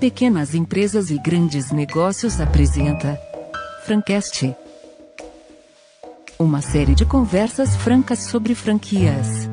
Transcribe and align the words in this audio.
Pequenas 0.00 0.54
Empresas 0.54 1.10
e 1.10 1.18
Grandes 1.18 1.70
Negócios 1.70 2.40
apresenta 2.40 3.18
Francast. 3.84 4.54
Uma 6.38 6.60
série 6.60 6.94
de 6.94 7.06
conversas 7.06 7.76
francas 7.76 8.18
sobre 8.24 8.54
franquias. 8.54 9.48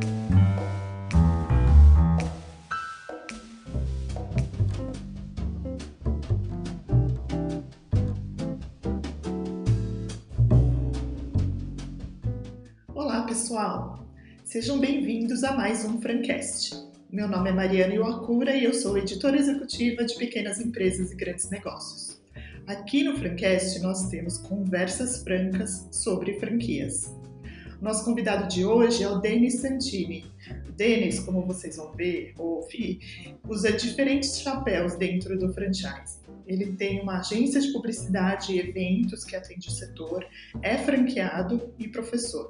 Olá, 12.93 13.21
pessoal! 13.23 14.05
Sejam 14.43 14.79
bem-vindos 14.79 15.43
a 15.43 15.53
mais 15.53 15.85
um 15.85 16.01
Francast. 16.01 16.80
Meu 17.11 17.27
nome 17.27 17.49
é 17.49 17.51
Mariana 17.51 17.93
Iwakura 17.93 18.55
e 18.55 18.63
eu 18.63 18.73
sou 18.73 18.97
editora 18.97 19.35
executiva 19.35 20.05
de 20.05 20.15
Pequenas 20.15 20.61
Empresas 20.61 21.11
e 21.11 21.15
Grandes 21.15 21.49
Negócios. 21.49 22.21
Aqui 22.65 23.03
no 23.03 23.17
Francast 23.17 23.81
nós 23.81 24.07
temos 24.07 24.37
conversas 24.37 25.21
francas 25.21 25.89
sobre 25.91 26.39
franquias. 26.39 27.13
Nosso 27.81 28.05
convidado 28.05 28.47
de 28.47 28.63
hoje 28.63 29.03
é 29.03 29.09
o 29.09 29.19
Denis 29.19 29.55
Santini. 29.55 30.25
O 30.69 30.71
Denis, 30.71 31.19
como 31.19 31.45
vocês 31.45 31.75
vão 31.75 31.91
ver 31.91 32.33
ou 32.37 32.65
usa 33.45 33.73
diferentes 33.73 34.39
chapéus 34.39 34.95
dentro 34.95 35.37
do 35.37 35.51
franchise. 35.53 36.19
Ele 36.47 36.71
tem 36.77 37.01
uma 37.01 37.19
agência 37.19 37.59
de 37.59 37.73
publicidade 37.73 38.53
e 38.53 38.59
eventos 38.59 39.25
que 39.25 39.35
atende 39.35 39.67
o 39.67 39.71
setor, 39.71 40.25
é 40.61 40.77
franqueado 40.77 41.73
e 41.77 41.89
professor. 41.89 42.47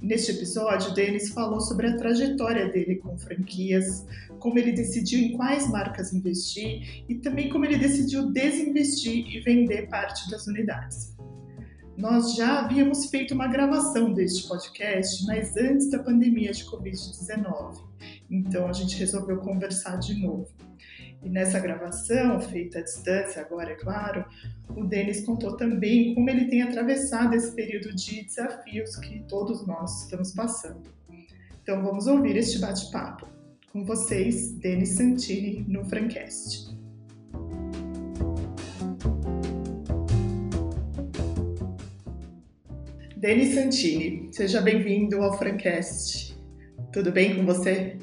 Neste 0.00 0.32
episódio, 0.32 0.92
Denis 0.94 1.30
falou 1.30 1.60
sobre 1.60 1.86
a 1.86 1.96
trajetória 1.96 2.68
dele 2.68 2.96
com 2.96 3.16
franquias, 3.16 4.04
como 4.38 4.58
ele 4.58 4.72
decidiu 4.72 5.20
em 5.20 5.36
quais 5.36 5.70
marcas 5.70 6.12
investir 6.12 7.04
e 7.08 7.14
também 7.16 7.48
como 7.48 7.64
ele 7.64 7.78
decidiu 7.78 8.32
desinvestir 8.32 9.26
e 9.28 9.40
vender 9.40 9.88
parte 9.88 10.28
das 10.30 10.46
unidades. 10.46 11.16
Nós 11.96 12.34
já 12.34 12.60
havíamos 12.60 13.06
feito 13.06 13.34
uma 13.34 13.46
gravação 13.46 14.12
deste 14.12 14.48
podcast, 14.48 15.24
mas 15.26 15.56
antes 15.56 15.90
da 15.90 15.98
pandemia 15.98 16.50
de 16.50 16.64
Covid-19, 16.64 17.78
então 18.30 18.66
a 18.66 18.72
gente 18.72 18.96
resolveu 18.96 19.38
conversar 19.38 19.98
de 19.98 20.14
novo. 20.14 20.48
E 21.22 21.28
nessa 21.28 21.60
gravação, 21.60 22.40
feita 22.40 22.80
à 22.80 22.82
distância, 22.82 23.40
agora 23.40 23.70
é 23.70 23.74
claro, 23.76 24.24
o 24.68 24.84
Denis 24.84 25.24
contou 25.24 25.56
também 25.56 26.14
como 26.14 26.28
ele 26.28 26.46
tem 26.46 26.62
atravessado 26.62 27.34
esse 27.34 27.54
período 27.54 27.94
de 27.94 28.24
desafios 28.24 28.96
que 28.96 29.20
todos 29.28 29.64
nós 29.64 30.02
estamos 30.02 30.32
passando. 30.32 30.82
Então 31.62 31.82
vamos 31.82 32.08
ouvir 32.08 32.36
este 32.36 32.58
bate-papo. 32.58 33.28
Com 33.72 33.84
vocês, 33.84 34.50
Denis 34.58 34.90
Santini, 34.90 35.64
no 35.68 35.84
Francast. 35.84 36.76
Denis 43.16 43.54
Santini, 43.54 44.28
seja 44.32 44.60
bem-vindo 44.60 45.22
ao 45.22 45.38
Francast. 45.38 46.36
Tudo 46.92 47.12
bem 47.12 47.36
com 47.36 47.46
você? 47.46 47.96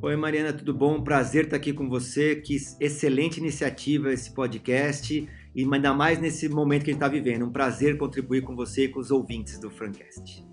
Oi, 0.00 0.16
Mariana, 0.16 0.52
tudo 0.52 0.72
bom? 0.72 1.02
Prazer 1.02 1.44
estar 1.44 1.56
aqui 1.56 1.72
com 1.72 1.88
você. 1.88 2.36
Que 2.36 2.56
excelente 2.80 3.38
iniciativa 3.38 4.12
esse 4.12 4.30
podcast 4.30 5.28
e 5.54 5.62
ainda 5.62 5.92
mais 5.92 6.18
nesse 6.18 6.48
momento 6.48 6.84
que 6.84 6.90
a 6.90 6.94
gente 6.94 7.02
está 7.02 7.08
vivendo. 7.08 7.44
Um 7.44 7.52
prazer 7.52 7.98
contribuir 7.98 8.42
com 8.42 8.54
você 8.54 8.84
e 8.84 8.88
com 8.88 9.00
os 9.00 9.10
ouvintes 9.10 9.58
do 9.58 9.70
Francast. 9.70 10.44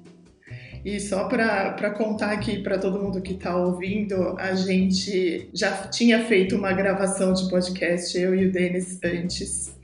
E 0.84 1.00
só 1.00 1.28
para 1.28 1.92
contar 1.92 2.32
aqui 2.32 2.64
para 2.64 2.78
todo 2.78 3.00
mundo 3.00 3.22
que 3.22 3.34
está 3.34 3.56
ouvindo, 3.56 4.38
a 4.38 4.56
gente 4.56 5.50
já 5.54 5.88
tinha 5.88 6.26
feito 6.26 6.56
uma 6.56 6.74
gravação 6.74 7.34
de 7.34 7.50
podcast, 7.50 8.18
eu 8.18 8.34
e 8.34 8.48
o 8.48 8.52
Denis, 8.52 9.00
antes 9.04 9.78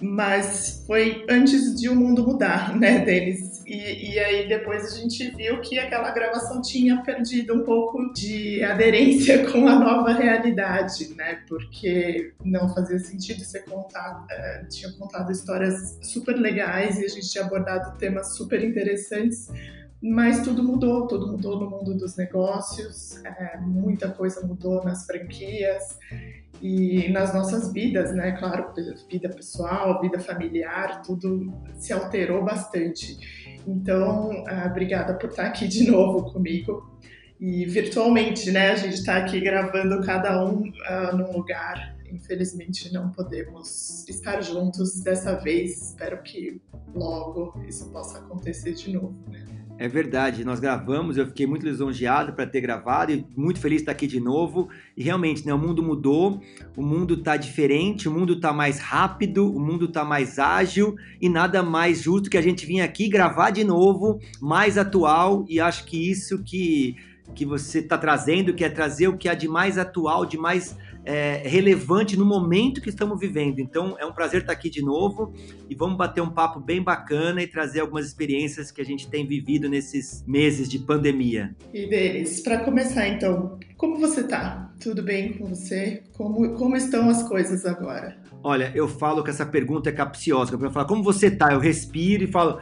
mas 0.00 0.84
foi 0.86 1.24
antes 1.28 1.74
de 1.80 1.88
o 1.88 1.94
mundo 1.94 2.26
mudar, 2.26 2.76
né, 2.76 3.04
Denis? 3.04 3.53
E, 3.66 4.12
e, 4.12 4.18
aí 4.18 4.48
depois 4.48 4.84
a 4.84 4.96
gente 4.96 5.30
viu 5.30 5.60
que 5.60 5.78
aquela 5.78 6.10
gravação 6.10 6.60
tinha 6.60 7.02
perdido 7.02 7.54
um 7.54 7.64
pouco 7.64 8.12
de 8.12 8.62
aderência 8.62 9.44
com 9.50 9.66
a 9.66 9.78
nova 9.78 10.12
realidade, 10.12 11.14
né? 11.14 11.42
Porque 11.48 12.32
não 12.44 12.72
fazia 12.74 12.98
sentido 12.98 13.42
você 13.42 13.60
contar, 13.60 14.26
uh, 14.26 14.68
tinha 14.68 14.92
contado 14.92 15.32
histórias 15.32 15.98
super 16.02 16.36
legais 16.36 16.98
e 16.98 17.04
a 17.04 17.08
gente 17.08 17.30
tinha 17.30 17.44
abordado 17.44 17.96
temas 17.98 18.36
super 18.36 18.62
interessantes, 18.62 19.50
mas 20.02 20.42
tudo 20.42 20.62
mudou, 20.62 21.06
tudo 21.06 21.26
mudou 21.28 21.58
no 21.58 21.70
mundo 21.70 21.94
dos 21.94 22.14
negócios, 22.16 23.24
é, 23.24 23.56
muita 23.58 24.10
coisa 24.10 24.46
mudou 24.46 24.84
nas 24.84 25.06
franquias 25.06 25.98
e 26.60 27.08
nas 27.08 27.34
nossas 27.34 27.72
vidas, 27.72 28.14
né? 28.14 28.32
Claro, 28.32 28.72
vida 29.10 29.28
pessoal, 29.28 30.00
vida 30.00 30.18
familiar, 30.18 31.02
tudo 31.02 31.52
se 31.78 31.92
alterou 31.92 32.44
bastante. 32.44 33.18
Então, 33.66 34.44
ah, 34.46 34.66
obrigada 34.70 35.14
por 35.14 35.30
estar 35.30 35.46
aqui 35.46 35.66
de 35.66 35.90
novo 35.90 36.32
comigo. 36.32 36.92
E 37.40 37.64
virtualmente, 37.66 38.50
né? 38.50 38.70
A 38.70 38.76
gente 38.76 38.94
está 38.94 39.16
aqui 39.16 39.40
gravando 39.40 40.00
cada 40.04 40.44
um 40.44 40.62
uh, 40.62 41.16
num 41.16 41.32
lugar. 41.32 41.96
Infelizmente, 42.10 42.92
não 42.92 43.10
podemos 43.10 44.08
estar 44.08 44.40
juntos 44.40 45.00
dessa 45.00 45.34
vez. 45.34 45.90
Espero 45.90 46.22
que 46.22 46.60
logo 46.94 47.52
isso 47.66 47.90
possa 47.90 48.18
acontecer 48.18 48.74
de 48.74 48.92
novo, 48.92 49.14
né? 49.28 49.44
É 49.76 49.88
verdade, 49.88 50.44
nós 50.44 50.60
gravamos, 50.60 51.16
eu 51.16 51.26
fiquei 51.26 51.48
muito 51.48 51.66
lisonjeado 51.66 52.32
para 52.32 52.46
ter 52.46 52.60
gravado 52.60 53.10
e 53.10 53.26
muito 53.36 53.58
feliz 53.58 53.78
de 53.78 53.82
estar 53.82 53.92
aqui 53.92 54.06
de 54.06 54.20
novo. 54.20 54.68
E 54.96 55.02
realmente, 55.02 55.44
né, 55.44 55.52
o 55.52 55.58
mundo 55.58 55.82
mudou, 55.82 56.40
o 56.76 56.82
mundo 56.82 57.14
está 57.14 57.36
diferente, 57.36 58.08
o 58.08 58.12
mundo 58.12 58.34
está 58.34 58.52
mais 58.52 58.78
rápido, 58.78 59.52
o 59.52 59.58
mundo 59.58 59.86
está 59.86 60.04
mais 60.04 60.38
ágil 60.38 60.94
e 61.20 61.28
nada 61.28 61.60
mais 61.60 62.02
justo 62.02 62.30
que 62.30 62.38
a 62.38 62.42
gente 62.42 62.64
vir 62.64 62.82
aqui 62.82 63.08
gravar 63.08 63.50
de 63.50 63.64
novo, 63.64 64.20
mais 64.40 64.78
atual, 64.78 65.44
e 65.48 65.58
acho 65.58 65.84
que 65.86 66.08
isso 66.08 66.44
que, 66.44 66.94
que 67.34 67.44
você 67.44 67.80
está 67.80 67.98
trazendo, 67.98 68.54
que 68.54 68.64
é 68.64 68.68
trazer 68.68 69.08
o 69.08 69.16
que 69.16 69.28
há 69.28 69.34
de 69.34 69.48
mais 69.48 69.76
atual, 69.76 70.24
de 70.24 70.38
mais 70.38 70.76
é, 71.04 71.42
relevante 71.44 72.16
no 72.16 72.24
momento 72.24 72.80
que 72.80 72.88
estamos 72.88 73.18
vivendo. 73.18 73.58
Então 73.58 73.96
é 73.98 74.06
um 74.06 74.12
prazer 74.12 74.40
estar 74.40 74.52
aqui 74.52 74.70
de 74.70 74.82
novo 74.82 75.32
e 75.68 75.74
vamos 75.74 75.96
bater 75.96 76.20
um 76.20 76.30
papo 76.30 76.58
bem 76.60 76.82
bacana 76.82 77.42
e 77.42 77.46
trazer 77.46 77.80
algumas 77.80 78.06
experiências 78.06 78.70
que 78.70 78.80
a 78.80 78.84
gente 78.84 79.08
tem 79.08 79.26
vivido 79.26 79.68
nesses 79.68 80.24
meses 80.26 80.68
de 80.68 80.78
pandemia. 80.78 81.54
E 81.72 81.86
deles, 81.86 82.40
para 82.40 82.58
começar 82.58 83.06
então, 83.08 83.58
como 83.76 83.98
você 83.98 84.22
está? 84.22 84.72
Tudo 84.80 85.02
bem 85.02 85.34
com 85.34 85.46
você? 85.46 86.02
Como, 86.12 86.54
como 86.54 86.76
estão 86.76 87.08
as 87.08 87.22
coisas 87.22 87.66
agora? 87.66 88.16
Olha, 88.42 88.70
eu 88.74 88.86
falo 88.86 89.22
que 89.24 89.30
essa 89.30 89.46
pergunta 89.46 89.88
é 89.88 89.92
capciosa. 89.92 90.54
Eu 90.54 90.70
falo, 90.70 90.86
como 90.86 91.02
você 91.02 91.28
está? 91.28 91.52
Eu 91.52 91.58
respiro 91.58 92.24
e 92.24 92.26
falo, 92.26 92.60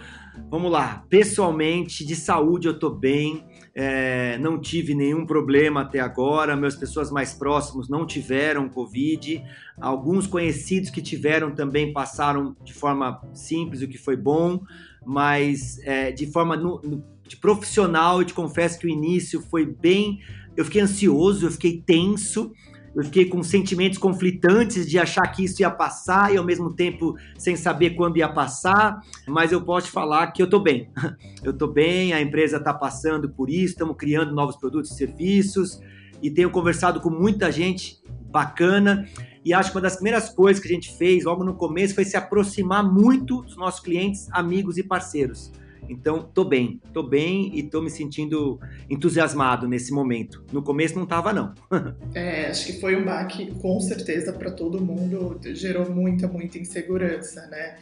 vamos 0.49 0.71
lá, 0.71 1.05
pessoalmente, 1.09 2.05
de 2.07 2.15
saúde 2.15 2.69
eu 2.69 2.75
estou 2.75 2.95
bem 2.95 3.45
é, 3.75 4.37
não 4.39 4.61
tive 4.61 4.95
nenhum 4.95 5.25
problema 5.25 5.81
até 5.81 5.99
agora, 6.01 6.57
meus 6.57 6.77
pessoas 6.77 7.11
mais 7.11 7.33
próximos 7.33 7.89
não 7.89 8.07
tiveram 8.07 8.69
Covid, 8.69 9.43
alguns 9.81 10.27
conhecidos 10.27 10.91
que 10.91 11.01
tiveram 11.01 11.55
também 11.55 11.93
passaram 11.93 12.55
de 12.63 12.73
forma 12.73 13.23
simples, 13.33 13.81
o 13.83 13.89
que 13.89 13.99
foi 13.99 14.17
bom, 14.17 14.61
mas 15.05 15.79
é, 15.85 16.13
de 16.13 16.27
forma 16.27 16.57
no, 16.57 16.81
no, 16.83 17.05
de 17.27 17.37
profissional, 17.37 18.21
eu 18.21 18.27
te 18.27 18.35
confesso 18.35 18.79
que 18.79 18.87
o 18.87 18.91
início 18.91 19.41
foi 19.41 19.65
bem. 19.65 20.21
Eu 20.55 20.67
fiquei 20.67 20.83
ansioso, 20.83 21.47
eu 21.47 21.51
fiquei 21.51 21.83
tenso, 21.85 22.53
eu 22.95 23.05
fiquei 23.05 23.25
com 23.25 23.43
sentimentos 23.43 23.99
conflitantes 23.99 24.89
de 24.89 24.99
achar 24.99 25.27
que 25.29 25.45
isso 25.45 25.63
ia 25.63 25.71
passar 25.71 26.33
e 26.33 26.37
ao 26.37 26.45
mesmo 26.45 26.73
tempo 26.73 27.17
sem 27.39 27.57
saber 27.57 27.91
quando 27.91 28.19
ia 28.19 28.29
passar, 28.29 29.01
mas 29.27 29.51
eu 29.51 29.63
posso 29.63 29.87
te 29.87 29.93
falar 29.93 30.29
que 30.29 30.43
eu 30.43 30.49
tô 30.49 30.61
bem. 30.61 30.91
Eu 31.43 31.53
tô 31.53 31.67
bem, 31.67 32.13
a 32.13 32.21
empresa 32.21 32.59
está 32.59 32.73
passando 32.73 33.29
por 33.29 33.51
isso, 33.51 33.73
estamos 33.73 33.97
criando 33.97 34.33
novos 34.33 34.57
produtos 34.57 34.93
e 34.93 34.95
serviços 34.95 35.81
e 36.23 36.31
tenho 36.31 36.51
conversado 36.51 37.01
com 37.01 37.11
muita 37.11 37.51
gente 37.51 38.01
bacana 38.31 39.09
e 39.45 39.53
acho 39.53 39.71
que 39.71 39.77
uma 39.77 39.83
das 39.83 39.97
primeiras 39.97 40.29
coisas 40.29 40.63
que 40.63 40.69
a 40.69 40.73
gente 40.73 40.97
fez 40.97 41.25
logo 41.25 41.43
no 41.43 41.55
começo 41.55 41.97
foi 41.97 42.05
se 42.05 42.17
aproximar 42.17 42.85
muito 42.85 43.43
dos 43.43 43.57
nossos 43.57 43.81
clientes, 43.81 44.29
amigos 44.31 44.79
e 44.79 44.85
parceiros. 44.85 45.53
Então, 45.89 46.23
tô 46.23 46.45
bem, 46.45 46.81
tô 46.93 47.03
bem 47.03 47.57
e 47.57 47.63
tô 47.63 47.81
me 47.81 47.91
sentindo 47.91 48.59
entusiasmado 48.89 49.69
nesse 49.69 49.93
momento. 49.93 50.45
No 50.53 50.63
começo 50.63 50.99
não 50.99 51.07
tava, 51.07 51.33
não. 51.33 51.55
é, 52.15 52.47
acho 52.47 52.67
que 52.67 52.81
foi 52.81 52.97
um 52.97 53.05
baque, 53.05 53.53
com 53.61 53.81
certeza, 53.81 54.33
para 54.33 54.51
todo 54.51 54.81
mundo, 54.81 55.39
gerou 55.55 55.91
muita, 55.91 56.29
muita 56.29 56.59
insegurança, 56.59 57.47
né? 57.49 57.77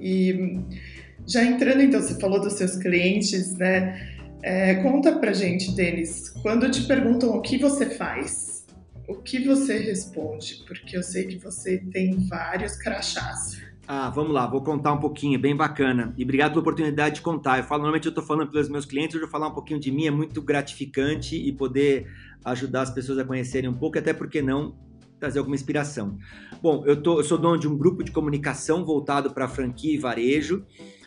E 0.00 0.58
já 1.26 1.44
entrando, 1.44 1.82
então, 1.82 2.00
você 2.00 2.18
falou 2.18 2.40
dos 2.40 2.54
seus 2.54 2.76
clientes, 2.76 3.54
né? 3.54 4.10
É, 4.42 4.74
conta 4.76 5.12
pra 5.18 5.32
gente, 5.32 5.70
Denis, 5.72 6.30
quando 6.42 6.68
te 6.70 6.82
perguntam 6.82 7.30
o 7.30 7.40
que 7.40 7.58
você 7.58 7.86
faz, 7.90 8.66
o 9.06 9.14
que 9.14 9.38
você 9.44 9.78
responde? 9.78 10.64
Porque 10.66 10.96
eu 10.96 11.02
sei 11.02 11.26
que 11.26 11.36
você 11.36 11.78
tem 11.92 12.26
vários 12.28 12.76
crachás. 12.76 13.60
Ah, 13.94 14.08
vamos 14.08 14.32
lá, 14.32 14.46
vou 14.46 14.62
contar 14.62 14.94
um 14.94 14.98
pouquinho, 14.98 15.38
bem 15.38 15.54
bacana. 15.54 16.14
E 16.16 16.24
obrigado 16.24 16.52
pela 16.52 16.62
oportunidade 16.62 17.16
de 17.16 17.20
contar. 17.20 17.58
Eu 17.58 17.64
falo, 17.64 17.82
normalmente 17.82 18.06
eu 18.06 18.08
estou 18.08 18.24
falando 18.24 18.50
pelos 18.50 18.66
meus 18.70 18.86
clientes, 18.86 19.14
hoje 19.14 19.24
eu 19.24 19.28
vou 19.28 19.30
falar 19.30 19.48
um 19.48 19.54
pouquinho 19.54 19.78
de 19.78 19.92
mim, 19.92 20.06
é 20.06 20.10
muito 20.10 20.40
gratificante 20.40 21.36
e 21.36 21.52
poder 21.52 22.10
ajudar 22.42 22.80
as 22.80 22.90
pessoas 22.90 23.18
a 23.18 23.24
conhecerem 23.26 23.68
um 23.68 23.74
pouco, 23.74 23.98
até 23.98 24.14
porque 24.14 24.40
não 24.40 24.74
trazer 25.20 25.40
alguma 25.40 25.54
inspiração. 25.54 26.16
Bom, 26.62 26.84
eu, 26.86 27.02
tô, 27.02 27.20
eu 27.20 27.24
sou 27.24 27.36
dono 27.36 27.58
de 27.58 27.68
um 27.68 27.76
grupo 27.76 28.02
de 28.02 28.10
comunicação 28.10 28.82
voltado 28.82 29.30
para 29.30 29.46
franquia 29.46 29.92
e 29.92 29.98
varejo. 29.98 30.64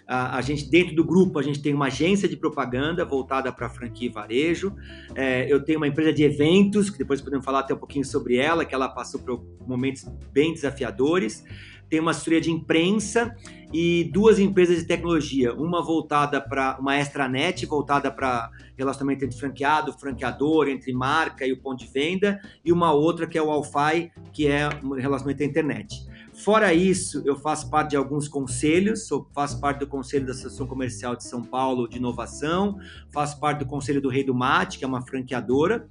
A, 0.08 0.38
a, 0.38 0.42
gente, 0.42 0.70
dentro 0.70 0.96
do 0.96 1.04
grupo, 1.04 1.40
a 1.40 1.42
gente 1.42 1.64
tem 1.64 1.74
uma 1.74 1.88
agência 1.88 2.30
de 2.30 2.38
propaganda 2.38 3.04
voltada 3.04 3.52
para 3.52 3.68
franquia 3.68 4.10
e 4.10 4.12
varejo. 4.12 4.76
É, 5.16 5.52
eu 5.52 5.66
tenho 5.66 5.80
uma 5.80 5.88
empresa 5.88 6.14
de 6.14 6.22
eventos, 6.22 6.92
que 6.92 7.00
depois 7.00 7.20
podemos 7.20 7.44
falar 7.44 7.62
até 7.62 7.74
um 7.74 7.78
pouquinho 7.78 8.06
sobre 8.06 8.36
ela, 8.36 8.64
que 8.64 8.76
ela 8.76 8.88
passou 8.88 9.20
por 9.20 9.44
momentos 9.66 10.06
bem 10.32 10.54
desafiadores 10.54 11.44
tem 11.90 12.00
uma 12.00 12.12
assessoria 12.12 12.42
de 12.42 12.52
imprensa 12.52 13.36
e 13.74 14.10
duas 14.14 14.40
empresas 14.40 14.78
de 14.78 14.86
tecnologia, 14.86 15.54
uma 15.54 15.84
voltada 15.84 16.40
para 16.40 16.78
uma 16.80 16.98
extranet, 16.98 17.66
voltada 17.66 18.12
para 18.12 18.50
relacionamento 18.78 19.26
entre 19.26 19.38
franqueado, 19.38 19.94
franqueador, 19.94 20.70
entre 20.70 20.94
marca 20.94 21.46
e 21.46 21.52
o 21.52 21.58
ponto 21.58 21.80
de 21.84 21.92
venda, 21.92 22.40
e 22.64 22.72
uma 22.72 22.94
outra 22.94 23.28
que 23.28 23.38
é 23.38 23.42
o 23.42 23.50
Alfai, 23.50 24.12
que 24.32 24.48
é 24.48 24.70
um 24.84 24.94
relacionamento 24.94 25.44
à 25.44 25.46
internet. 25.46 26.06
Fora 26.34 26.74
isso, 26.74 27.24
eu 27.26 27.38
faço 27.38 27.70
parte 27.70 27.92
de 27.92 27.96
alguns 27.96 28.28
conselhos, 28.28 29.08
faço 29.34 29.60
parte 29.60 29.80
do 29.80 29.88
Conselho 29.88 30.26
da 30.26 30.34
Associação 30.34 30.68
Comercial 30.68 31.16
de 31.16 31.24
São 31.24 31.42
Paulo 31.42 31.88
de 31.88 31.98
Inovação, 31.98 32.78
faço 33.10 33.40
parte 33.40 33.60
do 33.60 33.66
Conselho 33.66 34.02
do 34.02 34.10
Rei 34.10 34.24
do 34.24 34.36
Mate, 34.36 34.78
que 34.78 34.84
é 34.84 34.88
uma 34.88 35.02
franqueadora, 35.02 35.88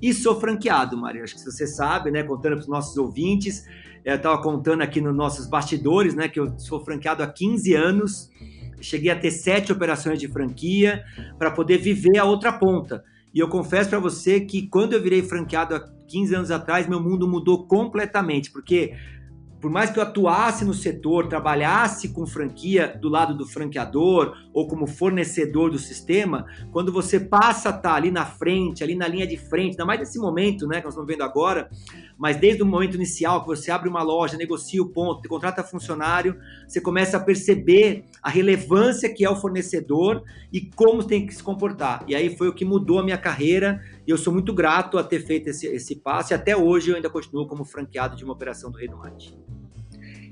e 0.00 0.14
sou 0.14 0.38
franqueado, 0.38 0.96
Maria. 0.96 1.24
Acho 1.24 1.34
que 1.34 1.40
você 1.40 1.66
sabe, 1.66 2.12
né? 2.12 2.22
Contando 2.22 2.52
para 2.52 2.60
os 2.60 2.68
nossos 2.68 2.96
ouvintes, 2.96 3.66
eu 4.12 4.16
estava 4.16 4.40
contando 4.40 4.82
aqui 4.82 5.00
nos 5.00 5.14
nossos 5.14 5.46
bastidores, 5.46 6.14
né, 6.14 6.28
que 6.28 6.40
eu 6.40 6.58
sou 6.58 6.82
franqueado 6.84 7.22
há 7.22 7.26
15 7.26 7.74
anos, 7.74 8.30
cheguei 8.80 9.10
a 9.10 9.18
ter 9.18 9.30
sete 9.30 9.70
operações 9.72 10.18
de 10.18 10.28
franquia 10.28 11.04
para 11.38 11.50
poder 11.50 11.78
viver 11.78 12.16
a 12.18 12.24
outra 12.24 12.52
ponta. 12.52 13.04
E 13.34 13.38
eu 13.38 13.48
confesso 13.48 13.90
para 13.90 13.98
você 13.98 14.40
que 14.40 14.66
quando 14.68 14.94
eu 14.94 15.02
virei 15.02 15.22
franqueado 15.22 15.74
há 15.74 15.80
15 16.08 16.34
anos 16.34 16.50
atrás, 16.50 16.88
meu 16.88 17.00
mundo 17.00 17.28
mudou 17.28 17.66
completamente, 17.66 18.50
porque 18.50 18.94
por 19.60 19.70
mais 19.70 19.90
que 19.90 19.98
eu 19.98 20.02
atuasse 20.02 20.64
no 20.64 20.72
setor, 20.72 21.26
trabalhasse 21.26 22.10
com 22.10 22.26
franquia 22.26 22.96
do 23.00 23.08
lado 23.08 23.36
do 23.36 23.46
franqueador 23.46 24.36
ou 24.52 24.68
como 24.68 24.86
fornecedor 24.86 25.70
do 25.70 25.78
sistema, 25.78 26.46
quando 26.70 26.92
você 26.92 27.18
passa 27.18 27.70
a 27.70 27.74
estar 27.76 27.90
tá 27.90 27.94
ali 27.94 28.10
na 28.10 28.24
frente, 28.24 28.84
ali 28.84 28.94
na 28.94 29.08
linha 29.08 29.26
de 29.26 29.36
frente, 29.36 29.72
ainda 29.72 29.84
mais 29.84 30.00
nesse 30.00 30.18
momento 30.18 30.66
né, 30.66 30.78
que 30.78 30.84
nós 30.84 30.94
estamos 30.94 31.08
vendo 31.08 31.22
agora, 31.22 31.68
mas 32.16 32.36
desde 32.36 32.62
o 32.62 32.66
momento 32.66 32.94
inicial 32.94 33.40
que 33.42 33.48
você 33.48 33.70
abre 33.70 33.88
uma 33.88 34.02
loja, 34.02 34.36
negocia 34.36 34.82
o 34.82 34.88
ponto, 34.88 35.28
contrata 35.28 35.62
funcionário, 35.62 36.36
você 36.66 36.80
começa 36.80 37.16
a 37.16 37.20
perceber 37.20 38.04
a 38.22 38.30
relevância 38.30 39.12
que 39.12 39.24
é 39.24 39.30
o 39.30 39.36
fornecedor 39.36 40.22
e 40.52 40.60
como 40.60 41.04
tem 41.04 41.26
que 41.26 41.34
se 41.34 41.42
comportar. 41.42 42.04
E 42.06 42.14
aí 42.14 42.36
foi 42.36 42.48
o 42.48 42.54
que 42.54 42.64
mudou 42.64 43.00
a 43.00 43.02
minha 43.02 43.18
carreira 43.18 43.80
e 44.08 44.10
eu 44.10 44.16
sou 44.16 44.32
muito 44.32 44.54
grato 44.54 44.96
a 44.96 45.04
ter 45.04 45.20
feito 45.20 45.50
esse, 45.50 45.66
esse 45.66 45.96
passo 45.96 46.32
e 46.32 46.34
até 46.34 46.56
hoje 46.56 46.88
eu 46.88 46.96
ainda 46.96 47.10
continuo 47.10 47.46
como 47.46 47.62
franqueado 47.62 48.16
de 48.16 48.24
uma 48.24 48.32
operação 48.32 48.70
do 48.70 48.78
Rei 48.78 48.88
do 48.88 48.96
Mate. 48.96 49.36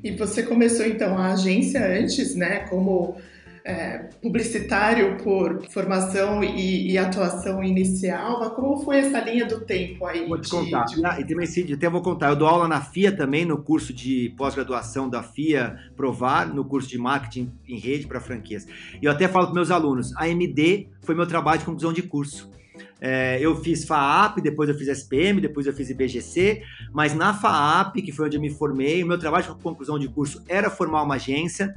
E 0.02 0.16
você 0.16 0.42
começou 0.42 0.86
então 0.86 1.18
a 1.18 1.32
agência 1.32 1.86
antes, 1.86 2.34
né, 2.34 2.60
como 2.70 3.18
é, 3.62 4.08
publicitário 4.22 5.18
por 5.18 5.62
formação 5.68 6.42
e, 6.42 6.92
e, 6.92 6.96
atuação 6.96 7.62
inicial, 7.62 8.40
mas 8.40 8.48
como 8.54 8.78
foi 8.78 8.98
essa 8.98 9.20
linha 9.20 9.44
do 9.44 9.60
tempo 9.60 10.06
aí? 10.06 10.26
Vou 10.26 10.40
te 10.40 10.48
contar. 10.48 10.84
De... 10.84 11.04
Ah, 11.04 11.20
e 11.20 11.24
também, 11.26 11.46
sim, 11.46 11.70
até 11.70 11.90
vou 11.90 12.00
contar. 12.00 12.30
Eu 12.30 12.36
dou 12.36 12.48
aula 12.48 12.66
na 12.66 12.80
FIA 12.80 13.12
também, 13.12 13.44
no 13.44 13.58
curso 13.58 13.92
de 13.92 14.32
pós-graduação 14.38 15.06
da 15.06 15.22
FIA 15.22 15.76
Provar, 15.94 16.46
no 16.46 16.64
curso 16.64 16.88
de 16.88 16.96
marketing 16.96 17.52
em 17.68 17.78
rede 17.78 18.06
para 18.06 18.20
franquias. 18.20 18.66
E 19.02 19.04
eu 19.04 19.12
até 19.12 19.28
falo 19.28 19.46
para 19.46 19.54
meus 19.54 19.70
alunos, 19.70 20.16
a 20.16 20.26
MD 20.26 20.86
foi 21.02 21.14
meu 21.14 21.26
trabalho 21.26 21.58
de 21.58 21.66
conclusão 21.66 21.92
de 21.92 22.02
curso. 22.02 22.55
É, 23.00 23.38
eu 23.40 23.54
fiz 23.56 23.84
FAAP, 23.84 24.38
depois 24.40 24.68
eu 24.68 24.74
fiz 24.74 24.88
SPM, 24.88 25.40
depois 25.40 25.66
eu 25.66 25.72
fiz 25.72 25.90
IBGC, 25.90 26.62
mas 26.92 27.14
na 27.14 27.34
FAAP, 27.34 27.96
que 27.96 28.12
foi 28.12 28.26
onde 28.26 28.36
eu 28.36 28.40
me 28.40 28.50
formei, 28.50 29.02
o 29.04 29.06
meu 29.06 29.18
trabalho 29.18 29.44
de 29.44 29.62
conclusão 29.62 29.98
de 29.98 30.08
curso 30.08 30.42
era 30.48 30.70
formar 30.70 31.02
uma 31.02 31.16
agência. 31.16 31.74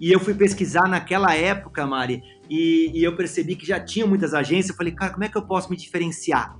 E 0.00 0.10
eu 0.10 0.18
fui 0.18 0.34
pesquisar 0.34 0.88
naquela 0.88 1.34
época, 1.34 1.86
Mari, 1.86 2.22
e, 2.50 2.90
e 2.94 3.04
eu 3.04 3.14
percebi 3.14 3.56
que 3.56 3.66
já 3.66 3.78
tinha 3.78 4.06
muitas 4.06 4.34
agências. 4.34 4.70
Eu 4.70 4.76
falei, 4.76 4.92
cara, 4.92 5.12
como 5.12 5.24
é 5.24 5.28
que 5.28 5.36
eu 5.36 5.42
posso 5.42 5.70
me 5.70 5.76
diferenciar? 5.76 6.56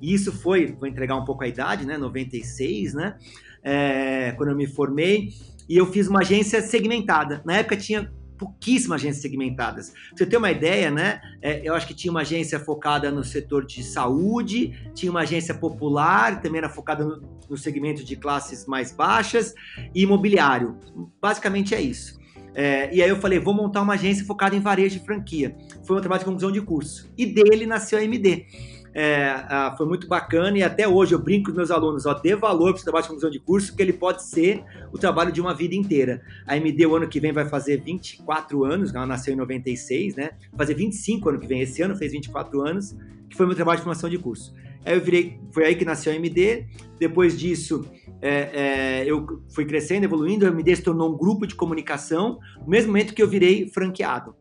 E 0.00 0.12
isso 0.12 0.32
foi, 0.32 0.72
vou 0.72 0.86
entregar 0.86 1.16
um 1.16 1.24
pouco 1.24 1.44
a 1.44 1.48
idade, 1.48 1.86
né? 1.86 1.96
96, 1.96 2.94
né? 2.94 3.16
É, 3.62 4.32
quando 4.32 4.50
eu 4.50 4.56
me 4.56 4.66
formei. 4.66 5.30
E 5.68 5.76
eu 5.76 5.86
fiz 5.86 6.08
uma 6.08 6.20
agência 6.20 6.60
segmentada. 6.60 7.40
Na 7.44 7.54
época 7.54 7.76
tinha 7.76 8.12
pouquíssimas 8.38 9.00
agências 9.00 9.22
segmentadas. 9.22 9.90
Pra 9.90 10.18
você 10.18 10.26
ter 10.26 10.36
uma 10.36 10.50
ideia, 10.50 10.90
né? 10.90 11.20
É, 11.40 11.62
eu 11.64 11.74
acho 11.74 11.86
que 11.86 11.94
tinha 11.94 12.10
uma 12.10 12.20
agência 12.20 12.58
focada 12.58 13.10
no 13.10 13.24
setor 13.24 13.64
de 13.64 13.82
saúde, 13.82 14.90
tinha 14.94 15.10
uma 15.10 15.20
agência 15.20 15.54
popular, 15.54 16.40
também 16.40 16.58
era 16.58 16.68
focada 16.68 17.04
no, 17.04 17.22
no 17.48 17.56
segmento 17.56 18.04
de 18.04 18.16
classes 18.16 18.66
mais 18.66 18.92
baixas, 18.92 19.54
e 19.94 20.02
imobiliário. 20.02 20.78
Basicamente 21.20 21.74
é 21.74 21.80
isso. 21.80 22.18
É, 22.54 22.94
e 22.94 23.02
aí 23.02 23.08
eu 23.08 23.16
falei, 23.16 23.38
vou 23.40 23.52
montar 23.52 23.82
uma 23.82 23.94
agência 23.94 24.24
focada 24.24 24.54
em 24.54 24.60
varejo 24.60 24.98
de 24.98 25.04
franquia. 25.04 25.56
Foi 25.84 25.96
um 25.96 26.00
trabalho 26.00 26.20
de 26.20 26.24
conclusão 26.24 26.52
de 26.52 26.60
curso. 26.60 27.10
E 27.18 27.26
dele 27.26 27.66
nasceu 27.66 27.98
a 27.98 28.04
MD. 28.04 28.46
É, 28.96 29.24
ah, 29.48 29.74
foi 29.76 29.86
muito 29.86 30.06
bacana 30.06 30.56
e 30.56 30.62
até 30.62 30.86
hoje 30.86 31.12
eu 31.12 31.18
brinco 31.18 31.50
com 31.50 31.56
meus 31.56 31.72
alunos, 31.72 32.06
ó, 32.06 32.14
dê 32.14 32.36
valor 32.36 32.72
para 32.72 32.80
o 32.80 32.84
trabalho 32.84 33.02
de 33.02 33.08
conclusão 33.08 33.30
de 33.30 33.40
curso, 33.40 33.68
porque 33.68 33.82
ele 33.82 33.92
pode 33.92 34.22
ser 34.22 34.62
o 34.92 34.98
trabalho 34.98 35.32
de 35.32 35.40
uma 35.40 35.52
vida 35.52 35.74
inteira. 35.74 36.22
A 36.46 36.56
MD 36.56 36.86
o 36.86 36.94
ano 36.94 37.08
que 37.08 37.18
vem 37.18 37.32
vai 37.32 37.44
fazer 37.44 37.78
24 37.78 38.64
anos, 38.64 38.94
ela 38.94 39.04
nasceu 39.04 39.34
em 39.34 39.36
96, 39.36 40.14
né? 40.14 40.30
Vai 40.52 40.66
fazer 40.66 40.74
25 40.74 41.28
ano 41.28 41.40
que 41.40 41.46
vem, 41.48 41.60
esse 41.60 41.82
ano 41.82 41.96
fez 41.96 42.12
24 42.12 42.60
anos, 42.60 42.96
que 43.28 43.36
foi 43.36 43.46
meu 43.46 43.56
trabalho 43.56 43.78
de 43.78 43.82
formação 43.82 44.08
de 44.08 44.16
curso. 44.16 44.54
Aí 44.84 44.94
eu 44.94 45.00
virei, 45.00 45.40
foi 45.50 45.64
aí 45.64 45.74
que 45.74 45.84
nasceu 45.84 46.12
a 46.12 46.16
MD, 46.16 46.66
depois 46.98 47.36
disso 47.36 47.84
é, 48.22 49.02
é, 49.02 49.04
eu 49.06 49.42
fui 49.52 49.64
crescendo, 49.64 50.04
evoluindo, 50.04 50.46
a 50.46 50.50
MD 50.50 50.76
se 50.76 50.82
tornou 50.82 51.12
um 51.12 51.16
grupo 51.16 51.46
de 51.46 51.56
comunicação, 51.56 52.38
no 52.60 52.68
mesmo 52.68 52.88
momento 52.88 53.12
que 53.12 53.22
eu 53.22 53.28
virei 53.28 53.68
franqueado. 53.68 54.36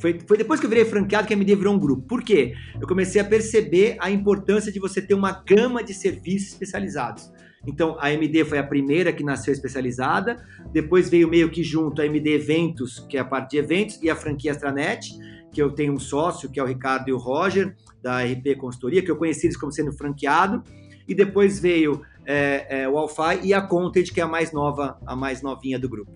Foi, 0.00 0.18
foi 0.26 0.38
depois 0.38 0.58
que 0.58 0.66
eu 0.66 0.70
virei 0.70 0.84
franqueado 0.84 1.26
que 1.26 1.34
a 1.34 1.36
MD 1.36 1.54
virou 1.54 1.74
um 1.74 1.78
grupo. 1.78 2.02
Por 2.02 2.22
quê? 2.22 2.54
Eu 2.80 2.86
comecei 2.86 3.20
a 3.20 3.24
perceber 3.24 3.96
a 4.00 4.10
importância 4.10 4.72
de 4.72 4.80
você 4.80 5.02
ter 5.02 5.14
uma 5.14 5.32
gama 5.46 5.82
de 5.82 5.92
serviços 5.92 6.52
especializados. 6.52 7.30
Então, 7.66 7.96
a 8.00 8.12
MD 8.12 8.44
foi 8.44 8.58
a 8.58 8.64
primeira 8.64 9.12
que 9.12 9.22
nasceu 9.22 9.52
especializada, 9.52 10.44
depois 10.72 11.08
veio 11.08 11.28
meio 11.28 11.48
que 11.48 11.62
junto 11.62 12.02
a 12.02 12.06
MD 12.06 12.34
Eventos, 12.34 12.98
que 13.08 13.16
é 13.16 13.20
a 13.20 13.24
parte 13.24 13.52
de 13.52 13.58
eventos, 13.58 14.02
e 14.02 14.10
a 14.10 14.16
franquia 14.16 14.50
Astranet, 14.50 15.16
que 15.52 15.62
eu 15.62 15.70
tenho 15.70 15.92
um 15.92 16.00
sócio, 16.00 16.50
que 16.50 16.58
é 16.58 16.62
o 16.62 16.66
Ricardo 16.66 17.08
e 17.08 17.12
o 17.12 17.18
Roger, 17.18 17.76
da 18.02 18.24
RP 18.24 18.56
Consultoria, 18.58 19.02
que 19.02 19.10
eu 19.10 19.16
conheci 19.16 19.46
eles 19.46 19.56
como 19.56 19.70
sendo 19.70 19.92
franqueado, 19.92 20.64
e 21.06 21.14
depois 21.14 21.60
veio 21.60 22.02
é, 22.26 22.82
é, 22.82 22.88
o 22.88 22.96
Alfai 22.98 23.40
e 23.44 23.54
a 23.54 23.60
Content, 23.60 24.10
que 24.12 24.20
é 24.20 24.24
a 24.24 24.28
mais 24.28 24.52
nova, 24.52 24.98
a 25.06 25.14
mais 25.14 25.42
novinha 25.42 25.78
do 25.78 25.88
grupo. 25.88 26.10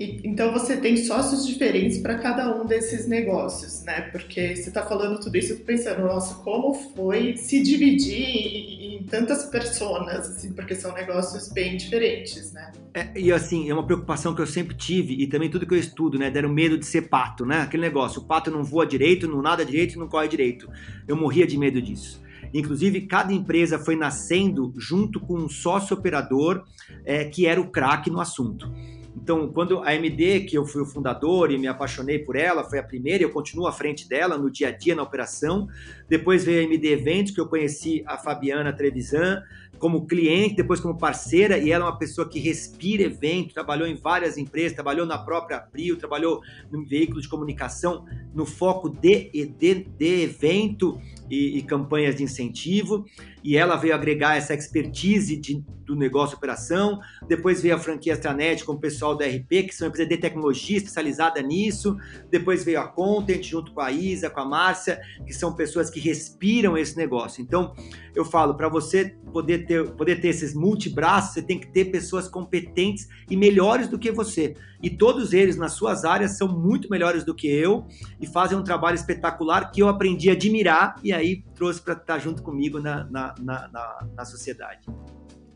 E, 0.00 0.18
então 0.24 0.50
você 0.50 0.78
tem 0.78 0.96
sócios 0.96 1.46
diferentes 1.46 1.98
para 1.98 2.14
cada 2.14 2.58
um 2.58 2.64
desses 2.64 3.06
negócios, 3.06 3.82
né? 3.84 4.00
Porque 4.10 4.56
você 4.56 4.70
está 4.70 4.82
falando 4.82 5.20
tudo 5.20 5.36
isso, 5.36 5.52
eu 5.52 5.58
tô 5.58 5.64
pensando, 5.64 6.00
nossa, 6.00 6.36
como 6.42 6.72
foi 6.72 7.36
se 7.36 7.62
dividir 7.62 8.24
em, 8.24 8.96
em 8.96 9.02
tantas 9.02 9.44
pessoas, 9.44 10.08
assim, 10.08 10.54
porque 10.54 10.74
são 10.74 10.94
negócios 10.94 11.52
bem 11.52 11.76
diferentes, 11.76 12.50
né? 12.54 12.72
É, 12.94 13.20
e 13.20 13.30
assim, 13.30 13.68
é 13.68 13.74
uma 13.74 13.84
preocupação 13.84 14.34
que 14.34 14.40
eu 14.40 14.46
sempre 14.46 14.74
tive, 14.74 15.22
e 15.22 15.26
também 15.26 15.50
tudo 15.50 15.66
que 15.66 15.74
eu 15.74 15.78
estudo, 15.78 16.18
né? 16.18 16.30
Deram 16.30 16.48
medo 16.48 16.78
de 16.78 16.86
ser 16.86 17.02
pato, 17.02 17.44
né? 17.44 17.60
Aquele 17.60 17.82
negócio, 17.82 18.22
o 18.22 18.24
pato 18.24 18.50
não 18.50 18.64
voa 18.64 18.86
direito, 18.86 19.28
não 19.28 19.42
nada 19.42 19.66
direito, 19.66 19.98
não 19.98 20.08
corre 20.08 20.28
direito. 20.28 20.66
Eu 21.06 21.14
morria 21.14 21.46
de 21.46 21.58
medo 21.58 21.80
disso. 21.82 22.22
Inclusive, 22.54 23.02
cada 23.02 23.34
empresa 23.34 23.78
foi 23.78 23.96
nascendo 23.96 24.72
junto 24.78 25.20
com 25.20 25.34
um 25.34 25.48
sócio 25.48 25.94
operador 25.94 26.64
é, 27.04 27.26
que 27.26 27.46
era 27.46 27.60
o 27.60 27.70
craque 27.70 28.08
no 28.08 28.18
assunto. 28.18 28.72
Então, 29.16 29.48
quando 29.48 29.80
a 29.82 29.94
MD, 29.94 30.40
que 30.40 30.56
eu 30.56 30.64
fui 30.64 30.82
o 30.82 30.86
fundador 30.86 31.50
e 31.50 31.58
me 31.58 31.66
apaixonei 31.66 32.18
por 32.18 32.36
ela, 32.36 32.64
foi 32.64 32.78
a 32.78 32.82
primeira, 32.82 33.22
eu 33.22 33.30
continuo 33.30 33.66
à 33.66 33.72
frente 33.72 34.08
dela 34.08 34.38
no 34.38 34.50
dia 34.50 34.68
a 34.68 34.70
dia 34.70 34.94
na 34.94 35.02
operação. 35.02 35.68
Depois 36.08 36.44
veio 36.44 36.60
a 36.60 36.62
MD 36.62 36.92
Eventos, 36.92 37.32
que 37.32 37.40
eu 37.40 37.46
conheci 37.46 38.02
a 38.06 38.16
Fabiana 38.16 38.72
Trevisan 38.72 39.42
como 39.78 40.06
cliente, 40.06 40.56
depois 40.56 40.78
como 40.78 40.98
parceira, 40.98 41.56
e 41.56 41.72
ela 41.72 41.86
é 41.86 41.88
uma 41.88 41.98
pessoa 41.98 42.28
que 42.28 42.38
respira 42.38 43.02
evento, 43.04 43.54
trabalhou 43.54 43.88
em 43.88 43.94
várias 43.94 44.36
empresas, 44.36 44.74
trabalhou 44.74 45.06
na 45.06 45.16
própria 45.16 45.56
Abril, 45.56 45.96
trabalhou 45.96 46.40
no 46.70 46.84
veículo 46.84 47.20
de 47.20 47.28
comunicação, 47.28 48.04
no 48.34 48.44
foco 48.44 48.90
de, 48.90 49.30
de, 49.58 49.74
de 49.84 50.22
evento 50.22 51.00
e, 51.30 51.58
e, 51.58 51.62
campanhas 51.62 52.16
de 52.16 52.24
incentivo, 52.24 53.04
e 53.42 53.56
ela 53.56 53.76
veio 53.76 53.94
agregar 53.94 54.36
essa 54.36 54.52
expertise 54.52 55.36
de, 55.36 55.64
do 55.86 55.94
negócio 55.94 56.36
operação. 56.36 56.98
Depois 57.28 57.62
veio 57.62 57.76
a 57.76 57.78
franquia 57.78 58.14
Astranet 58.14 58.64
com 58.64 58.72
o 58.72 58.80
pessoal 58.80 59.16
da 59.16 59.24
RP, 59.24 59.68
que 59.68 59.74
são 59.74 59.88
empresa 59.88 60.08
de 60.08 60.16
tecnologia 60.16 60.76
especializada 60.76 61.40
nisso. 61.40 61.96
Depois 62.30 62.64
veio 62.64 62.80
a 62.80 62.88
Content 62.88 63.42
junto 63.42 63.72
com 63.72 63.80
a 63.80 63.90
Isa, 63.90 64.28
com 64.28 64.40
a 64.40 64.44
Márcia, 64.44 65.00
que 65.26 65.32
são 65.32 65.54
pessoas 65.54 65.88
que 65.88 66.00
respiram 66.00 66.76
esse 66.76 66.96
negócio. 66.96 67.40
Então, 67.40 67.74
eu 68.14 68.24
falo, 68.24 68.54
para 68.54 68.68
você 68.68 69.16
poder 69.32 69.66
ter, 69.66 69.90
poder 69.92 70.20
ter 70.20 70.28
esses 70.28 70.54
multibraços, 70.54 71.34
você 71.34 71.42
tem 71.42 71.58
que 71.58 71.68
ter 71.68 71.86
pessoas 71.86 72.28
competentes 72.28 73.08
e 73.30 73.36
melhores 73.36 73.88
do 73.88 73.98
que 73.98 74.10
você. 74.10 74.54
E 74.82 74.88
todos 74.88 75.32
eles, 75.32 75.56
nas 75.56 75.72
suas 75.72 76.04
áreas, 76.04 76.38
são 76.38 76.48
muito 76.48 76.88
melhores 76.90 77.24
do 77.24 77.34
que 77.34 77.48
eu 77.48 77.86
e 78.20 78.26
fazem 78.26 78.56
um 78.56 78.62
trabalho 78.62 78.94
espetacular 78.94 79.70
que 79.70 79.82
eu 79.82 79.88
aprendi 79.88 80.30
a 80.30 80.32
admirar 80.32 80.96
e 81.02 81.12
aí 81.12 81.42
trouxe 81.54 81.80
para 81.80 81.94
estar 81.94 82.18
junto 82.18 82.42
comigo 82.42 82.80
na, 82.80 83.04
na, 83.04 83.34
na, 83.38 83.68
na, 83.68 84.06
na 84.16 84.24
sociedade. 84.24 84.88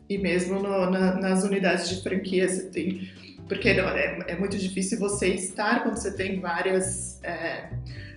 E 0.07 0.17
mesmo 0.17 0.59
no, 0.59 0.89
na, 0.89 1.15
nas 1.15 1.43
unidades 1.43 1.89
de 1.89 2.03
franquia, 2.03 2.47
você 2.47 2.69
tem. 2.69 3.09
Porque 3.47 3.73
não, 3.73 3.87
é, 3.89 4.19
é, 4.27 4.35
muito 4.35 4.57
difícil 4.57 4.99
você 4.99 5.29
estar 5.29 5.83
quando 5.83 5.97
você 5.97 6.15
tem 6.15 6.39
várias 6.39 7.23
é, 7.23 7.69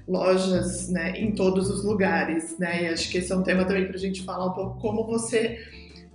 lojas 0.07 0.89
né, 0.89 1.19
em 1.19 1.33
todos 1.33 1.71
os 1.71 1.85
lugares. 1.85 2.59
Né? 2.59 2.85
E 2.85 2.89
acho 2.89 3.11
que 3.11 3.19
esse 3.19 3.33
é 3.33 3.37
um 3.37 3.43
tema 3.43 3.65
também 3.65 3.87
para 3.87 3.97
a 3.97 4.01
gente 4.01 4.23
falar 4.23 4.47
um 4.47 4.53
pouco 4.53 4.79
como 4.81 5.07
você 5.07 5.59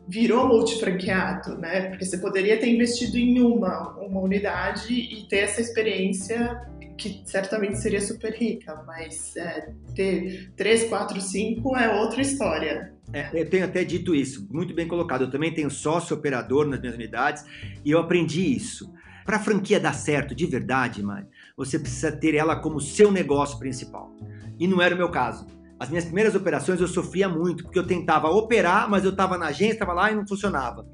virou 0.07 0.47
multifranqueado, 0.47 1.57
né? 1.57 1.89
Porque 1.89 2.05
você 2.05 2.17
poderia 2.17 2.59
ter 2.59 2.67
investido 2.67 3.17
em 3.17 3.41
uma, 3.41 3.97
uma 3.97 4.21
unidade 4.21 4.93
e 4.93 5.27
ter 5.27 5.37
essa 5.37 5.61
experiência 5.61 6.61
que 6.97 7.21
certamente 7.25 7.79
seria 7.79 8.01
super 8.01 8.33
rica, 8.33 8.83
mas 8.85 9.35
é, 9.35 9.73
ter 9.95 10.51
três, 10.55 10.83
quatro, 10.85 11.19
cinco 11.19 11.75
é 11.75 12.01
outra 12.01 12.21
história. 12.21 12.93
É, 13.11 13.29
eu 13.33 13.49
tenho 13.49 13.65
até 13.65 13.83
dito 13.83 14.13
isso, 14.13 14.47
muito 14.51 14.73
bem 14.73 14.87
colocado. 14.87 15.23
Eu 15.23 15.31
também 15.31 15.53
tenho 15.53 15.69
sócio 15.69 16.15
operador 16.15 16.67
nas 16.67 16.79
minhas 16.79 16.95
unidades 16.95 17.45
e 17.83 17.91
eu 17.91 17.99
aprendi 17.99 18.55
isso. 18.55 18.93
Para 19.25 19.37
a 19.37 19.39
franquia 19.39 19.79
dar 19.79 19.93
certo 19.93 20.35
de 20.35 20.45
verdade, 20.45 21.01
Mari, 21.01 21.27
você 21.55 21.79
precisa 21.79 22.11
ter 22.11 22.35
ela 22.35 22.55
como 22.57 22.79
seu 22.79 23.11
negócio 23.11 23.57
principal. 23.57 24.13
E 24.59 24.67
não 24.67 24.81
era 24.81 24.93
o 24.93 24.97
meu 24.97 25.09
caso. 25.09 25.47
As 25.83 25.89
minhas 25.89 26.05
primeiras 26.05 26.33
operações 26.33 26.79
eu 26.79 26.87
sofria 26.87 27.27
muito, 27.27 27.65
porque 27.65 27.77
eu 27.77 27.85
tentava 27.85 28.29
operar, 28.29 28.89
mas 28.89 29.03
eu 29.03 29.09
estava 29.09 29.37
na 29.37 29.47
agência, 29.47 29.73
estava 29.73 29.91
lá 29.91 30.09
e 30.09 30.15
não 30.15 30.25
funcionava. 30.25 30.87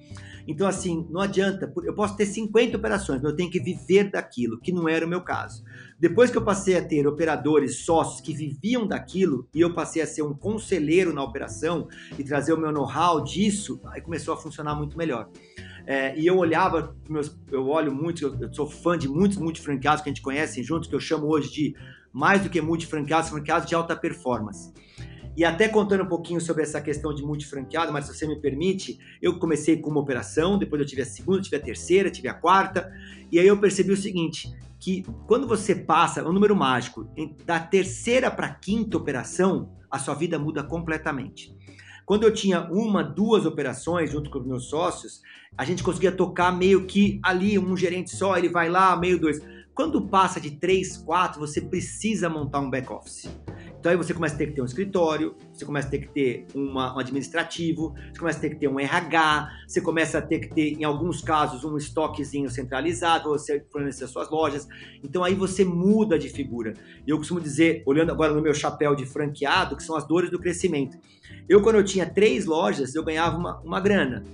Então, 0.47 0.67
assim, 0.67 1.05
não 1.11 1.21
adianta. 1.21 1.71
Eu 1.83 1.93
posso 1.93 2.17
ter 2.17 2.25
50 2.25 2.75
operações, 2.75 3.21
mas 3.21 3.29
eu 3.29 3.37
tenho 3.37 3.51
que 3.51 3.59
viver 3.59 4.09
daquilo, 4.09 4.59
que 4.59 4.71
não 4.71 4.89
era 4.89 5.05
o 5.05 5.07
meu 5.07 5.21
caso. 5.21 5.63
Depois 5.99 6.31
que 6.31 6.37
eu 6.39 6.41
passei 6.41 6.75
a 6.75 6.83
ter 6.83 7.05
operadores, 7.05 7.85
sócios 7.85 8.19
que 8.19 8.33
viviam 8.33 8.87
daquilo, 8.87 9.47
e 9.53 9.61
eu 9.61 9.75
passei 9.75 10.01
a 10.01 10.07
ser 10.07 10.23
um 10.23 10.33
conselheiro 10.33 11.13
na 11.13 11.21
operação 11.21 11.87
e 12.17 12.23
trazer 12.23 12.53
o 12.53 12.57
meu 12.57 12.71
know-how 12.71 13.23
disso, 13.23 13.79
aí 13.91 14.01
começou 14.01 14.33
a 14.33 14.37
funcionar 14.37 14.73
muito 14.73 14.97
melhor. 14.97 15.29
É, 15.85 16.19
e 16.19 16.25
eu 16.25 16.35
olhava, 16.35 16.95
meus, 17.07 17.37
eu 17.51 17.67
olho 17.67 17.93
muito, 17.93 18.25
eu, 18.25 18.35
eu 18.41 18.51
sou 18.51 18.67
fã 18.67 18.97
de 18.97 19.07
muitos 19.07 19.37
multifranqueados 19.37 20.01
que 20.01 20.09
a 20.09 20.11
gente 20.11 20.23
conhece 20.23 20.63
juntos, 20.63 20.89
que 20.89 20.95
eu 20.95 20.99
chamo 20.99 21.27
hoje 21.27 21.51
de 21.51 21.75
mais 22.19 22.43
do 22.43 22.49
que 22.49 22.59
multifranqueados, 22.59 23.29
franqueados 23.29 23.65
de 23.65 23.73
alta 23.73 23.95
performance. 23.95 24.73
E 25.37 25.45
até 25.45 25.69
contando 25.69 26.03
um 26.03 26.07
pouquinho 26.07 26.41
sobre 26.41 26.63
essa 26.63 26.81
questão 26.81 27.15
de 27.15 27.23
multifranqueado, 27.23 27.93
mas 27.93 28.05
se 28.05 28.13
você 28.13 28.27
me 28.27 28.35
permite, 28.35 28.99
eu 29.21 29.39
comecei 29.39 29.77
com 29.77 29.89
uma 29.89 30.01
operação, 30.01 30.57
depois 30.57 30.81
eu 30.81 30.85
tive 30.85 31.01
a 31.01 31.05
segunda, 31.05 31.41
tive 31.41 31.55
a 31.55 31.61
terceira, 31.61 32.11
tive 32.11 32.27
a 32.27 32.33
quarta, 32.33 32.91
e 33.31 33.39
aí 33.39 33.47
eu 33.47 33.57
percebi 33.57 33.93
o 33.93 33.97
seguinte, 33.97 34.53
que 34.77 35.05
quando 35.27 35.47
você 35.47 35.73
passa, 35.73 36.21
um 36.27 36.33
número 36.33 36.57
mágico, 36.57 37.09
da 37.45 37.57
terceira 37.57 38.29
para 38.29 38.49
quinta 38.49 38.97
operação, 38.97 39.71
a 39.89 39.97
sua 39.97 40.13
vida 40.13 40.37
muda 40.37 40.61
completamente. 40.61 41.57
Quando 42.05 42.23
eu 42.23 42.33
tinha 42.33 42.61
uma, 42.69 43.01
duas 43.01 43.45
operações 43.45 44.11
junto 44.11 44.29
com 44.29 44.39
os 44.39 44.45
meus 44.45 44.67
sócios, 44.67 45.21
a 45.57 45.63
gente 45.63 45.83
conseguia 45.83 46.11
tocar 46.11 46.51
meio 46.51 46.85
que 46.85 47.19
ali, 47.23 47.57
um 47.57 47.77
gerente 47.77 48.13
só, 48.13 48.35
ele 48.37 48.49
vai 48.49 48.67
lá, 48.67 48.95
meio 48.97 49.19
dois. 49.19 49.39
Quando 49.79 50.01
passa 50.01 50.41
de 50.41 50.51
três, 50.51 50.97
quatro, 50.97 51.39
você 51.39 51.61
precisa 51.61 52.27
montar 52.27 52.59
um 52.59 52.69
back-office. 52.69 53.29
Então 53.79 53.89
aí 53.89 53.97
você 53.97 54.13
começa 54.13 54.35
a 54.35 54.37
ter 54.37 54.47
que 54.47 54.51
ter 54.51 54.61
um 54.61 54.65
escritório, 54.65 55.37
você 55.53 55.63
começa 55.63 55.87
a 55.87 55.91
ter 55.91 55.99
que 55.99 56.09
ter 56.09 56.47
uma, 56.53 56.93
um 56.93 56.99
administrativo, 56.99 57.93
você 58.11 58.19
começa 58.19 58.39
a 58.39 58.41
ter 58.41 58.49
que 58.49 58.55
ter 58.57 58.67
um 58.67 58.77
RH, 58.77 59.49
você 59.65 59.79
começa 59.79 60.17
a 60.17 60.21
ter 60.21 60.39
que 60.39 60.53
ter, 60.53 60.73
em 60.73 60.83
alguns 60.83 61.21
casos, 61.21 61.63
um 61.63 61.77
estoquezinho 61.77 62.49
centralizado, 62.49 63.29
você 63.29 63.65
fornecer 63.71 64.05
suas 64.07 64.29
lojas. 64.29 64.67
Então 65.01 65.23
aí 65.23 65.33
você 65.33 65.63
muda 65.63 66.19
de 66.19 66.27
figura. 66.27 66.73
E 67.07 67.09
eu 67.09 67.17
costumo 67.17 67.39
dizer, 67.39 67.81
olhando 67.85 68.11
agora 68.11 68.33
no 68.33 68.41
meu 68.41 68.53
chapéu 68.53 68.93
de 68.93 69.05
franqueado, 69.05 69.77
que 69.77 69.83
são 69.83 69.95
as 69.95 70.05
dores 70.05 70.29
do 70.29 70.37
crescimento. 70.37 70.97
Eu, 71.47 71.61
quando 71.61 71.77
eu 71.77 71.85
tinha 71.85 72.05
três 72.05 72.45
lojas, 72.45 72.95
eu 72.95 73.03
ganhava 73.05 73.37
uma, 73.37 73.61
uma 73.61 73.79
grana. 73.79 74.25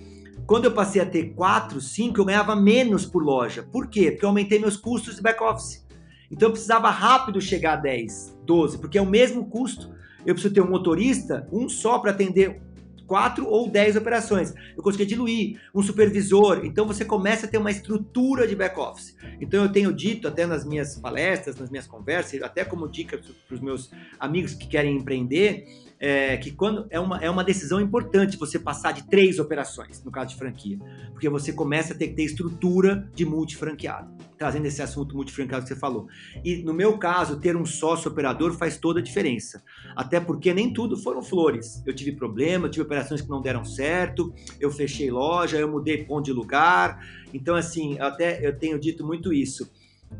Quando 0.45 0.65
eu 0.65 0.71
passei 0.71 1.01
a 1.01 1.05
ter 1.05 1.33
quatro, 1.33 1.81
cinco, 1.81 2.19
eu 2.19 2.25
ganhava 2.25 2.55
menos 2.55 3.03
por 3.03 3.23
loja. 3.23 3.63
Por 3.63 3.87
quê? 3.87 4.11
Porque 4.11 4.25
eu 4.25 4.29
aumentei 4.29 4.59
meus 4.59 4.77
custos 4.77 5.15
de 5.15 5.21
back-office. 5.21 5.83
Então 6.29 6.49
eu 6.49 6.51
precisava 6.51 6.89
rápido 6.91 7.41
chegar 7.41 7.73
a 7.73 7.77
10, 7.77 8.37
12, 8.45 8.77
porque 8.77 8.97
é 8.97 9.01
o 9.01 9.07
mesmo 9.07 9.49
custo. 9.49 9.89
Eu 10.23 10.35
preciso 10.35 10.53
ter 10.53 10.61
um 10.61 10.69
motorista, 10.69 11.47
um 11.51 11.67
só 11.67 11.97
para 11.97 12.11
atender 12.11 12.61
quatro 13.05 13.47
ou 13.47 13.69
dez 13.69 13.95
operações. 13.95 14.53
Eu 14.75 14.83
consegui 14.83 15.05
diluir 15.05 15.61
um 15.73 15.81
supervisor. 15.81 16.61
Então 16.65 16.85
você 16.85 17.05
começa 17.05 17.45
a 17.45 17.49
ter 17.49 17.57
uma 17.57 17.71
estrutura 17.71 18.47
de 18.47 18.55
back-office. 18.55 19.15
Então 19.39 19.63
eu 19.63 19.71
tenho 19.71 19.93
dito 19.93 20.27
até 20.27 20.45
nas 20.45 20.65
minhas 20.65 20.97
palestras, 20.97 21.55
nas 21.55 21.69
minhas 21.69 21.87
conversas, 21.87 22.41
até 22.41 22.63
como 22.65 22.87
dica 22.87 23.17
para 23.17 23.55
os 23.55 23.61
meus 23.61 23.91
amigos 24.19 24.53
que 24.53 24.67
querem 24.67 24.95
empreender, 24.95 25.65
é, 25.99 26.37
que 26.37 26.51
quando 26.51 26.87
é 26.89 26.99
uma, 26.99 27.23
é 27.23 27.29
uma 27.29 27.43
decisão 27.43 27.79
importante 27.79 28.37
você 28.37 28.59
passar 28.59 28.91
de 28.91 29.03
três 29.07 29.39
operações, 29.39 30.03
no 30.03 30.11
caso 30.11 30.29
de 30.29 30.35
franquia, 30.35 30.77
porque 31.11 31.29
você 31.29 31.53
começa 31.53 31.93
a 31.93 31.97
ter 31.97 32.09
que 32.09 32.15
ter 32.15 32.23
estrutura 32.23 33.09
de 33.13 33.25
multifranqueado, 33.25 34.13
trazendo 34.37 34.65
esse 34.65 34.81
assunto 34.81 35.15
multifranqueado 35.15 35.63
que 35.63 35.69
você 35.69 35.79
falou. 35.79 36.07
E 36.43 36.57
no 36.63 36.73
meu 36.73 36.97
caso, 36.97 37.39
ter 37.39 37.55
um 37.55 37.65
sócio 37.65 38.11
operador 38.11 38.53
faz 38.53 38.77
toda 38.77 38.99
a 38.99 39.03
diferença, 39.03 39.63
até 39.95 40.19
porque 40.19 40.53
nem 40.53 40.71
tudo 40.71 40.97
foram 40.97 41.21
flores. 41.21 41.81
Eu 41.85 41.95
tive 41.95 42.11
problema, 42.11 42.67
eu 42.67 42.71
tive 42.71 42.85
operações 42.85 43.21
que 43.21 43.29
não 43.29 43.41
deram 43.41 43.63
certo, 43.63 44.33
eu 44.59 44.71
fechei 44.71 45.09
loja, 45.11 45.57
eu 45.57 45.69
mudei 45.69 46.03
ponto 46.03 46.25
de 46.25 46.33
lugar. 46.33 46.99
Então, 47.33 47.55
assim, 47.55 47.99
até 47.99 48.45
eu 48.45 48.57
tenho 48.57 48.79
dito 48.79 49.05
muito 49.05 49.33
isso 49.33 49.69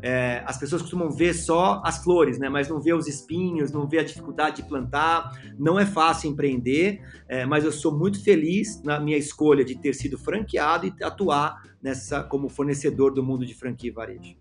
é, 0.02 0.42
as 0.46 0.58
pessoas 0.58 0.82
costumam 0.82 1.10
ver 1.10 1.34
só 1.34 1.80
as 1.84 2.02
flores, 2.02 2.38
né? 2.38 2.48
Mas 2.48 2.68
não 2.68 2.80
vê 2.80 2.92
os 2.92 3.06
espinhos, 3.06 3.72
não 3.72 3.88
vê 3.88 3.98
a 3.98 4.04
dificuldade 4.04 4.56
de 4.56 4.68
plantar. 4.68 5.32
Não 5.58 5.78
é 5.78 5.86
fácil 5.86 6.30
empreender, 6.30 7.00
é, 7.28 7.46
mas 7.46 7.64
eu 7.64 7.72
sou 7.72 7.96
muito 7.96 8.22
feliz 8.22 8.82
na 8.82 9.00
minha 9.00 9.16
escolha 9.16 9.64
de 9.64 9.76
ter 9.76 9.94
sido 9.94 10.18
franqueado 10.18 10.86
e 10.86 10.94
atuar 11.02 11.62
nessa 11.86 12.20
como 12.20 12.48
fornecedor 12.48 13.14
do 13.14 13.22
mundo 13.22 13.46
de 13.46 13.54
franquia 13.54 13.90
e 13.90 13.92
varejo. 13.92 14.36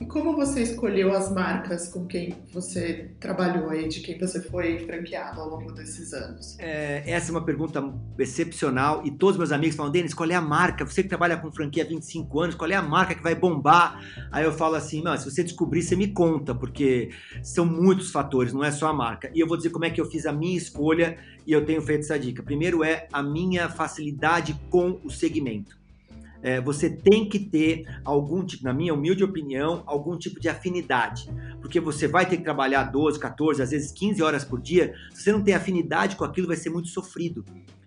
E 0.00 0.04
como 0.04 0.34
você 0.34 0.60
escolheu 0.60 1.14
as 1.14 1.32
marcas 1.32 1.86
com 1.86 2.04
quem 2.04 2.34
você 2.52 3.12
trabalhou 3.20 3.70
aí, 3.70 3.86
de 3.86 4.00
quem 4.00 4.18
você 4.18 4.42
foi 4.42 4.80
franqueado 4.80 5.40
ao 5.40 5.48
longo 5.48 5.72
desses 5.72 6.12
anos? 6.12 6.58
É, 6.58 7.04
essa 7.06 7.30
é 7.30 7.32
uma 7.32 7.44
pergunta 7.44 7.80
excepcional 8.18 9.02
e 9.04 9.12
todos 9.12 9.38
meus 9.38 9.52
amigos 9.52 9.76
falam, 9.76 9.92
Denis, 9.92 10.12
qual 10.12 10.28
é 10.28 10.34
a 10.34 10.40
marca? 10.40 10.84
Você 10.84 11.04
que 11.04 11.08
trabalha 11.08 11.36
com 11.36 11.52
franquia 11.52 11.84
há 11.84 11.86
25 11.86 12.40
anos, 12.40 12.54
qual 12.56 12.68
é 12.68 12.74
a 12.74 12.82
marca 12.82 13.14
que 13.14 13.22
vai 13.22 13.36
bombar? 13.36 14.00
Aí 14.32 14.44
eu 14.44 14.52
falo 14.52 14.74
assim, 14.74 15.00
não, 15.00 15.16
se 15.16 15.30
você 15.30 15.44
descobrir, 15.44 15.80
você 15.80 15.94
me 15.94 16.08
conta, 16.08 16.52
porque 16.56 17.10
são 17.40 17.64
muitos 17.64 18.10
fatores, 18.10 18.52
não 18.52 18.64
é 18.64 18.72
só 18.72 18.88
a 18.88 18.92
marca. 18.92 19.30
E 19.32 19.38
eu 19.38 19.46
vou 19.46 19.56
dizer 19.56 19.70
como 19.70 19.84
é 19.84 19.90
que 19.90 20.00
eu 20.00 20.06
fiz 20.06 20.26
a 20.26 20.32
minha 20.32 20.56
escolha 20.56 21.16
e 21.46 21.52
eu 21.52 21.64
tenho 21.64 21.80
feito 21.80 22.00
essa 22.00 22.18
dica. 22.18 22.42
Primeiro 22.42 22.82
é 22.82 23.06
a 23.12 23.22
minha 23.22 23.68
facilidade 23.68 24.60
com 24.68 25.00
o 25.04 25.08
segmento 25.08 25.83
é, 26.44 26.60
você 26.60 26.90
tem 26.90 27.26
que 27.26 27.38
ter 27.38 27.86
algum 28.04 28.44
tipo, 28.44 28.64
na 28.64 28.72
minha 28.74 28.92
humilde 28.92 29.24
opinião, 29.24 29.82
algum 29.86 30.14
tipo 30.18 30.38
de 30.38 30.46
afinidade. 30.46 31.26
Porque 31.58 31.80
você 31.80 32.06
vai 32.06 32.28
ter 32.28 32.36
que 32.36 32.44
trabalhar 32.44 32.84
12, 32.84 33.18
14, 33.18 33.62
às 33.62 33.70
vezes 33.70 33.90
15 33.90 34.22
horas 34.22 34.44
por 34.44 34.60
dia. 34.60 34.94
Se 35.10 35.22
você 35.22 35.32
não 35.32 35.42
tem 35.42 35.54
afinidade 35.54 36.16
com 36.16 36.24
aquilo, 36.24 36.46
vai 36.46 36.56
ser 36.56 36.68
muito 36.68 36.88
sofrido. 36.88 37.42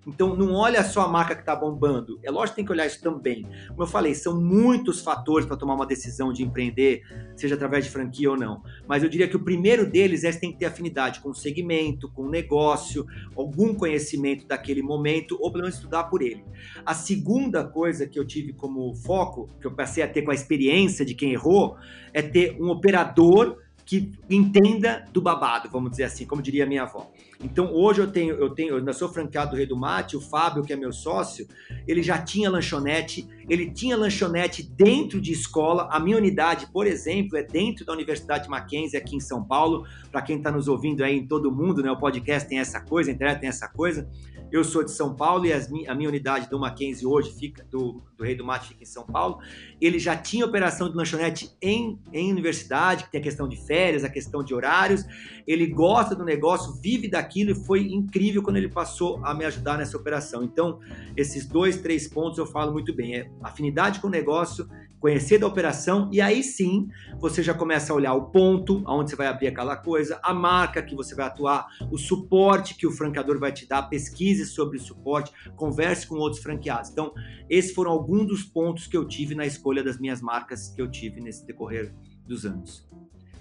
Então 0.08 0.36
não 0.36 0.54
olha 0.54 0.84
só 0.86 1.02
a 1.02 1.08
marca 1.10 1.36
que 1.36 1.42
está 1.42 1.54
bombando. 1.54 2.18
É 2.24 2.32
lógico 2.32 2.52
que 2.52 2.56
tem 2.56 2.66
que 2.66 2.72
olhar 2.72 2.88
isso 2.88 3.02
também. 3.02 3.46
Como 3.68 3.84
eu 3.84 3.88
falei, 3.88 4.16
são 4.16 4.40
muitos 4.40 5.02
fatores 5.02 5.46
para 5.46 5.58
tomar 5.58 5.76
uma 5.76 5.86
decisão 5.86 6.32
de 6.32 6.44
empreender, 6.44 7.02
seja 7.36 7.56
através 7.56 7.84
de 7.84 7.92
franquia 7.92 8.32
ou 8.32 8.38
não. 8.38 8.64
Mas 8.88 9.04
eu 9.04 9.10
diria 9.10 9.28
que 9.28 9.36
o 9.36 9.44
primeiro 9.44 9.86
deles 9.86 10.24
é 10.24 10.32
que 10.32 10.40
tem 10.40 10.52
que 10.54 10.60
ter 10.60 10.66
afinidade 10.66 11.20
com 11.20 11.30
o 11.30 11.36
segmento, 11.36 12.10
com 12.12 12.24
o 12.24 12.30
negócio, 12.30 13.06
algum 13.36 13.76
conhecimento 13.76 14.48
daquele 14.48 14.82
momento, 14.82 15.38
ou 15.42 15.52
pelo 15.52 15.64
menos 15.64 15.76
estudar 15.76 16.06
por 16.06 16.22
ele. 16.22 16.44
A 16.86 16.94
segunda 16.94 17.66
coisa 17.66 18.08
que 18.08 18.18
eu 18.18 18.26
tive 18.26 18.54
como 18.54 18.96
foco, 18.96 19.50
que 19.60 19.68
eu 19.68 19.72
passei 19.72 20.04
a 20.04 20.08
ter 20.08 20.22
com 20.22 20.32
a 20.32 20.36
experiência 20.36 21.04
de 21.04 21.14
quem 21.14 21.34
errou, 21.34 21.76
é 22.14 22.22
ter 22.22 22.56
um 22.62 22.70
operador 22.70 23.58
que 23.88 24.12
entenda 24.30 25.06
do 25.14 25.22
babado, 25.22 25.70
vamos 25.72 25.92
dizer 25.92 26.04
assim, 26.04 26.26
como 26.26 26.42
diria 26.42 26.66
minha 26.66 26.84
avó. 26.84 27.10
Então 27.42 27.74
hoje 27.74 28.02
eu 28.02 28.12
tenho, 28.12 28.36
eu 28.36 28.50
tenho, 28.50 28.72
eu 28.72 28.78
ainda 28.80 28.92
sou 28.92 29.08
franqueado 29.08 29.52
do 29.52 29.56
Rei 29.56 29.66
do 29.66 29.78
Mate, 29.78 30.18
o 30.18 30.20
Fábio, 30.20 30.62
que 30.62 30.74
é 30.74 30.76
meu 30.76 30.92
sócio, 30.92 31.48
ele 31.88 32.04
já 32.04 32.18
tinha 32.18 32.50
lanchonete, 32.50 33.26
ele 33.48 33.72
tinha 33.72 33.96
lanchonete 33.96 34.62
dentro 34.62 35.22
de 35.22 35.32
escola. 35.32 35.88
A 35.90 36.02
minha 36.02 36.18
unidade, 36.18 36.68
por 36.68 36.86
exemplo, 36.86 37.38
é 37.38 37.44
dentro 37.44 37.86
da 37.86 37.94
Universidade 37.94 38.50
Mackenzie, 38.50 38.98
aqui 38.98 39.16
em 39.16 39.22
São 39.22 39.42
Paulo. 39.42 39.88
Para 40.12 40.22
quem 40.22 40.38
está 40.38 40.52
nos 40.52 40.68
ouvindo 40.68 41.02
aí 41.02 41.18
em 41.18 41.26
todo 41.26 41.50
mundo, 41.50 41.82
né? 41.82 41.90
O 41.90 41.98
podcast 41.98 42.50
tem 42.50 42.60
essa 42.60 42.82
coisa, 42.82 43.10
a 43.10 43.14
internet 43.14 43.40
tem 43.40 43.48
essa 43.48 43.70
coisa. 43.70 44.10
Eu 44.52 44.64
sou 44.64 44.84
de 44.84 44.92
São 44.92 45.14
Paulo 45.14 45.46
e 45.46 45.52
as, 45.52 45.70
a 45.88 45.96
minha 45.96 46.10
unidade 46.10 46.50
do 46.50 46.58
Mackenzie 46.58 47.06
hoje 47.06 47.34
fica, 47.34 47.66
do, 47.70 48.02
do 48.18 48.24
Rei 48.24 48.36
do 48.36 48.46
Mate 48.46 48.70
fica 48.70 48.84
em 48.84 48.86
São 48.86 49.06
Paulo. 49.06 49.40
Ele 49.82 50.00
já 50.00 50.16
tinha 50.16 50.46
operação 50.46 50.90
de 50.90 50.96
lanchonete 50.96 51.52
em, 51.62 52.00
em 52.14 52.32
universidade, 52.32 53.04
que 53.04 53.12
tem 53.12 53.20
a 53.20 53.24
questão 53.24 53.48
de 53.48 53.58
férias, 53.58 54.04
a 54.04 54.10
questão 54.10 54.44
de 54.44 54.54
horários. 54.54 55.04
Ele 55.46 55.68
gosta 55.68 56.16
do 56.16 56.24
negócio, 56.24 56.74
vive 56.82 57.10
daquilo 57.10 57.52
e 57.52 57.56
foi 57.56 57.92
incrível 57.92 58.42
quando 58.42 58.58
ele 58.58 58.70
passou 58.70 59.20
a 59.26 59.34
me 59.34 59.44
ajudar 59.46 59.78
nessa 59.78 59.98
operação. 59.98 60.44
Então, 60.44 60.80
esses 61.16 61.46
dois, 61.46 61.78
três 61.78 62.08
pontos 62.08 62.38
eu 62.38 62.46
falo 62.46 62.72
muito 62.72 62.94
bem. 62.94 63.16
É 63.16 63.32
afinidade 63.44 64.00
com 64.00 64.08
o 64.08 64.12
negócio 64.12 64.68
conhecer 65.00 65.38
da 65.38 65.48
operação 65.48 66.10
e 66.12 66.20
aí 66.20 66.44
sim 66.44 66.90
você 67.20 67.44
já 67.44 67.54
começa 67.54 67.94
a 67.94 67.96
olhar 67.96 68.14
o 68.14 68.30
ponto 68.30 68.82
aonde 68.86 69.12
você 69.12 69.16
vai 69.16 69.28
abrir 69.28 69.48
aquela 69.48 69.76
coisa, 69.76 70.20
a 70.24 70.34
marca 70.34 70.82
que 70.82 70.96
você 70.96 71.16
vai 71.16 71.28
atuar, 71.28 71.68
o 71.92 71.98
suporte 71.98 72.76
que 72.76 72.88
o 72.88 72.92
franqueador 72.92 73.40
vai 73.40 73.52
te 73.52 73.68
dar, 73.68 73.84
pesquise 73.84 74.46
sobre 74.46 74.78
o 74.78 74.82
suporte, 74.82 75.32
converse 75.56 76.08
com 76.08 76.16
outros 76.16 76.42
franqueados. 76.42 76.90
Então, 76.92 77.14
esses 77.50 77.74
foram 77.74 77.92
alguns 77.92 78.28
dos 78.28 78.44
pontos 78.44 78.88
que 78.88 78.98
eu 78.98 79.06
tive 79.06 79.36
na 79.36 79.46
escolha 79.46 79.84
das 79.84 80.00
minhas 80.00 80.22
marcas 80.22 80.70
que 80.70 80.82
eu 80.82 80.90
tive 80.90 81.22
nesse 81.22 81.46
decorrer 81.46 81.94
dos 82.26 82.46
anos. 82.46 82.88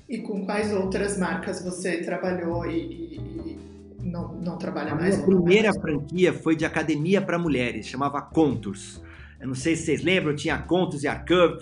E 0.08 0.18
com 0.18 0.44
quais 0.44 0.72
outras 0.72 1.18
marcas 1.18 1.64
você 1.64 2.02
trabalhou 2.02 2.64
e, 2.66 3.16
e, 3.16 3.58
não, 4.00 4.34
não 4.34 4.56
trabalha 4.56 4.92
a 4.92 4.94
mais? 4.94 5.18
A 5.18 5.24
primeira 5.24 5.72
franquia 5.72 6.32
foi 6.32 6.54
de 6.54 6.64
academia 6.64 7.20
para 7.20 7.38
mulheres, 7.38 7.86
chamava 7.86 8.22
Contours. 8.22 9.02
Eu 9.38 9.48
não 9.48 9.54
sei 9.54 9.76
se 9.76 9.84
vocês 9.84 10.02
lembram, 10.02 10.34
tinha 10.34 10.56
Contos 10.58 11.04
e 11.04 11.08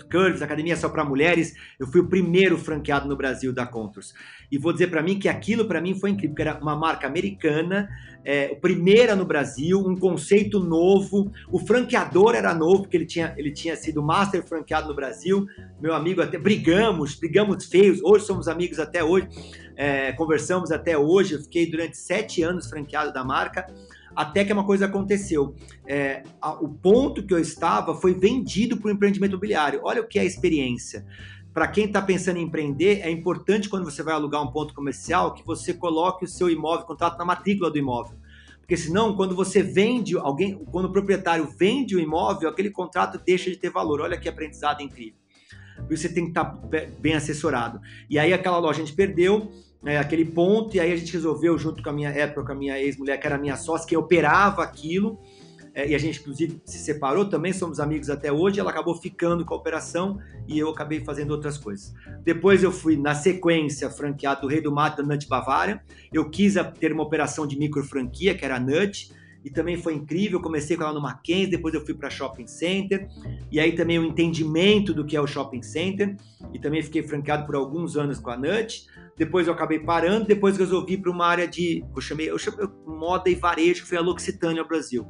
Curves, 0.09 0.41
academia 0.41 0.77
só 0.77 0.87
para 0.87 1.03
mulheres. 1.03 1.53
Eu 1.77 1.85
fui 1.85 1.99
o 1.99 2.07
primeiro 2.07 2.57
franqueado 2.57 3.07
no 3.07 3.17
Brasil 3.17 3.51
da 3.51 3.65
Contos. 3.65 4.13
E 4.49 4.57
vou 4.57 4.71
dizer 4.71 4.87
para 4.87 5.03
mim 5.03 5.19
que 5.19 5.27
aquilo 5.27 5.65
para 5.65 5.81
mim 5.81 5.93
foi 5.93 6.11
incrível, 6.11 6.29
porque 6.35 6.41
era 6.41 6.57
uma 6.59 6.75
marca 6.75 7.05
americana, 7.05 7.89
é, 8.23 8.55
primeira 8.55 9.15
no 9.15 9.25
Brasil, 9.25 9.79
um 9.79 9.97
conceito 9.97 10.59
novo. 10.59 11.31
O 11.51 11.59
franqueador 11.59 12.33
era 12.33 12.53
novo, 12.53 12.83
porque 12.83 12.95
ele 12.95 13.05
tinha, 13.05 13.33
ele 13.37 13.51
tinha 13.51 13.75
sido 13.75 14.01
master 14.01 14.41
franqueado 14.43 14.87
no 14.87 14.95
Brasil. 14.95 15.45
Meu 15.81 15.93
amigo, 15.93 16.21
até 16.21 16.37
brigamos, 16.37 17.15
brigamos 17.15 17.65
feios. 17.65 18.01
Hoje 18.01 18.25
somos 18.25 18.47
amigos 18.47 18.79
até 18.79 19.03
hoje, 19.03 19.27
é, 19.75 20.13
conversamos 20.13 20.71
até 20.71 20.97
hoje. 20.97 21.33
Eu 21.33 21.41
fiquei 21.41 21.69
durante 21.69 21.97
sete 21.97 22.41
anos 22.41 22.69
franqueado 22.69 23.11
da 23.11 23.23
marca 23.23 23.67
até 24.15 24.45
que 24.45 24.53
uma 24.53 24.65
coisa 24.65 24.85
aconteceu. 24.85 25.55
É, 25.85 26.23
a, 26.41 26.53
o 26.53 26.69
ponto 26.69 27.25
que 27.25 27.33
eu 27.33 27.39
estava 27.39 27.93
foi 27.95 28.13
vendido 28.13 28.77
para 28.77 28.87
o 28.87 28.91
empreendimento 28.91 29.31
imobiliário. 29.31 29.81
Olha 29.83 30.01
o 30.01 30.07
que 30.07 30.17
é 30.17 30.21
a 30.21 30.25
experiência. 30.25 31.05
Para 31.53 31.67
quem 31.67 31.85
está 31.85 32.01
pensando 32.01 32.37
em 32.37 32.43
empreender, 32.43 32.99
é 33.01 33.09
importante 33.09 33.69
quando 33.69 33.85
você 33.85 34.03
vai 34.03 34.13
alugar 34.13 34.43
um 34.43 34.51
ponto 34.51 34.73
comercial 34.73 35.33
que 35.33 35.45
você 35.45 35.73
coloque 35.73 36.25
o 36.25 36.27
seu 36.27 36.49
imóvel, 36.49 36.85
contrato 36.85 37.17
na 37.17 37.23
matrícula 37.25 37.71
do 37.71 37.77
imóvel. 37.77 38.17
Porque 38.59 38.75
senão, 38.75 39.15
quando 39.15 39.35
você 39.35 39.61
vende, 39.61 40.17
alguém, 40.17 40.55
quando 40.71 40.85
o 40.85 40.91
proprietário 40.91 41.47
vende 41.47 41.95
o 41.95 41.99
imóvel, 41.99 42.49
aquele 42.49 42.71
contrato 42.71 43.21
deixa 43.23 43.49
de 43.49 43.57
ter 43.57 43.69
valor. 43.69 44.01
Olha 44.01 44.17
que 44.17 44.27
aprendizado 44.27 44.81
incrível. 44.81 45.19
Por 45.77 45.93
isso 45.93 46.03
você 46.03 46.09
tem 46.09 46.23
que 46.23 46.31
estar 46.31 46.45
tá 46.45 46.67
bem 46.99 47.13
assessorado. 47.13 47.79
E 48.09 48.17
aí 48.17 48.33
aquela 48.33 48.57
loja 48.57 48.81
a 48.81 48.85
gente 48.85 48.95
perdeu, 48.95 49.51
né, 49.85 49.99
aquele 49.99 50.25
ponto, 50.25 50.75
e 50.75 50.79
aí 50.79 50.91
a 50.91 50.95
gente 50.97 51.13
resolveu, 51.13 51.55
junto 51.59 51.83
com 51.83 51.89
a 51.91 51.93
minha 51.93 52.09
época, 52.09 52.43
com 52.43 52.51
a 52.51 52.55
minha 52.55 52.81
ex-mulher, 52.81 53.19
que 53.19 53.27
era 53.27 53.37
minha 53.37 53.55
sócia, 53.55 53.87
que 53.87 53.95
operava 53.95 54.63
aquilo, 54.63 55.19
é, 55.75 55.89
e 55.89 55.93
a 55.93 55.97
gente, 55.99 56.21
inclusive, 56.21 56.59
se 56.65 56.79
separou, 56.79 57.25
também 57.25 57.53
somos 57.53 57.79
amigos 57.79 58.09
até 58.09 58.31
hoje, 58.31 58.59
ela 58.59 58.71
acabou 58.71 58.95
ficando 58.95 59.45
com 59.45 59.53
a 59.53 59.57
operação 59.57 60.17
e 60.47 60.57
eu 60.57 60.69
acabei 60.69 61.03
fazendo 61.03 61.31
outras 61.31 61.57
coisas. 61.57 61.93
Depois 62.23 62.63
eu 62.63 62.71
fui, 62.71 62.97
na 62.97 63.13
sequência, 63.13 63.87
franqueado 63.89 64.41
do 64.41 64.47
Rei 64.47 64.59
do 64.59 64.71
Mato 64.71 65.03
da 65.03 65.07
Nut 65.07 65.27
Bavária, 65.27 65.83
eu 66.11 66.29
quis 66.31 66.55
ter 66.79 66.91
uma 66.91 67.03
operação 67.03 67.45
de 67.45 67.55
micro 67.55 67.83
franquia, 67.83 68.33
que 68.33 68.43
era 68.43 68.55
a 68.55 68.59
Nut, 68.59 69.11
e 69.43 69.51
também 69.51 69.77
foi 69.77 69.93
incrível. 69.93 70.41
Comecei 70.41 70.75
com 70.75 70.81
ela 70.81 70.93
no 70.93 71.01
Mackenzie, 71.01 71.51
depois 71.51 71.75
eu 71.75 71.85
fui 71.85 71.93
para 71.93 72.09
Shopping 72.09 72.47
Center, 72.47 73.07
e 73.51 73.59
aí 73.59 73.73
também 73.73 73.99
o 73.99 74.03
entendimento 74.03 74.95
do 74.95 75.05
que 75.05 75.15
é 75.15 75.21
o 75.21 75.27
Shopping 75.27 75.61
Center, 75.61 76.15
e 76.51 76.57
também 76.57 76.81
fiquei 76.81 77.03
franqueado 77.03 77.45
por 77.45 77.53
alguns 77.53 77.95
anos 77.95 78.17
com 78.17 78.31
a 78.31 78.37
Nut. 78.37 78.87
Depois 79.17 79.47
eu 79.47 79.53
acabei 79.53 79.79
parando, 79.79 80.25
depois 80.25 80.57
resolvi 80.57 80.97
para 80.97 81.11
uma 81.11 81.25
área 81.25 81.47
de, 81.47 81.83
eu 81.95 82.01
chamei, 82.01 82.29
eu 82.29 82.37
chamei 82.37 82.67
moda 82.85 83.29
e 83.29 83.35
varejo, 83.35 83.83
que 83.83 83.89
foi 83.89 83.97
a 83.97 84.01
L'Occitânia 84.01 84.63
Brasil. 84.63 85.05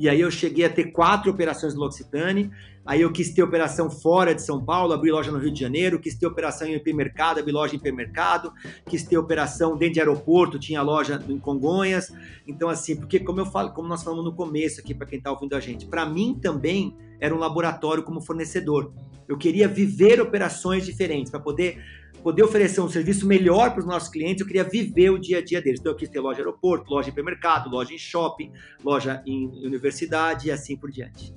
E 0.00 0.08
aí 0.08 0.20
eu 0.20 0.30
cheguei 0.30 0.64
a 0.64 0.70
ter 0.70 0.92
quatro 0.92 1.30
operações 1.30 1.74
no 1.74 1.80
L'Occitane. 1.80 2.50
Aí 2.86 3.02
eu 3.02 3.12
quis 3.12 3.34
ter 3.34 3.42
operação 3.42 3.90
fora 3.90 4.34
de 4.34 4.40
São 4.40 4.64
Paulo, 4.64 4.94
abri 4.94 5.10
loja 5.10 5.30
no 5.30 5.38
Rio 5.38 5.52
de 5.52 5.60
Janeiro, 5.60 6.00
quis 6.00 6.14
ter 6.14 6.26
operação 6.26 6.66
em 6.66 6.74
hipermercado, 6.74 7.38
abri 7.38 7.52
loja 7.52 7.74
em 7.74 7.76
hipermercado, 7.76 8.50
quis 8.88 9.02
ter 9.02 9.18
operação 9.18 9.76
dentro 9.76 9.94
de 9.94 10.00
aeroporto, 10.00 10.58
tinha 10.58 10.80
loja 10.80 11.22
em 11.28 11.38
Congonhas. 11.38 12.10
Então 12.46 12.70
assim, 12.70 12.96
porque 12.96 13.20
como 13.20 13.40
eu 13.40 13.46
falo, 13.46 13.72
como 13.74 13.88
nós 13.88 14.02
falamos 14.02 14.24
no 14.24 14.32
começo 14.32 14.80
aqui 14.80 14.94
para 14.94 15.06
quem 15.06 15.18
está 15.18 15.30
ouvindo 15.30 15.54
a 15.54 15.60
gente, 15.60 15.84
para 15.84 16.06
mim 16.06 16.38
também 16.40 16.96
era 17.20 17.34
um 17.34 17.38
laboratório 17.38 18.02
como 18.02 18.22
fornecedor. 18.22 18.90
Eu 19.28 19.36
queria 19.36 19.68
viver 19.68 20.18
operações 20.18 20.86
diferentes 20.86 21.30
para 21.30 21.40
poder 21.40 21.78
poder 22.22 22.42
oferecer 22.42 22.80
um 22.80 22.88
serviço 22.88 23.26
melhor 23.26 23.70
para 23.70 23.80
os 23.80 23.86
nossos 23.86 24.08
clientes, 24.08 24.40
eu 24.40 24.46
queria 24.46 24.64
viver 24.64 25.10
o 25.10 25.18
dia 25.18 25.38
a 25.38 25.44
dia 25.44 25.60
deles. 25.60 25.80
Então, 25.80 25.92
eu 25.92 25.96
quis 25.96 26.08
ter 26.08 26.20
loja 26.20 26.40
aeroporto, 26.40 26.90
loja 26.90 27.08
em 27.08 27.10
supermercado, 27.10 27.70
loja 27.70 27.92
em 27.92 27.98
shopping, 27.98 28.52
loja 28.84 29.22
em 29.26 29.46
universidade 29.64 30.48
e 30.48 30.50
assim 30.50 30.76
por 30.76 30.90
diante. 30.90 31.34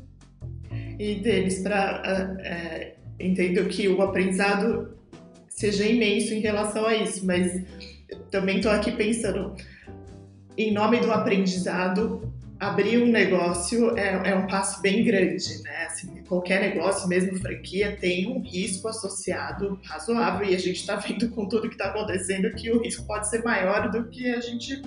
E 1.00 1.16
deles, 1.16 1.60
para 1.60 2.38
é, 2.42 2.96
entendo 3.20 3.68
que 3.68 3.88
o 3.88 4.02
aprendizado 4.02 4.98
seja 5.50 5.86
imenso 5.86 6.34
em 6.34 6.40
relação 6.40 6.86
a 6.86 6.96
isso, 6.96 7.26
mas 7.26 7.64
também 8.32 8.58
estou 8.58 8.72
aqui 8.72 8.92
pensando, 8.92 9.56
em 10.58 10.74
nome 10.74 11.00
do 11.00 11.12
aprendizado, 11.12 12.34
abrir 12.60 13.02
um 13.02 13.12
negócio 13.12 13.98
é, 13.98 14.32
é, 14.32 14.36
um 14.36 14.48
passo 14.48 14.82
bem 14.82 15.04
grande, 15.04 15.62
né? 15.64 15.86
Assim, 15.86 16.23
qualquer 16.34 16.62
negócio, 16.62 17.08
mesmo 17.08 17.38
franquia, 17.38 17.96
tem 18.00 18.28
um 18.28 18.42
risco 18.42 18.88
associado 18.88 19.80
razoável 19.84 20.48
e 20.48 20.56
a 20.56 20.60
gente 20.60 20.78
está 20.78 20.96
vendo 20.96 21.30
com 21.30 21.48
tudo 21.48 21.70
que 21.70 21.76
está 21.76 21.86
acontecendo 21.86 22.50
que 22.56 22.72
o 22.72 22.82
risco 22.82 23.06
pode 23.06 23.30
ser 23.30 23.44
maior 23.44 23.92
do 23.92 24.06
que 24.06 24.28
a 24.34 24.40
gente 24.40 24.82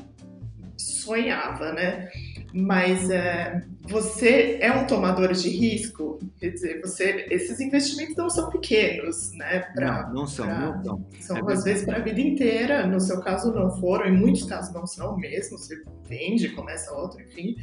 sonhava, 0.76 1.72
né? 1.72 2.09
Mas 2.52 3.11
é, 3.11 3.62
você 3.82 4.59
é 4.61 4.72
um 4.72 4.87
tomador 4.87 5.32
de 5.32 5.48
risco, 5.48 6.18
quer 6.38 6.50
dizer, 6.50 6.80
você, 6.80 7.26
esses 7.30 7.61
investimentos 7.61 8.16
não 8.16 8.28
são 8.28 8.50
pequenos, 8.50 9.30
né? 9.32 9.61
Pra, 9.74 10.04
não, 10.04 10.14
não 10.14 10.26
são, 10.26 10.46
pra, 10.46 10.59
não 10.59 10.82
são. 10.82 11.06
São 11.20 11.50
é 11.50 11.52
às 11.52 11.64
vezes 11.64 11.85
para 11.85 11.98
a 11.98 12.00
vida 12.00 12.20
inteira. 12.20 12.87
No 12.87 12.98
seu 12.98 13.20
caso 13.20 13.52
não 13.52 13.70
foram, 13.78 14.06
em 14.06 14.16
muitos 14.16 14.44
casos 14.44 14.72
não 14.74 14.87
são 14.87 15.16
mesmo. 15.16 15.59
Você 15.59 15.82
vende, 16.09 16.48
começa 16.50 16.92
outro, 16.92 17.20
enfim. 17.20 17.56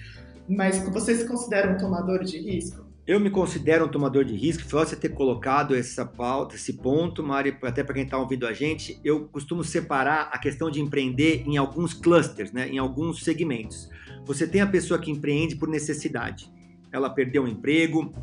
Mas 0.48 0.78
você 0.90 1.16
se 1.16 1.26
considera 1.28 1.72
um 1.72 1.78
tomador 1.78 2.24
de 2.24 2.38
risco? 2.38 2.83
Eu 3.06 3.20
me 3.20 3.30
considero 3.30 3.86
um 3.86 3.90
tomador 3.90 4.24
de 4.24 4.34
risco. 4.34 4.64
Foi 4.64 4.86
você 4.86 4.96
ter 4.96 5.10
colocado 5.10 5.76
essa 5.76 6.06
pauta, 6.06 6.56
esse 6.56 6.72
ponto, 6.74 7.22
Mari, 7.22 7.58
até 7.62 7.84
para 7.84 7.96
quem 7.96 8.04
está 8.04 8.18
ouvindo 8.18 8.48
a 8.48 8.54
gente. 8.54 8.98
Eu 9.04 9.28
costumo 9.28 9.62
separar 9.62 10.30
a 10.32 10.38
questão 10.38 10.72
de 10.72 10.80
empreender 10.80 11.44
em 11.46 11.58
alguns 11.58 11.94
clusters, 11.94 12.54
né? 12.54 12.70
Em 12.70 12.78
alguns 12.78 13.22
segmentos. 13.22 13.90
Você 14.26 14.48
tem 14.48 14.62
a 14.62 14.68
pessoa 14.68 14.98
que 14.98 15.12
empreende 15.12 15.58
por 15.58 15.68
necessidade. 15.68 16.50
Ela 16.94 17.10
perdeu 17.10 17.44
o 17.44 17.48
emprego, 17.48 18.14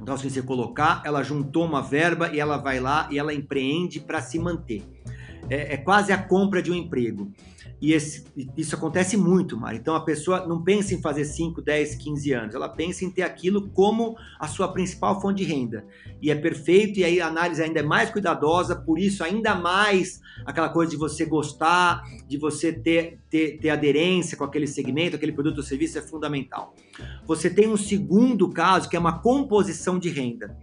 então 0.00 0.16
se 0.16 0.30
você 0.30 0.42
colocar, 0.42 1.02
ela 1.04 1.22
juntou 1.22 1.64
uma 1.64 1.82
verba 1.82 2.30
e 2.32 2.38
ela 2.38 2.56
vai 2.56 2.78
lá 2.78 3.08
e 3.10 3.18
ela 3.18 3.34
empreende 3.34 3.98
para 3.98 4.20
se 4.20 4.38
manter. 4.38 4.82
É, 5.48 5.74
é, 5.74 5.76
quase 5.76 6.12
a 6.12 6.18
compra 6.18 6.62
de 6.62 6.70
um 6.70 6.74
emprego. 6.74 7.32
E 7.84 7.92
esse, 7.92 8.24
isso 8.56 8.74
acontece 8.74 9.14
muito, 9.14 9.58
Mari. 9.58 9.76
Então 9.76 9.94
a 9.94 10.00
pessoa 10.00 10.46
não 10.46 10.62
pensa 10.62 10.94
em 10.94 11.02
fazer 11.02 11.26
5, 11.26 11.60
10, 11.60 11.96
15 11.96 12.32
anos, 12.32 12.54
ela 12.54 12.66
pensa 12.66 13.04
em 13.04 13.10
ter 13.10 13.20
aquilo 13.20 13.68
como 13.68 14.16
a 14.40 14.48
sua 14.48 14.68
principal 14.68 15.20
fonte 15.20 15.44
de 15.44 15.52
renda. 15.52 15.84
E 16.22 16.30
é 16.30 16.34
perfeito, 16.34 16.98
e 16.98 17.04
aí 17.04 17.20
a 17.20 17.26
análise 17.26 17.62
ainda 17.62 17.80
é 17.80 17.82
mais 17.82 18.08
cuidadosa, 18.08 18.74
por 18.74 18.98
isso, 18.98 19.22
ainda 19.22 19.54
mais 19.54 20.22
aquela 20.46 20.70
coisa 20.70 20.92
de 20.92 20.96
você 20.96 21.26
gostar, 21.26 22.02
de 22.26 22.38
você 22.38 22.72
ter, 22.72 23.18
ter, 23.28 23.58
ter 23.58 23.68
aderência 23.68 24.34
com 24.34 24.44
aquele 24.44 24.66
segmento, 24.66 25.16
aquele 25.16 25.32
produto 25.32 25.58
ou 25.58 25.62
serviço 25.62 25.98
é 25.98 26.00
fundamental. 26.00 26.74
Você 27.26 27.50
tem 27.50 27.68
um 27.68 27.76
segundo 27.76 28.48
caso 28.48 28.88
que 28.88 28.96
é 28.96 28.98
uma 28.98 29.18
composição 29.18 29.98
de 29.98 30.08
renda 30.08 30.56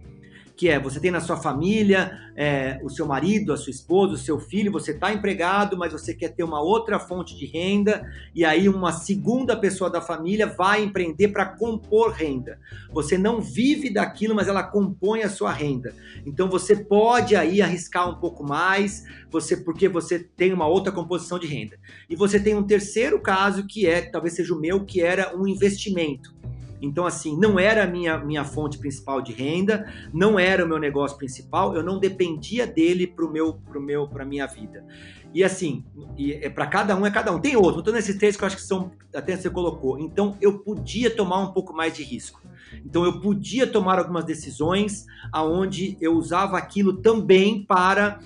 que 0.56 0.68
é 0.68 0.78
você 0.78 1.00
tem 1.00 1.10
na 1.10 1.20
sua 1.20 1.36
família 1.36 2.18
é, 2.34 2.80
o 2.82 2.88
seu 2.88 3.06
marido, 3.06 3.52
a 3.52 3.56
sua 3.56 3.70
esposa, 3.70 4.14
o 4.14 4.18
seu 4.18 4.38
filho, 4.38 4.72
você 4.72 4.92
está 4.92 5.12
empregado, 5.12 5.76
mas 5.76 5.92
você 5.92 6.14
quer 6.14 6.30
ter 6.30 6.42
uma 6.42 6.60
outra 6.60 6.98
fonte 6.98 7.36
de 7.36 7.46
renda, 7.46 8.06
e 8.34 8.44
aí 8.44 8.68
uma 8.68 8.92
segunda 8.92 9.56
pessoa 9.56 9.90
da 9.90 10.00
família 10.00 10.46
vai 10.46 10.82
empreender 10.82 11.28
para 11.28 11.46
compor 11.46 12.12
renda. 12.12 12.58
Você 12.90 13.18
não 13.18 13.40
vive 13.40 13.90
daquilo, 13.90 14.34
mas 14.34 14.48
ela 14.48 14.62
compõe 14.62 15.22
a 15.22 15.30
sua 15.30 15.52
renda. 15.52 15.94
Então 16.24 16.48
você 16.48 16.76
pode 16.76 17.36
aí 17.36 17.60
arriscar 17.60 18.08
um 18.08 18.18
pouco 18.18 18.42
mais, 18.42 19.04
você 19.30 19.56
porque 19.56 19.88
você 19.88 20.18
tem 20.18 20.52
uma 20.52 20.66
outra 20.66 20.92
composição 20.92 21.38
de 21.38 21.46
renda. 21.46 21.78
E 22.08 22.16
você 22.16 22.40
tem 22.40 22.54
um 22.54 22.62
terceiro 22.62 23.20
caso 23.20 23.66
que 23.66 23.86
é, 23.86 24.02
talvez 24.02 24.34
seja 24.34 24.54
o 24.54 24.60
meu, 24.60 24.84
que 24.84 25.00
era 25.00 25.36
um 25.36 25.46
investimento. 25.46 26.41
Então, 26.82 27.06
assim, 27.06 27.38
não 27.38 27.58
era 27.58 27.84
a 27.84 27.86
minha, 27.86 28.18
minha 28.18 28.44
fonte 28.44 28.76
principal 28.76 29.22
de 29.22 29.32
renda, 29.32 29.86
não 30.12 30.38
era 30.38 30.64
o 30.64 30.68
meu 30.68 30.78
negócio 30.78 31.16
principal, 31.16 31.76
eu 31.76 31.82
não 31.82 32.00
dependia 32.00 32.66
dele 32.66 33.06
para 33.06 33.30
meu, 33.30 33.54
pro 33.54 33.80
meu, 33.80 34.08
para 34.08 34.24
minha 34.24 34.46
vida. 34.46 34.84
E 35.32 35.44
assim, 35.44 35.84
e 36.18 36.32
é 36.32 36.50
para 36.50 36.66
cada 36.66 36.94
um 36.96 37.06
é 37.06 37.10
cada 37.10 37.32
um. 37.32 37.40
Tem 37.40 37.56
outro, 37.56 37.78
estou 37.78 37.94
nesses 37.94 38.18
três 38.18 38.36
que 38.36 38.42
eu 38.42 38.46
acho 38.46 38.56
que 38.56 38.62
são, 38.62 38.90
até 39.14 39.36
você 39.36 39.48
colocou. 39.48 39.98
Então, 39.98 40.36
eu 40.40 40.58
podia 40.58 41.08
tomar 41.08 41.38
um 41.38 41.52
pouco 41.52 41.72
mais 41.72 41.96
de 41.96 42.02
risco. 42.02 42.42
Então, 42.84 43.04
eu 43.04 43.20
podia 43.20 43.66
tomar 43.66 43.98
algumas 43.98 44.24
decisões 44.24 45.06
aonde 45.32 45.96
eu 46.00 46.14
usava 46.14 46.58
aquilo 46.58 46.94
também 46.94 47.64
para 47.64 48.18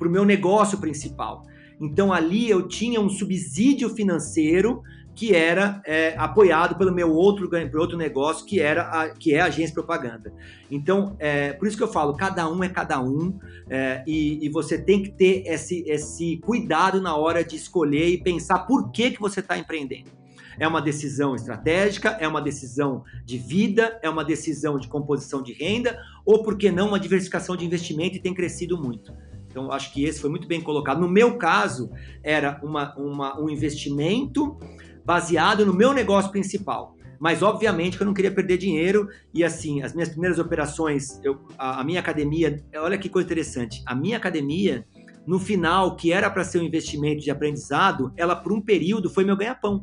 o 0.00 0.08
meu 0.08 0.24
negócio 0.24 0.78
principal. 0.78 1.44
Então 1.80 2.12
ali 2.12 2.48
eu 2.50 2.66
tinha 2.66 3.00
um 3.00 3.08
subsídio 3.08 3.88
financeiro 3.90 4.82
que 5.18 5.34
era 5.34 5.82
é, 5.84 6.14
apoiado 6.16 6.76
pelo 6.76 6.94
meu 6.94 7.12
outro, 7.12 7.50
outro 7.74 7.98
negócio, 7.98 8.46
que 8.46 8.60
era 8.60 8.82
a, 8.82 9.08
que 9.08 9.34
é 9.34 9.40
a 9.40 9.46
agência 9.46 9.70
de 9.70 9.74
propaganda. 9.74 10.32
Então, 10.70 11.16
é, 11.18 11.52
por 11.54 11.66
isso 11.66 11.76
que 11.76 11.82
eu 11.82 11.88
falo, 11.88 12.14
cada 12.14 12.48
um 12.48 12.62
é 12.62 12.68
cada 12.68 13.02
um, 13.02 13.36
é, 13.68 14.04
e, 14.06 14.46
e, 14.46 14.48
você 14.48 14.78
tem 14.78 15.02
que 15.02 15.10
ter 15.10 15.42
esse, 15.44 15.82
esse 15.88 16.36
cuidado 16.36 17.00
na 17.02 17.16
hora 17.16 17.42
de 17.42 17.56
escolher 17.56 18.06
e 18.06 18.22
pensar 18.22 18.60
por 18.60 18.92
que, 18.92 19.10
que 19.10 19.20
você 19.20 19.40
está 19.40 19.58
empreendendo. 19.58 20.08
É 20.56 20.68
uma 20.68 20.80
decisão 20.80 21.34
estratégica, 21.34 22.10
é 22.20 22.28
uma 22.28 22.40
decisão 22.40 23.02
de 23.24 23.38
vida, 23.38 23.98
é 24.00 24.08
uma 24.08 24.24
decisão 24.24 24.78
de 24.78 24.86
composição 24.86 25.42
de 25.42 25.52
renda, 25.52 25.98
ou 26.24 26.44
por 26.44 26.56
que 26.56 26.70
não 26.70 26.90
uma 26.90 27.00
diversificação 27.00 27.56
de 27.56 27.64
investimento 27.64 28.14
e 28.14 28.20
tem 28.20 28.32
crescido 28.32 28.80
muito. 28.80 29.12
Então, 29.50 29.72
acho 29.72 29.92
que 29.92 30.04
esse 30.04 30.20
foi 30.20 30.30
muito 30.30 30.46
bem 30.46 30.60
colocado. 30.60 31.00
No 31.00 31.08
meu 31.08 31.36
caso, 31.36 31.90
era 32.22 32.60
uma, 32.62 32.94
uma 32.96 33.40
um 33.40 33.50
investimento 33.50 34.56
baseado 35.08 35.64
no 35.64 35.72
meu 35.72 35.94
negócio 35.94 36.30
principal. 36.30 36.94
Mas 37.18 37.42
obviamente 37.42 37.96
que 37.96 38.02
eu 38.02 38.06
não 38.06 38.12
queria 38.12 38.30
perder 38.30 38.58
dinheiro 38.58 39.08
e 39.32 39.42
assim, 39.42 39.80
as 39.80 39.94
minhas 39.94 40.10
primeiras 40.10 40.38
operações, 40.38 41.18
eu, 41.24 41.40
a, 41.56 41.80
a 41.80 41.84
minha 41.84 41.98
academia, 41.98 42.62
olha 42.76 42.98
que 42.98 43.08
coisa 43.08 43.24
interessante, 43.24 43.82
a 43.86 43.94
minha 43.94 44.18
academia, 44.18 44.86
no 45.26 45.38
final, 45.38 45.96
que 45.96 46.12
era 46.12 46.28
para 46.28 46.44
ser 46.44 46.58
um 46.58 46.62
investimento 46.62 47.22
de 47.22 47.30
aprendizado, 47.30 48.12
ela 48.18 48.36
por 48.36 48.52
um 48.52 48.60
período 48.60 49.08
foi 49.08 49.24
meu 49.24 49.34
ganha-pão 49.34 49.82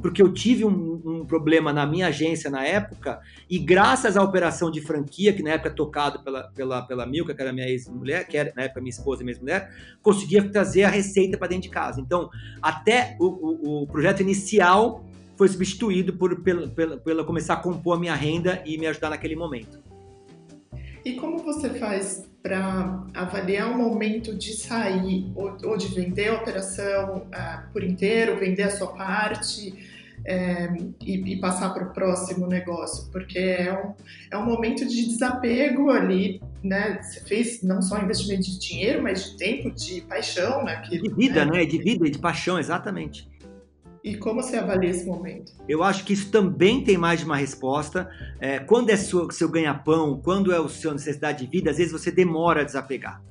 porque 0.00 0.22
eu 0.22 0.32
tive 0.32 0.64
um, 0.64 1.02
um, 1.04 1.26
problema 1.26 1.72
na 1.72 1.86
minha 1.86 2.08
agência 2.08 2.50
na 2.50 2.64
época, 2.64 3.20
e 3.48 3.58
graças 3.58 4.16
à 4.16 4.22
operação 4.22 4.70
de 4.70 4.80
franquia, 4.80 5.32
que 5.32 5.42
na 5.42 5.50
época 5.50 5.70
tocado 5.70 6.22
pela, 6.22 6.44
pela, 6.44 6.82
pela 6.82 7.06
Milka, 7.06 7.34
que 7.34 7.42
era 7.42 7.52
minha 7.52 7.68
ex-mulher, 7.68 8.26
que 8.26 8.36
era 8.36 8.52
na 8.56 8.62
época 8.62 8.80
minha 8.80 8.90
esposa 8.90 9.22
e 9.22 9.24
minha 9.24 9.32
ex-mulher, 9.32 9.70
conseguia 10.00 10.42
trazer 10.48 10.84
a 10.84 10.88
receita 10.88 11.36
para 11.36 11.48
dentro 11.48 11.64
de 11.64 11.70
casa. 11.70 12.00
Então, 12.00 12.30
até 12.60 13.16
o, 13.20 13.26
o, 13.26 13.82
o 13.82 13.86
projeto 13.86 14.20
inicial 14.20 15.04
foi 15.36 15.48
substituído 15.48 16.12
por 16.12 16.42
pela 16.42 17.24
começar 17.24 17.54
a 17.54 17.56
compor 17.56 17.96
a 17.96 18.00
minha 18.00 18.14
renda 18.14 18.62
e 18.64 18.78
me 18.78 18.86
ajudar 18.86 19.10
naquele 19.10 19.34
momento. 19.34 19.91
E 21.04 21.14
como 21.14 21.38
você 21.38 21.70
faz 21.70 22.24
para 22.42 23.04
avaliar 23.14 23.70
o 23.70 23.78
momento 23.78 24.34
de 24.34 24.52
sair 24.52 25.30
ou, 25.34 25.56
ou 25.64 25.76
de 25.76 25.88
vender 25.88 26.28
a 26.28 26.34
operação 26.34 27.26
uh, 27.28 27.72
por 27.72 27.82
inteiro, 27.82 28.38
vender 28.38 28.64
a 28.64 28.70
sua 28.70 28.88
parte 28.88 29.74
é, 30.24 30.68
e, 31.00 31.14
e, 31.32 31.40
passar 31.40 31.70
para 31.70 31.84
o 31.84 31.92
próximo 31.92 32.46
negócio? 32.46 33.10
Porque 33.10 33.38
é 33.38 33.72
um, 33.72 33.94
é 34.30 34.38
um 34.38 34.44
momento 34.44 34.86
de 34.86 35.06
desapego 35.06 35.90
ali, 35.90 36.40
né? 36.62 37.00
Você 37.02 37.20
fez 37.20 37.62
não 37.62 37.82
só 37.82 37.98
investimento 38.00 38.42
de 38.42 38.58
dinheiro, 38.58 39.02
mas 39.02 39.32
de 39.32 39.36
tempo, 39.36 39.70
de 39.70 40.00
paixão 40.02 40.64
naquilo. 40.64 41.02
De 41.02 41.14
vida, 41.14 41.44
né? 41.44 41.58
né? 41.58 41.64
De 41.64 41.78
vida 41.78 42.06
e 42.06 42.10
de 42.10 42.18
paixão, 42.18 42.58
exatamente. 42.58 43.28
E 44.04 44.16
como 44.16 44.42
você 44.42 44.56
avalia 44.56 44.90
esse 44.90 45.06
momento? 45.06 45.52
Eu 45.68 45.82
acho 45.82 46.04
que 46.04 46.12
isso 46.12 46.30
também 46.30 46.82
tem 46.82 46.98
mais 46.98 47.20
de 47.20 47.24
uma 47.24 47.36
resposta. 47.36 48.10
É, 48.40 48.58
quando 48.58 48.90
é 48.90 48.96
seu, 48.96 49.30
seu 49.30 49.48
ganha-pão, 49.48 50.20
quando 50.22 50.52
é 50.52 50.58
o 50.58 50.68
seu 50.68 50.92
necessidade 50.92 51.44
de 51.44 51.50
vida, 51.50 51.70
às 51.70 51.76
vezes 51.76 51.92
você 51.92 52.10
demora 52.10 52.62
a 52.62 52.64
desapegar. 52.64 53.22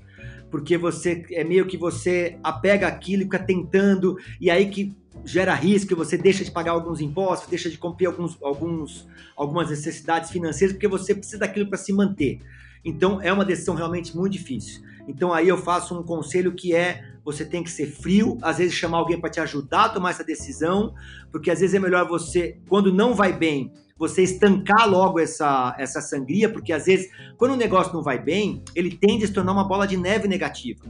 Porque 0.49 0.77
você 0.77 1.25
é 1.31 1.43
meio 1.43 1.65
que 1.65 1.77
você 1.77 2.37
apega 2.41 2.87
aquilo 2.87 3.23
e 3.23 3.25
fica 3.25 3.39
tentando, 3.39 4.17
e 4.39 4.49
aí 4.49 4.69
que 4.69 4.95
gera 5.25 5.53
risco, 5.53 5.95
você 5.95 6.17
deixa 6.17 6.43
de 6.43 6.51
pagar 6.51 6.71
alguns 6.71 7.01
impostos, 7.01 7.49
deixa 7.49 7.69
de 7.69 7.77
cumprir 7.77 8.07
alguns, 8.07 8.37
alguns, 8.41 9.07
algumas 9.35 9.69
necessidades 9.69 10.31
financeiras, 10.31 10.73
porque 10.73 10.87
você 10.87 11.13
precisa 11.13 11.39
daquilo 11.39 11.67
para 11.67 11.77
se 11.77 11.91
manter. 11.91 12.39
Então 12.83 13.21
é 13.21 13.31
uma 13.31 13.45
decisão 13.45 13.75
realmente 13.75 14.15
muito 14.15 14.33
difícil. 14.33 14.81
Então 15.07 15.33
aí 15.33 15.47
eu 15.47 15.57
faço 15.57 15.97
um 15.97 16.03
conselho 16.03 16.53
que 16.53 16.73
é 16.73 17.10
você 17.23 17.45
tem 17.45 17.63
que 17.63 17.69
ser 17.69 17.87
frio, 17.87 18.37
às 18.41 18.57
vezes 18.57 18.73
chamar 18.73 18.97
alguém 18.97 19.19
para 19.19 19.29
te 19.29 19.39
ajudar 19.39 19.85
a 19.85 19.89
tomar 19.89 20.09
essa 20.11 20.23
decisão, 20.23 20.93
porque 21.31 21.51
às 21.51 21.59
vezes 21.59 21.75
é 21.75 21.79
melhor 21.79 22.07
você, 22.07 22.59
quando 22.67 22.93
não 22.93 23.13
vai 23.13 23.31
bem, 23.31 23.71
você 23.97 24.23
estancar 24.23 24.89
logo 24.89 25.19
essa, 25.19 25.75
essa 25.77 26.01
sangria, 26.01 26.49
porque 26.49 26.73
às 26.73 26.85
vezes, 26.85 27.07
quando 27.37 27.51
o 27.51 27.57
negócio 27.57 27.93
não 27.93 28.01
vai 28.01 28.17
bem, 28.17 28.63
ele 28.75 28.97
tende 28.97 29.23
a 29.23 29.27
se 29.27 29.33
tornar 29.33 29.51
uma 29.51 29.67
bola 29.67 29.85
de 29.85 29.95
neve 29.95 30.27
negativa 30.27 30.83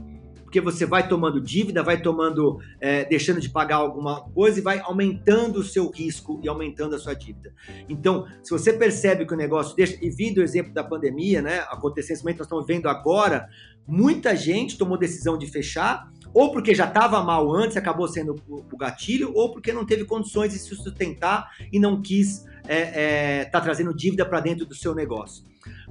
porque 0.52 0.60
você 0.60 0.84
vai 0.84 1.08
tomando 1.08 1.40
dívida, 1.40 1.82
vai 1.82 2.02
tomando, 2.02 2.58
é, 2.78 3.06
deixando 3.06 3.40
de 3.40 3.48
pagar 3.48 3.76
alguma 3.76 4.20
coisa 4.20 4.58
e 4.58 4.62
vai 4.62 4.80
aumentando 4.80 5.60
o 5.60 5.62
seu 5.62 5.88
risco 5.90 6.38
e 6.44 6.48
aumentando 6.48 6.94
a 6.94 6.98
sua 6.98 7.14
dívida. 7.14 7.54
Então, 7.88 8.26
se 8.42 8.50
você 8.50 8.70
percebe 8.70 9.24
que 9.24 9.32
o 9.32 9.36
negócio 9.36 9.74
deixa, 9.74 9.96
e 10.02 10.10
vindo 10.10 10.38
o 10.38 10.42
exemplo 10.42 10.70
da 10.74 10.84
pandemia, 10.84 11.40
né, 11.40 11.60
acontecimento 11.70 12.34
que 12.34 12.40
nós 12.40 12.46
estamos 12.46 12.66
vendo 12.66 12.86
agora, 12.86 13.48
muita 13.86 14.36
gente 14.36 14.76
tomou 14.76 14.98
decisão 14.98 15.38
de 15.38 15.46
fechar, 15.46 16.12
ou 16.34 16.52
porque 16.52 16.74
já 16.74 16.86
estava 16.86 17.22
mal 17.22 17.52
antes, 17.54 17.76
acabou 17.76 18.08
sendo 18.08 18.36
o 18.48 18.76
gatilho, 18.76 19.32
ou 19.34 19.52
porque 19.52 19.72
não 19.72 19.84
teve 19.84 20.04
condições 20.04 20.52
de 20.52 20.58
se 20.58 20.74
sustentar 20.74 21.50
e 21.72 21.78
não 21.78 22.00
quis 22.00 22.38
estar 22.38 22.52
é, 22.68 23.40
é, 23.40 23.44
tá 23.44 23.60
trazendo 23.60 23.94
dívida 23.94 24.24
para 24.24 24.40
dentro 24.40 24.64
do 24.64 24.74
seu 24.74 24.94
negócio. 24.94 25.44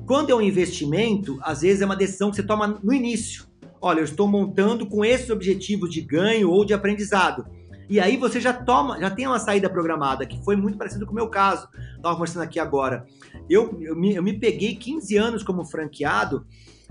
Quando 0.06 0.32
é 0.32 0.36
um 0.36 0.42
investimento, 0.42 1.40
às 1.42 1.62
vezes 1.62 1.82
é 1.82 1.86
uma 1.86 1.96
decisão 1.96 2.30
que 2.30 2.38
você 2.38 2.44
toma 2.44 2.80
no 2.82 2.94
início 2.94 3.52
olha, 3.82 4.00
eu 4.00 4.06
estou 4.06 4.28
montando 4.28 4.86
com 4.86 5.04
esses 5.04 5.30
objetivos 5.30 5.92
de 5.92 6.02
ganho 6.02 6.52
ou 6.52 6.64
de 6.64 6.74
aprendizado. 6.74 7.46
E 7.90 8.00
aí 8.00 8.16
você 8.16 8.40
já 8.40 8.54
toma, 8.54 9.00
já 9.00 9.10
tem 9.10 9.28
uma 9.28 9.40
saída 9.40 9.70
programada, 9.70 10.26
que 10.26 10.42
foi 10.46 10.56
muito 10.56 10.78
parecido 10.78 11.06
com 11.06 11.12
o 11.12 11.16
meu 11.16 11.28
caso. 11.28 11.68
Estava 11.98 12.16
conversando 12.16 12.44
aqui 12.44 12.60
agora. 12.60 13.06
Eu, 13.50 13.78
eu, 13.82 13.96
me, 13.96 14.16
eu 14.16 14.24
me 14.24 14.40
peguei 14.40 14.76
15 14.76 15.18
anos 15.18 15.44
como 15.44 15.66
franqueado. 15.66 16.46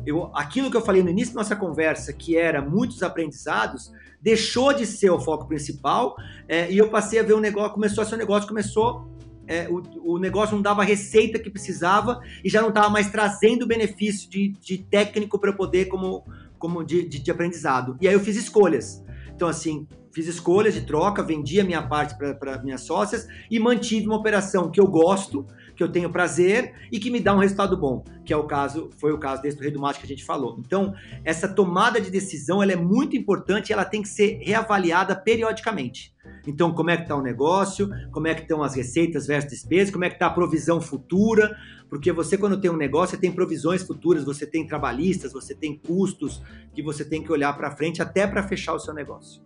Eu, 0.07 0.31
aquilo 0.35 0.71
que 0.71 0.77
eu 0.77 0.81
falei 0.81 1.03
no 1.03 1.11
início 1.11 1.35
da 1.35 1.41
nossa 1.41 1.57
conversa, 1.57 2.13
que 2.13 2.37
era 2.37 2.61
muitos 2.63 3.03
aprendizados, 3.03 3.93
deixou 4.21 4.73
de 4.73 4.87
ser 4.87 5.11
o 5.11 5.21
foco 5.21 5.47
principal 5.47 6.15
é, 6.49 6.71
e 6.71 6.79
eu 6.79 6.89
passei 6.91 7.19
a 7.19 7.23
ver 7.23 7.35
o 7.35 7.41
negócio, 7.41 7.73
começou 7.73 8.03
a 8.03 8.07
ser 8.07 8.15
um 8.15 8.19
negócio, 8.19 8.49
começou 8.49 9.09
é, 9.47 9.69
o, 9.69 10.15
o, 10.15 10.19
negócio 10.19 10.55
não 10.55 10.63
dava 10.63 10.83
a 10.83 10.85
receita 10.85 11.39
que 11.39 11.51
precisava 11.51 12.21
e 12.45 12.49
já 12.49 12.63
não 12.63 12.69
estava 12.69 12.89
mais 12.89 13.11
trazendo 13.11 13.67
benefício 13.67 14.31
de, 14.31 14.55
de 14.61 14.79
técnico 14.79 15.39
para 15.39 15.53
poder 15.53 15.87
como 15.87 16.25
como 16.61 16.85
de, 16.85 17.09
de, 17.09 17.19
de, 17.19 17.31
aprendizado. 17.31 17.97
E 18.01 18.07
aí 18.07 18.13
eu 18.13 18.21
fiz 18.21 18.37
escolhas. 18.37 19.03
Então, 19.41 19.49
assim, 19.49 19.89
fiz 20.13 20.27
escolhas 20.27 20.75
de 20.75 20.83
troca, 20.83 21.23
vendi 21.23 21.59
a 21.59 21.65
minha 21.65 21.81
parte 21.81 22.15
para 22.15 22.63
minhas 22.63 22.83
sócias 22.83 23.27
e 23.51 23.59
mantive 23.59 24.07
uma 24.07 24.17
operação 24.17 24.71
que 24.71 24.79
eu 24.79 24.87
gosto, 24.87 25.47
que 25.75 25.83
eu 25.83 25.91
tenho 25.91 26.11
prazer 26.11 26.75
e 26.93 27.01
que 27.01 27.11
me 27.11 27.21
dá 27.21 27.35
um 27.35 27.39
resultado 27.39 27.75
bom, 27.75 28.05
que 28.23 28.35
é 28.35 28.37
o 28.37 28.45
caso, 28.45 28.91
foi 28.99 29.13
o 29.13 29.19
caso 29.19 29.41
desse 29.41 29.57
do 29.57 29.63
Rei 29.63 29.71
do 29.71 29.81
Mate 29.81 29.99
que 29.99 30.05
a 30.05 30.09
gente 30.09 30.27
falou. 30.27 30.59
Então, 30.59 30.93
essa 31.25 31.49
tomada 31.49 31.99
de 31.99 32.11
decisão 32.11 32.63
ela 32.63 32.73
é 32.73 32.77
muito 32.77 33.17
importante 33.17 33.71
e 33.71 33.73
ela 33.73 33.87
tem 33.87 34.03
que 34.03 34.09
ser 34.09 34.41
reavaliada 34.43 35.17
periodicamente. 35.17 36.15
Então, 36.47 36.73
como 36.73 36.91
é 36.91 36.97
que 36.97 37.03
está 37.03 37.17
o 37.17 37.23
negócio, 37.23 37.89
como 38.11 38.27
é 38.27 38.35
que 38.35 38.43
estão 38.43 38.63
as 38.63 38.75
receitas 38.75 39.27
versus 39.27 39.51
despesas, 39.51 39.93
como 39.93 40.05
é 40.05 40.09
que 40.09 40.17
está 40.17 40.27
a 40.27 40.31
provisão 40.31 40.81
futura, 40.81 41.57
porque 41.89 42.13
você, 42.13 42.39
quando 42.39 42.61
tem 42.61 42.71
um 42.71 42.77
negócio, 42.77 43.17
você 43.17 43.21
tem 43.21 43.33
provisões 43.33 43.83
futuras, 43.83 44.25
você 44.25 44.47
tem 44.47 44.67
trabalhistas, 44.67 45.33
você 45.33 45.55
tem 45.55 45.77
custos 45.77 46.41
que 46.73 46.83
você 46.83 47.05
tem 47.05 47.23
que 47.23 47.33
olhar 47.33 47.53
para 47.57 47.71
frente 47.73 48.01
até 48.01 48.27
para 48.27 48.47
fechar 48.47 48.75
o 48.75 48.79
seu 48.79 48.95
negócio. 48.95 49.43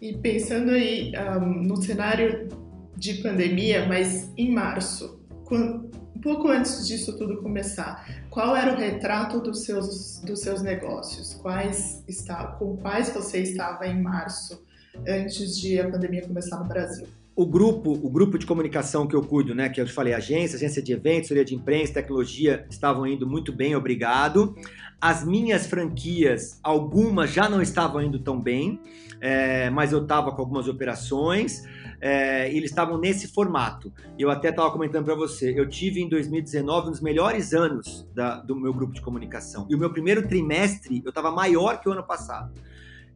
E 0.00 0.16
pensando 0.16 0.70
aí 0.70 1.12
um, 1.40 1.62
no 1.62 1.76
cenário 1.76 2.48
de 2.96 3.14
pandemia, 3.14 3.86
mas 3.86 4.32
em 4.36 4.52
março, 4.52 5.20
um 5.50 6.20
pouco 6.20 6.48
antes 6.48 6.86
disso 6.86 7.16
tudo 7.16 7.40
começar, 7.40 8.24
qual 8.28 8.54
era 8.54 8.74
o 8.74 8.76
retrato 8.76 9.40
dos 9.40 9.64
seus, 9.64 10.20
dos 10.20 10.40
seus 10.40 10.62
negócios? 10.62 11.34
Quais 11.34 12.04
está, 12.06 12.46
com 12.58 12.76
quais 12.76 13.08
você 13.10 13.40
estava 13.40 13.86
em 13.86 14.02
março, 14.02 14.62
antes 15.06 15.58
de 15.58 15.80
a 15.80 15.88
pandemia 15.88 16.26
começar 16.26 16.58
no 16.58 16.66
Brasil? 16.66 17.06
o 17.38 17.46
grupo, 17.46 17.92
o 17.92 18.10
grupo 18.10 18.36
de 18.36 18.44
comunicação 18.44 19.06
que 19.06 19.14
eu 19.14 19.22
cuido, 19.22 19.54
né, 19.54 19.68
que 19.68 19.80
eu 19.80 19.86
falei, 19.86 20.12
agência, 20.12 20.56
agência 20.56 20.82
de 20.82 20.92
eventos, 20.92 21.26
assessoria 21.26 21.44
de 21.44 21.54
imprensa, 21.54 21.94
tecnologia, 21.94 22.66
estavam 22.68 23.06
indo 23.06 23.28
muito 23.28 23.52
bem, 23.52 23.76
obrigado. 23.76 24.56
As 25.00 25.24
minhas 25.24 25.64
franquias, 25.64 26.58
algumas 26.64 27.30
já 27.30 27.48
não 27.48 27.62
estavam 27.62 28.02
indo 28.02 28.18
tão 28.18 28.40
bem, 28.40 28.80
é, 29.20 29.70
mas 29.70 29.92
eu 29.92 30.02
estava 30.02 30.32
com 30.32 30.42
algumas 30.42 30.66
operações. 30.66 31.62
É, 32.00 32.52
e 32.52 32.56
eles 32.56 32.70
estavam 32.70 32.98
nesse 32.98 33.28
formato. 33.28 33.92
Eu 34.18 34.30
até 34.30 34.50
estava 34.50 34.70
comentando 34.72 35.04
para 35.04 35.14
você, 35.14 35.52
eu 35.56 35.68
tive 35.68 36.00
em 36.00 36.08
2019 36.08 36.88
um 36.88 36.90
dos 36.90 37.00
melhores 37.00 37.54
anos 37.54 38.08
da, 38.14 38.36
do 38.40 38.56
meu 38.56 38.74
grupo 38.74 38.92
de 38.92 39.00
comunicação. 39.00 39.64
E 39.70 39.76
o 39.76 39.78
meu 39.78 39.92
primeiro 39.92 40.26
trimestre 40.26 41.02
eu 41.04 41.10
estava 41.10 41.30
maior 41.30 41.80
que 41.80 41.88
o 41.88 41.92
ano 41.92 42.04
passado. 42.04 42.52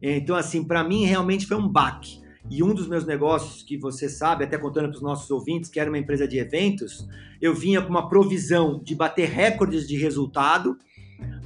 Então, 0.05 0.35
assim, 0.35 0.61
para 0.61 0.83
mim 0.83 1.05
realmente 1.05 1.47
foi 1.47 1.55
um 1.55 1.67
baque. 1.67 2.21
E 2.51 2.61
um 2.61 2.73
dos 2.73 2.89
meus 2.89 3.05
negócios, 3.05 3.63
que 3.63 3.77
você 3.77 4.09
sabe, 4.09 4.43
até 4.43 4.57
contando 4.57 4.89
para 4.89 4.97
os 4.97 5.01
nossos 5.01 5.31
ouvintes, 5.31 5.69
que 5.69 5.79
era 5.79 5.89
uma 5.89 5.97
empresa 5.97 6.27
de 6.27 6.37
eventos, 6.37 7.07
eu 7.41 7.55
vinha 7.55 7.81
com 7.81 7.89
uma 7.89 8.09
provisão 8.09 8.81
de 8.83 8.93
bater 8.93 9.29
recordes 9.29 9.87
de 9.87 9.95
resultado 9.95 10.77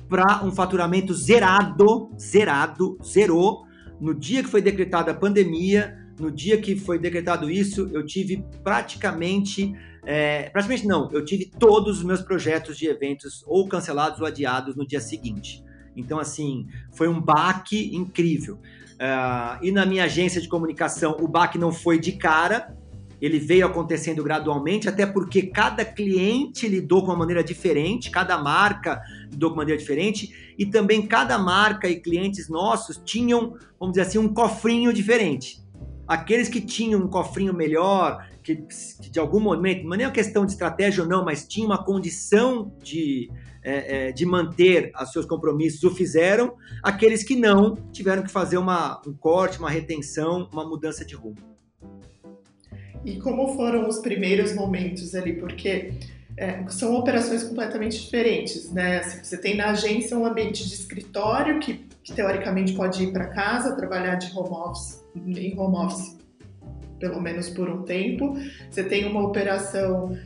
para 0.10 0.44
um 0.44 0.52
faturamento 0.52 1.14
zerado, 1.14 2.10
zerado, 2.20 2.98
zerou. 3.04 3.68
No 4.02 4.12
dia 4.16 4.42
que 4.42 4.50
foi 4.50 4.62
decretada 4.62 5.12
a 5.12 5.14
pandemia, 5.14 5.96
no 6.20 6.32
dia 6.32 6.60
que 6.60 6.76
foi 6.76 6.98
decretado 6.98 7.52
isso, 7.52 7.88
eu 7.94 8.04
tive 8.04 8.44
praticamente, 8.64 9.76
é, 10.04 10.50
praticamente 10.50 10.88
não, 10.88 11.12
eu 11.12 11.24
tive 11.24 11.46
todos 11.46 12.00
os 12.00 12.04
meus 12.04 12.22
projetos 12.22 12.76
de 12.76 12.88
eventos 12.88 13.44
ou 13.46 13.68
cancelados 13.68 14.20
ou 14.20 14.26
adiados 14.26 14.76
no 14.76 14.86
dia 14.86 15.00
seguinte. 15.00 15.64
Então, 15.98 16.20
assim, 16.20 16.68
foi 16.94 17.08
um 17.08 17.20
baque 17.20 17.96
incrível. 17.96 18.60
Uh, 18.96 19.58
e 19.62 19.72
na 19.72 19.86
minha 19.86 20.06
agência 20.06 20.40
de 20.40 20.48
comunicação, 20.48 21.18
o 21.20 21.28
baque 21.28 21.58
não 21.58 21.72
foi 21.72 22.00
de 22.00 22.14
cara, 22.14 22.76
ele 23.22 23.40
veio 23.40 23.66
acontecendo 23.66 24.24
gradualmente, 24.24 24.88
até 24.88 25.06
porque 25.06 25.44
cada 25.44 25.84
cliente 25.84 26.68
lidou 26.68 27.02
com 27.02 27.08
uma 27.08 27.18
maneira 27.18 27.44
diferente, 27.44 28.12
cada 28.12 28.38
marca 28.38 29.02
lidou 29.32 29.50
com 29.50 29.56
uma 29.56 29.64
maneira 29.64 29.80
diferente, 29.80 30.54
e 30.58 30.66
também 30.66 31.06
cada 31.06 31.38
marca 31.38 31.90
e 31.90 32.00
clientes 32.00 32.48
nossos 32.48 33.02
tinham, 33.04 33.56
vamos 33.80 33.96
dizer 33.96 34.02
assim, 34.02 34.18
um 34.20 34.32
cofrinho 34.32 34.94
diferente. 34.94 35.64
Aqueles 36.08 36.48
que 36.48 36.62
tinham 36.62 37.02
um 37.02 37.08
cofrinho 37.08 37.54
melhor, 37.54 38.26
que, 38.44 38.56
que 38.56 39.10
de 39.10 39.20
algum 39.20 39.40
momento, 39.40 39.84
não 39.84 39.94
é 39.96 39.98
nem 39.98 40.08
uma 40.08 40.14
questão 40.14 40.46
de 40.46 40.54
estratégia 40.54 41.04
ou 41.04 41.10
não, 41.10 41.26
mas 41.26 41.46
tinha 41.48 41.66
uma 41.66 41.84
condição 41.84 42.72
de, 42.82 43.30
é, 43.68 44.08
é, 44.08 44.12
de 44.14 44.26
manter 44.26 44.94
os 45.02 45.12
seus 45.12 45.26
compromissos, 45.26 45.84
o 45.84 45.94
fizeram. 45.94 46.56
Aqueles 46.82 47.22
que 47.22 47.36
não, 47.36 47.76
tiveram 47.92 48.24
que 48.24 48.32
fazer 48.32 48.58
uma, 48.58 49.02
um 49.06 49.12
corte, 49.12 49.60
uma 49.60 49.70
retenção, 49.70 50.48
uma 50.54 50.64
mudança 50.66 51.04
de 51.04 51.16
rumo. 51.16 51.36
E 53.04 53.18
como 53.20 53.56
foram 53.58 53.90
os 53.90 54.00
primeiros 54.00 54.56
momentos 54.56 55.14
ali? 55.14 55.34
Porque 55.34 55.92
é, 56.38 56.66
são 56.70 56.96
operações 56.96 57.44
completamente 57.44 58.00
diferentes, 58.00 58.72
né? 58.72 59.00
Assim, 59.00 59.22
você 59.22 59.38
tem 59.38 59.58
na 59.58 59.72
agência 59.72 60.18
um 60.18 60.26
ambiente 60.26 60.66
de 60.66 60.74
escritório 60.74 61.60
que, 61.60 61.86
que 62.02 62.14
teoricamente 62.14 62.72
pode 62.72 63.04
ir 63.04 63.12
para 63.12 63.28
casa, 63.28 63.76
trabalhar 63.76 64.16
de 64.16 64.32
home 64.34 64.50
office, 64.50 65.04
em 65.14 65.60
home 65.60 65.76
office, 65.76 66.18
pelo 67.02 67.20
menos 67.22 67.50
por 67.50 67.70
um 67.70 67.84
tempo. 67.84 68.38
Você 68.70 68.84
tem 68.84 69.06
uma 69.06 69.28
operação 69.28 70.18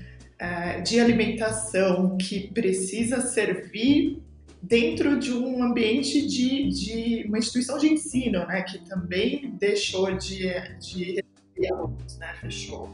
é, 0.42 0.82
de 0.82 1.00
alimentação 1.00 2.18
que 2.18 2.48
precisa 2.48 3.22
servir 3.22 4.20
dentro 4.60 5.20
de 5.20 5.32
um 5.32 5.64
ambiente 5.64 6.26
de, 6.26 6.68
de 6.70 7.28
uma 7.28 7.38
instituição 7.38 7.78
de 7.78 7.94
ensino, 7.94 8.40
né? 8.48 8.64
Que 8.64 8.80
também 8.80 9.56
deixou 9.60 10.12
de, 10.18 10.52
de 10.80 11.24
alunos, 11.72 12.18
né? 12.18 12.34
Fechou. 12.42 12.90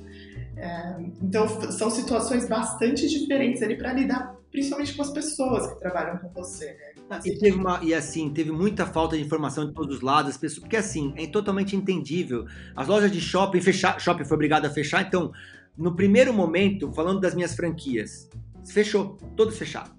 É, 0.58 0.98
então, 1.22 1.48
são 1.72 1.90
situações 1.90 2.50
bastante 2.50 3.08
diferentes 3.08 3.62
ali 3.62 3.78
para 3.78 3.94
lidar, 3.94 4.36
principalmente 4.52 4.94
com 4.94 5.04
as 5.04 5.12
pessoas 5.12 5.72
que 5.72 5.80
trabalham 5.80 6.18
com 6.18 6.28
você, 6.30 6.74
né? 6.74 6.98
E, 7.24 7.38
teve 7.38 7.58
uma, 7.58 7.80
e 7.82 7.94
assim, 7.94 8.30
teve 8.30 8.52
muita 8.52 8.86
falta 8.86 9.16
de 9.16 9.24
informação 9.24 9.66
de 9.66 9.74
todos 9.74 9.98
os 9.98 10.02
lados, 10.02 10.32
as 10.32 10.38
pessoas, 10.38 10.60
porque 10.60 10.76
assim, 10.76 11.14
é 11.16 11.26
totalmente 11.28 11.74
entendível. 11.74 12.46
As 12.76 12.88
lojas 12.90 13.10
de 13.10 13.22
shopping, 13.22 13.62
fechar, 13.62 13.98
shopping 14.02 14.26
foi 14.26 14.36
obrigado 14.36 14.66
a 14.66 14.70
fechar, 14.70 15.08
então, 15.08 15.32
no 15.78 15.96
primeiro 15.96 16.34
momento, 16.34 16.92
falando 16.92 17.20
das 17.20 17.36
minhas 17.36 17.56
franquias, 17.56 18.30
fechou, 18.66 19.18
todos 19.36 19.58
fechados. 19.58 19.92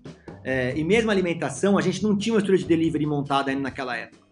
É, 0.44 0.76
e 0.76 0.82
mesmo 0.82 1.10
a 1.10 1.12
alimentação, 1.12 1.78
a 1.78 1.80
gente 1.80 2.02
não 2.02 2.16
tinha 2.16 2.32
uma 2.32 2.38
estrutura 2.38 2.58
de 2.58 2.64
delivery 2.64 3.06
montada 3.06 3.50
ainda 3.50 3.62
naquela 3.62 3.96
época. 3.96 4.28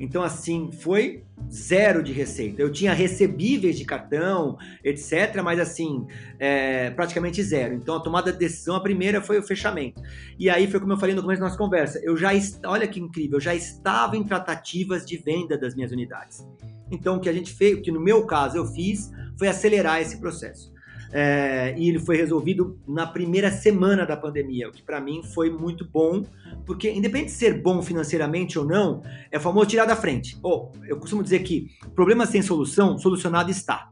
Então, 0.00 0.22
assim, 0.22 0.70
foi 0.72 1.24
zero 1.52 2.02
de 2.02 2.10
receita. 2.10 2.62
Eu 2.62 2.72
tinha 2.72 2.94
recebíveis 2.94 3.76
de 3.76 3.84
cartão, 3.84 4.56
etc., 4.82 5.42
mas 5.44 5.60
assim, 5.60 6.06
é, 6.38 6.88
praticamente 6.90 7.42
zero. 7.42 7.74
Então, 7.74 7.96
a 7.96 8.00
tomada 8.00 8.32
de 8.32 8.38
decisão, 8.38 8.74
a 8.74 8.80
primeira 8.80 9.20
foi 9.20 9.38
o 9.38 9.42
fechamento. 9.42 10.00
E 10.38 10.48
aí 10.48 10.66
foi 10.70 10.80
como 10.80 10.94
eu 10.94 10.96
falei 10.96 11.14
no 11.14 11.20
começo 11.20 11.40
da 11.40 11.46
nossa 11.46 11.58
conversa. 11.58 12.00
Eu 12.02 12.16
já, 12.16 12.30
olha 12.64 12.88
que 12.88 12.98
incrível, 12.98 13.36
eu 13.36 13.42
já 13.42 13.54
estava 13.54 14.16
em 14.16 14.24
tratativas 14.24 15.04
de 15.04 15.18
venda 15.18 15.58
das 15.58 15.74
minhas 15.74 15.92
unidades. 15.92 16.46
Então, 16.90 17.16
o 17.16 17.20
que 17.20 17.28
a 17.28 17.32
gente 17.32 17.52
fez, 17.52 17.78
o 17.78 17.82
que 17.82 17.92
no 17.92 18.00
meu 18.00 18.24
caso 18.24 18.56
eu 18.56 18.64
fiz, 18.64 19.10
foi 19.38 19.48
acelerar 19.48 20.00
esse 20.00 20.18
processo. 20.18 20.72
É, 21.12 21.74
e 21.76 21.88
ele 21.88 21.98
foi 21.98 22.16
resolvido 22.16 22.78
na 22.86 23.06
primeira 23.06 23.50
semana 23.50 24.06
da 24.06 24.16
pandemia, 24.16 24.68
o 24.68 24.72
que 24.72 24.82
para 24.82 25.00
mim 25.00 25.22
foi 25.22 25.50
muito 25.50 25.84
bom, 25.84 26.24
porque 26.64 26.90
independente 26.90 27.32
de 27.32 27.38
ser 27.38 27.60
bom 27.60 27.82
financeiramente 27.82 28.58
ou 28.58 28.64
não, 28.64 29.02
é 29.30 29.38
o 29.38 29.40
famoso 29.40 29.68
tirar 29.68 29.86
da 29.86 29.96
frente. 29.96 30.38
Oh, 30.42 30.68
eu 30.86 30.96
costumo 30.98 31.22
dizer 31.22 31.40
que 31.40 31.70
problema 31.94 32.26
sem 32.26 32.42
solução, 32.42 32.96
solucionado 32.96 33.50
está. 33.50 33.90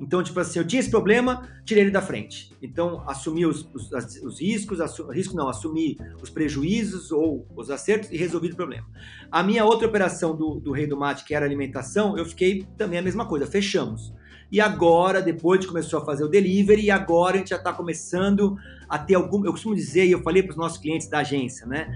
Então, 0.00 0.22
tipo 0.22 0.38
assim, 0.38 0.58
eu 0.58 0.66
tinha 0.66 0.80
esse 0.80 0.90
problema, 0.90 1.48
tirei 1.64 1.84
ele 1.84 1.90
da 1.90 2.02
frente. 2.02 2.52
Então, 2.60 3.02
assumi 3.08 3.46
os, 3.46 3.66
os, 3.72 3.90
os 4.22 4.40
riscos, 4.40 4.80
assu, 4.80 5.08
risco 5.08 5.34
não, 5.34 5.48
assumi 5.48 5.96
os 6.22 6.28
prejuízos 6.28 7.10
ou 7.10 7.46
os 7.56 7.70
acertos 7.70 8.10
e 8.10 8.16
resolvi 8.16 8.48
o 8.48 8.56
problema. 8.56 8.86
A 9.30 9.42
minha 9.42 9.64
outra 9.64 9.86
operação 9.86 10.36
do, 10.36 10.60
do 10.60 10.72
Rei 10.72 10.86
do 10.86 10.96
Mate, 10.96 11.24
que 11.24 11.34
era 11.34 11.46
alimentação, 11.46 12.16
eu 12.18 12.26
fiquei 12.26 12.66
também 12.76 12.98
a 12.98 13.02
mesma 13.02 13.26
coisa, 13.26 13.46
fechamos. 13.46 14.12
E 14.50 14.60
agora, 14.60 15.20
depois 15.20 15.60
de 15.60 15.66
começou 15.66 16.00
a 16.00 16.04
fazer 16.04 16.24
o 16.24 16.28
delivery, 16.28 16.84
e 16.84 16.90
agora 16.90 17.34
a 17.34 17.38
gente 17.38 17.50
já 17.50 17.56
está 17.56 17.72
começando 17.72 18.56
a 18.88 18.98
ter 18.98 19.14
algum. 19.14 19.44
Eu 19.44 19.52
costumo 19.52 19.74
dizer, 19.74 20.06
e 20.06 20.12
eu 20.12 20.22
falei 20.22 20.42
para 20.42 20.52
os 20.52 20.56
nossos 20.56 20.78
clientes 20.78 21.08
da 21.08 21.18
agência, 21.18 21.66
né? 21.66 21.88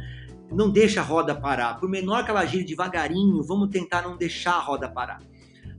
Não 0.52 0.68
deixa 0.68 1.00
a 1.00 1.04
roda 1.04 1.34
parar. 1.34 1.78
Por 1.78 1.88
menor 1.88 2.24
que 2.24 2.30
ela 2.30 2.44
gire 2.44 2.64
devagarinho, 2.64 3.42
vamos 3.42 3.68
tentar 3.70 4.02
não 4.02 4.16
deixar 4.16 4.54
a 4.54 4.60
roda 4.60 4.88
parar. 4.88 5.20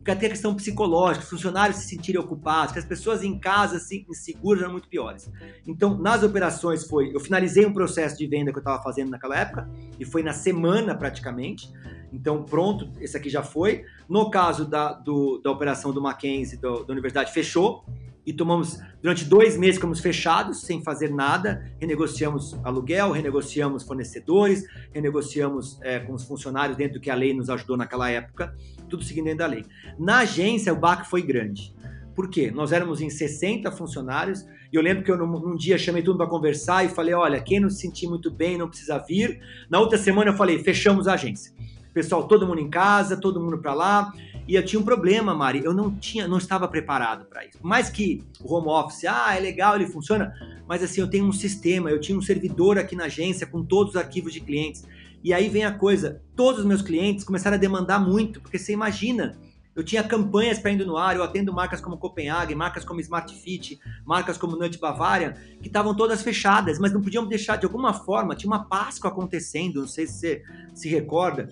Porque 0.01 0.09
até 0.09 0.25
a 0.25 0.29
questão 0.29 0.55
psicológica, 0.55 1.23
funcionários 1.23 1.77
se 1.77 1.89
sentirem 1.89 2.19
ocupados, 2.19 2.73
que 2.73 2.79
as 2.79 2.85
pessoas 2.85 3.23
em 3.23 3.37
casa 3.37 3.77
assim, 3.77 4.03
inseguras 4.09 4.63
eram 4.63 4.71
muito 4.71 4.87
piores. 4.87 5.29
Então, 5.67 5.95
nas 5.95 6.23
operações 6.23 6.87
foi, 6.87 7.13
eu 7.13 7.19
finalizei 7.19 7.67
um 7.67 7.73
processo 7.73 8.17
de 8.17 8.25
venda 8.25 8.51
que 8.51 8.57
eu 8.57 8.61
estava 8.61 8.81
fazendo 8.81 9.11
naquela 9.11 9.37
época, 9.37 9.69
e 9.99 10.05
foi 10.05 10.23
na 10.23 10.33
semana 10.33 10.95
praticamente. 10.95 11.71
Então, 12.11 12.43
pronto, 12.43 12.89
esse 12.99 13.15
aqui 13.15 13.29
já 13.29 13.41
foi. 13.41 13.85
No 14.07 14.29
caso 14.29 14.65
da, 14.65 14.93
do, 14.93 15.39
da 15.39 15.49
operação 15.49 15.93
do 15.93 16.01
Mackenzie, 16.01 16.57
do, 16.57 16.83
da 16.83 16.91
universidade, 16.91 17.31
fechou. 17.31 17.85
E 18.23 18.31
tomamos, 18.31 18.79
durante 19.01 19.25
dois 19.25 19.57
meses, 19.57 19.75
ficamos 19.75 19.99
fechados, 19.99 20.61
sem 20.61 20.83
fazer 20.83 21.09
nada. 21.09 21.65
Renegociamos 21.79 22.59
aluguel, 22.63 23.11
renegociamos 23.11 23.83
fornecedores, 23.83 24.63
renegociamos 24.93 25.79
é, 25.81 25.99
com 25.99 26.13
os 26.13 26.23
funcionários 26.23 26.77
dentro 26.77 26.95
do 26.95 26.99
que 26.99 27.09
a 27.09 27.15
lei 27.15 27.33
nos 27.33 27.49
ajudou 27.49 27.75
naquela 27.75 28.09
época, 28.11 28.55
tudo 28.87 29.03
seguindo 29.03 29.25
dentro 29.25 29.39
da 29.39 29.47
lei. 29.47 29.65
Na 29.97 30.19
agência, 30.19 30.71
o 30.71 30.75
baque 30.75 31.09
foi 31.09 31.23
grande. 31.23 31.73
Por 32.13 32.29
quê? 32.29 32.51
Nós 32.51 32.71
éramos 32.71 33.01
em 33.01 33.09
60 33.09 33.71
funcionários 33.71 34.45
e 34.71 34.75
eu 34.75 34.81
lembro 34.81 35.03
que 35.03 35.09
eu 35.09 35.17
num, 35.17 35.39
num 35.39 35.55
dia 35.55 35.77
chamei 35.77 36.03
tudo 36.03 36.17
para 36.17 36.27
conversar 36.27 36.85
e 36.85 36.89
falei: 36.89 37.15
olha, 37.15 37.41
quem 37.41 37.59
não 37.59 37.69
se 37.69 37.77
sentir 37.77 38.07
muito 38.07 38.29
bem 38.29 38.57
não 38.57 38.67
precisa 38.67 38.99
vir. 38.99 39.41
Na 39.67 39.79
outra 39.79 39.97
semana 39.97 40.29
eu 40.29 40.35
falei: 40.35 40.59
fechamos 40.59 41.07
a 41.07 41.13
agência 41.13 41.51
pessoal, 41.93 42.27
todo 42.27 42.47
mundo 42.47 42.59
em 42.59 42.69
casa, 42.69 43.17
todo 43.17 43.39
mundo 43.39 43.57
para 43.57 43.73
lá. 43.73 44.13
E 44.47 44.55
eu 44.55 44.65
tinha 44.65 44.79
um 44.79 44.83
problema, 44.83 45.33
Mari, 45.33 45.63
eu 45.63 45.73
não 45.73 45.93
tinha, 45.95 46.27
não 46.27 46.37
estava 46.37 46.67
preparado 46.67 47.25
para 47.25 47.45
isso. 47.45 47.57
Mais 47.61 47.89
que 47.89 48.23
o 48.43 48.53
home 48.53 48.67
office, 48.67 49.05
ah, 49.05 49.35
é 49.35 49.39
legal, 49.39 49.75
ele 49.75 49.87
funciona, 49.87 50.33
mas 50.67 50.83
assim, 50.83 51.01
eu 51.01 51.09
tenho 51.09 51.25
um 51.25 51.31
sistema, 51.31 51.89
eu 51.89 51.99
tinha 51.99 52.17
um 52.17 52.21
servidor 52.21 52.77
aqui 52.77 52.95
na 52.95 53.05
agência 53.05 53.45
com 53.45 53.63
todos 53.63 53.95
os 53.95 54.01
arquivos 54.01 54.33
de 54.33 54.41
clientes. 54.41 54.85
E 55.23 55.33
aí 55.33 55.47
vem 55.49 55.63
a 55.63 55.71
coisa, 55.71 56.21
todos 56.35 56.61
os 56.61 56.65
meus 56.65 56.81
clientes 56.81 57.23
começaram 57.23 57.55
a 57.55 57.59
demandar 57.59 57.99
muito, 57.99 58.41
porque 58.41 58.57
você 58.57 58.73
imagina, 58.73 59.37
eu 59.81 59.85
tinha 59.85 60.03
campanhas 60.03 60.59
para 60.59 60.71
indo 60.71 60.85
no 60.85 60.95
ar, 60.95 61.15
eu 61.15 61.23
atendo 61.23 61.51
marcas 61.51 61.81
como 61.81 61.97
Copenhague, 61.97 62.53
marcas 62.53 62.85
como 62.85 63.01
Smart 63.01 63.33
Fit, 63.33 63.79
marcas 64.05 64.37
como 64.37 64.55
Nut 64.55 64.77
Bavária, 64.79 65.35
que 65.59 65.67
estavam 65.67 65.95
todas 65.95 66.21
fechadas, 66.21 66.77
mas 66.79 66.93
não 66.93 67.01
podíamos 67.01 67.29
deixar 67.29 67.57
de 67.57 67.65
alguma 67.65 67.93
forma, 67.93 68.35
tinha 68.35 68.49
uma 68.49 68.65
Páscoa 68.65 69.09
acontecendo, 69.09 69.81
não 69.81 69.87
sei 69.87 70.05
se 70.05 70.13
você 70.13 70.43
se 70.73 70.87
recorda. 70.87 71.49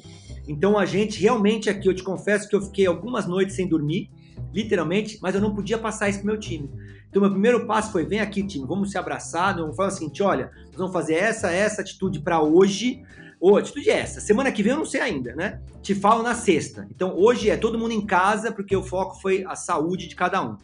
Então 0.47 0.77
a 0.77 0.85
gente 0.85 1.19
realmente 1.19 1.69
aqui, 1.69 1.89
eu 1.89 1.93
te 1.93 2.03
confesso 2.03 2.47
que 2.47 2.55
eu 2.55 2.61
fiquei 2.61 2.85
algumas 2.85 3.25
noites 3.25 3.55
sem 3.55 3.67
dormir, 3.67 4.11
literalmente, 4.53 5.17
mas 5.21 5.33
eu 5.33 5.41
não 5.41 5.53
podia 5.53 5.77
passar 5.77 6.07
isso 6.07 6.19
pro 6.19 6.27
meu 6.27 6.39
time. 6.39 6.69
Então, 7.09 7.21
meu 7.21 7.31
primeiro 7.31 7.65
passo 7.65 7.91
foi: 7.91 8.05
vem 8.05 8.19
aqui, 8.19 8.45
time, 8.45 8.67
vamos 8.67 8.91
se 8.91 8.97
abraçar. 8.97 9.55
Vamos 9.55 9.75
falar 9.75 9.89
o 9.89 9.91
seguinte: 9.91 10.21
olha, 10.21 10.51
nós 10.67 10.77
vamos 10.77 10.93
fazer 10.93 11.15
essa, 11.15 11.51
essa 11.51 11.81
atitude 11.81 12.19
para 12.19 12.39
hoje. 12.39 13.01
Ou 13.39 13.57
atitude 13.57 13.89
é 13.89 13.99
essa. 13.99 14.19
Semana 14.19 14.51
que 14.51 14.61
vem 14.61 14.73
eu 14.73 14.77
não 14.77 14.85
sei 14.85 15.01
ainda, 15.01 15.33
né? 15.35 15.61
Te 15.81 15.95
falo 15.95 16.21
na 16.21 16.35
sexta. 16.35 16.87
Então 16.93 17.15
hoje 17.15 17.49
é 17.49 17.55
todo 17.55 17.79
mundo 17.79 17.93
em 17.93 18.05
casa, 18.05 18.51
porque 18.51 18.75
o 18.75 18.83
foco 18.83 19.19
foi 19.21 19.45
a 19.47 19.55
saúde 19.55 20.07
de 20.07 20.15
cada 20.15 20.41
um. 20.41 20.57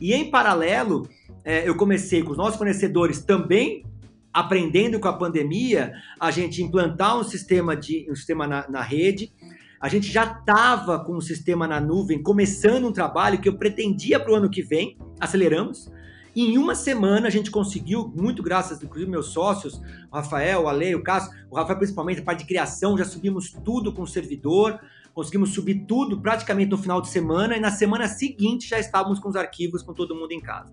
E 0.00 0.14
em 0.14 0.30
paralelo, 0.30 1.08
é, 1.44 1.68
eu 1.68 1.74
comecei 1.74 2.22
com 2.22 2.30
os 2.30 2.38
nossos 2.38 2.56
fornecedores 2.56 3.22
também 3.22 3.84
aprendendo 4.32 4.98
com 4.98 5.08
a 5.08 5.12
pandemia, 5.12 5.92
a 6.18 6.30
gente 6.30 6.62
implantar 6.62 7.18
um 7.18 7.24
sistema 7.24 7.76
de 7.76 8.06
um 8.10 8.14
sistema 8.14 8.46
na, 8.46 8.68
na 8.68 8.80
rede. 8.80 9.32
A 9.78 9.88
gente 9.88 10.10
já 10.10 10.24
estava 10.24 11.04
com 11.04 11.16
um 11.16 11.20
sistema 11.20 11.66
na 11.66 11.80
nuvem, 11.80 12.22
começando 12.22 12.86
um 12.86 12.92
trabalho 12.92 13.40
que 13.40 13.48
eu 13.48 13.58
pretendia 13.58 14.18
para 14.18 14.32
o 14.32 14.36
ano 14.36 14.48
que 14.48 14.62
vem, 14.62 14.96
aceleramos. 15.20 15.90
E 16.34 16.46
em 16.46 16.58
uma 16.58 16.74
semana 16.74 17.28
a 17.28 17.30
gente 17.30 17.50
conseguiu, 17.50 18.10
muito 18.14 18.42
graças, 18.42 18.82
inclusive, 18.82 19.10
meus 19.10 19.26
sócios, 19.26 19.80
o 20.10 20.16
Rafael, 20.16 20.62
o 20.62 20.68
Ale, 20.68 20.94
o 20.94 21.02
Cássio, 21.02 21.30
o 21.50 21.56
Rafael 21.56 21.78
principalmente, 21.78 22.20
a 22.20 22.24
parte 22.24 22.40
de 22.40 22.46
criação, 22.46 22.96
já 22.96 23.04
subimos 23.04 23.52
tudo 23.64 23.92
com 23.92 24.02
o 24.02 24.06
servidor, 24.06 24.80
conseguimos 25.12 25.52
subir 25.52 25.84
tudo 25.86 26.20
praticamente 26.20 26.70
no 26.70 26.78
final 26.78 27.02
de 27.02 27.08
semana, 27.08 27.56
e 27.56 27.60
na 27.60 27.70
semana 27.70 28.08
seguinte 28.08 28.68
já 28.68 28.78
estávamos 28.78 29.18
com 29.18 29.28
os 29.28 29.36
arquivos 29.36 29.82
com 29.82 29.92
todo 29.92 30.14
mundo 30.14 30.32
em 30.32 30.40
casa. 30.40 30.72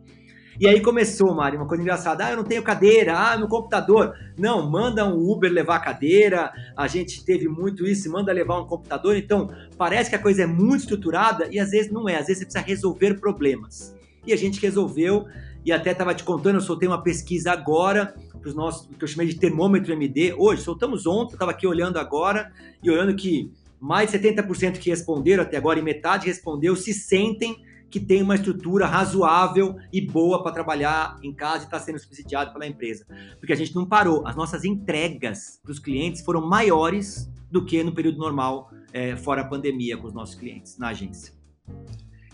E 0.60 0.67
aí 0.67 0.82
começou, 0.82 1.34
Mari, 1.34 1.56
uma 1.56 1.65
coisa 1.65 1.82
engraçada. 1.82 2.26
Ah, 2.26 2.32
eu 2.32 2.38
não 2.38 2.43
tenho 2.43 2.62
cadeira, 2.62 3.17
ah, 3.17 3.38
meu 3.38 3.48
computador. 3.48 4.13
Não, 4.38 4.69
manda 4.69 5.06
um 5.08 5.32
Uber 5.32 5.50
levar 5.50 5.78
a 5.78 5.80
cadeira. 5.80 6.52
A 6.76 6.86
gente 6.86 7.24
teve 7.24 7.48
muito 7.48 7.88
isso, 7.88 8.12
manda 8.12 8.34
levar 8.34 8.60
um 8.60 8.65
computador. 8.65 9.15
Então, 9.15 9.50
parece 9.78 10.10
que 10.10 10.17
a 10.17 10.22
coisa 10.22 10.43
é 10.43 10.45
muito 10.45 10.82
estruturada 10.82 11.48
e 11.50 11.60
às 11.60 11.72
vezes 11.72 11.89
não 11.89 12.10
é. 12.10 12.17
Às 12.17 12.28
vezes 12.28 12.39
você 12.39 12.45
precisa 12.45 12.65
resolver 12.65 13.22
problemas. 13.22 13.95
E 14.26 14.34
a 14.34 14.38
gente 14.38 14.60
resolveu 14.60 15.26
e 15.66 15.72
até 15.72 15.92
estava 15.92 16.14
te 16.14 16.24
contando, 16.24 16.56
eu 16.56 16.62
soltei 16.62 16.88
uma 16.88 17.02
pesquisa 17.02 17.52
agora 17.52 18.16
para 18.40 18.50
os 18.50 18.56
nossos, 18.56 18.88
que 18.88 19.04
eu 19.04 19.08
chamei 19.08 19.28
de 19.28 19.36
termômetro 19.36 19.92
MD. 19.92 20.34
Hoje, 20.38 20.62
soltamos 20.62 21.06
ontem, 21.06 21.34
estava 21.34 21.52
aqui 21.52 21.68
olhando 21.68 21.98
agora 21.98 22.52
e 22.82 22.90
olhando 22.90 23.16
que 23.16 23.52
mais 23.80 24.12
de 24.12 24.20
70% 24.20 24.78
que 24.78 24.90
responderam 24.90 25.44
até 25.44 25.58
agora, 25.58 25.80
e 25.80 25.82
metade 25.82 26.28
respondeu, 26.28 26.76
se 26.76 26.94
sentem 26.94 27.56
que 27.90 28.00
tem 28.00 28.22
uma 28.22 28.36
estrutura 28.36 28.86
razoável 28.86 29.76
e 29.92 30.00
boa 30.00 30.44
para 30.44 30.52
trabalhar 30.52 31.18
em 31.24 31.34
casa 31.34 31.64
e 31.64 31.66
está 31.66 31.80
sendo 31.80 31.98
subsidiado 31.98 32.54
pela 32.54 32.68
empresa. 32.68 33.06
Porque 33.40 33.52
a 33.52 33.56
gente 33.56 33.74
não 33.74 33.86
parou. 33.86 34.28
As 34.28 34.36
nossas 34.36 34.64
entregas 34.64 35.60
para 35.64 35.72
os 35.72 35.80
clientes 35.80 36.22
foram 36.22 36.48
maiores 36.48 37.30
do 37.50 37.66
que 37.66 37.84
no 37.84 37.92
período 37.92 38.20
normal, 38.20 38.72
é, 38.94 39.16
fora 39.16 39.42
a 39.42 39.46
pandemia, 39.46 39.98
com 39.98 40.06
os 40.06 40.14
nossos 40.14 40.36
clientes 40.36 40.78
na 40.78 40.90
agência. 40.90 41.34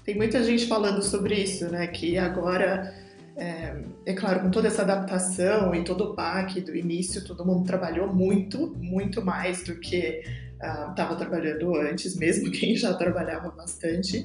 Tem 0.06 0.16
muita 0.16 0.44
gente 0.44 0.68
falando 0.68 1.02
sobre 1.02 1.34
isso, 1.34 1.68
né? 1.72 1.88
Que 1.88 2.16
agora, 2.16 2.94
é, 3.36 3.76
é 4.06 4.14
claro, 4.14 4.42
com 4.42 4.52
toda 4.52 4.68
essa 4.68 4.84
adaptação 4.84 5.74
e 5.74 5.84
todo 5.84 6.12
o 6.12 6.16
PAC 6.16 6.62
do 6.62 6.76
início, 6.76 7.26
todo 7.26 7.44
mundo 7.44 7.66
trabalhou 7.66 8.14
muito, 8.14 8.76
muito 8.78 9.26
mais 9.26 9.64
do 9.64 9.80
que 9.80 10.22
estava 10.62 11.16
uh, 11.16 11.18
trabalhando 11.18 11.76
antes, 11.76 12.16
mesmo 12.16 12.52
quem 12.54 12.76
já 12.76 12.94
trabalhava 12.94 13.50
bastante. 13.50 14.24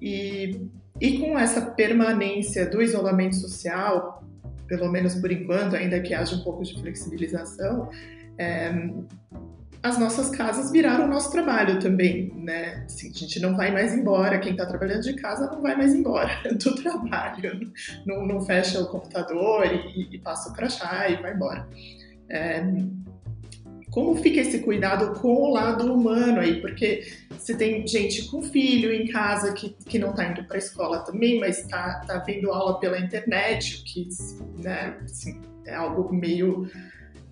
E, 0.00 0.68
e 1.00 1.18
com 1.18 1.36
essa 1.36 1.62
permanência 1.62 2.70
do 2.70 2.80
isolamento 2.80 3.34
social, 3.34 4.22
pelo 4.68 4.88
menos 4.88 5.16
por 5.16 5.32
enquanto, 5.32 5.74
ainda 5.74 6.00
que 6.00 6.14
haja 6.14 6.36
um 6.36 6.44
pouco 6.44 6.62
de 6.62 6.80
flexibilização, 6.80 7.90
é, 8.38 8.72
as 9.82 9.98
nossas 9.98 10.30
casas 10.30 10.72
viraram 10.72 11.04
o 11.04 11.08
nosso 11.08 11.30
trabalho 11.30 11.78
também, 11.78 12.32
né? 12.34 12.84
Assim, 12.84 13.10
a 13.10 13.18
gente 13.18 13.40
não 13.40 13.56
vai 13.56 13.70
mais 13.70 13.94
embora, 13.94 14.38
quem 14.38 14.52
está 14.52 14.66
trabalhando 14.66 15.02
de 15.02 15.14
casa 15.14 15.50
não 15.50 15.62
vai 15.62 15.76
mais 15.76 15.94
embora 15.94 16.30
do 16.52 16.74
trabalho, 16.74 17.72
não, 18.04 18.26
não 18.26 18.40
fecha 18.40 18.80
o 18.80 18.86
computador 18.88 19.66
e, 19.66 20.14
e, 20.14 20.18
passa 20.18 20.50
o 20.50 20.52
crachá 20.52 21.08
e 21.08 21.16
vai 21.22 21.34
embora. 21.34 21.68
É, 22.28 22.62
como 23.90 24.16
fica 24.16 24.40
esse 24.40 24.58
cuidado 24.60 25.18
com 25.18 25.28
o 25.28 25.52
lado 25.52 25.92
humano 25.92 26.40
aí? 26.40 26.60
Porque 26.60 27.06
você 27.30 27.56
tem 27.56 27.86
gente 27.86 28.26
com 28.26 28.42
filho 28.42 28.92
em 28.92 29.06
casa 29.06 29.52
que, 29.52 29.70
que 29.70 29.98
não 29.98 30.10
está 30.10 30.26
indo 30.26 30.44
para 30.44 30.56
a 30.56 30.58
escola 30.58 30.98
também, 31.00 31.40
mas 31.40 31.60
está 31.60 32.00
tá 32.06 32.18
vendo 32.18 32.50
aula 32.50 32.78
pela 32.80 32.98
internet, 32.98 33.80
o 33.80 33.84
que 33.84 34.08
né, 34.62 34.98
assim, 35.04 35.40
é 35.64 35.74
algo 35.74 36.12
meio 36.12 36.68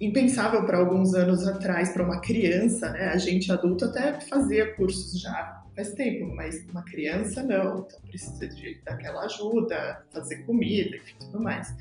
impensável 0.01 0.65
para 0.65 0.79
alguns 0.79 1.15
anos 1.15 1.47
atrás 1.47 1.91
para 1.91 2.03
uma 2.03 2.21
criança, 2.21 2.91
né? 2.91 3.09
A 3.09 3.19
gente 3.19 3.51
adulto 3.51 3.87
até 3.87 4.21
fazia 4.21 4.75
cursos 4.75 5.21
já 5.21 5.63
faz 5.75 5.93
tempo, 5.93 6.35
mas 6.35 6.67
uma 6.71 6.83
criança 6.83 7.43
não, 7.43 7.81
então 7.81 8.01
precisa 8.09 8.49
de 8.49 8.81
daquela 8.85 9.25
ajuda, 9.25 10.05
fazer 10.13 10.45
comida, 10.45 10.97
e 10.97 11.19
tudo 11.19 11.41
mais 11.41 11.75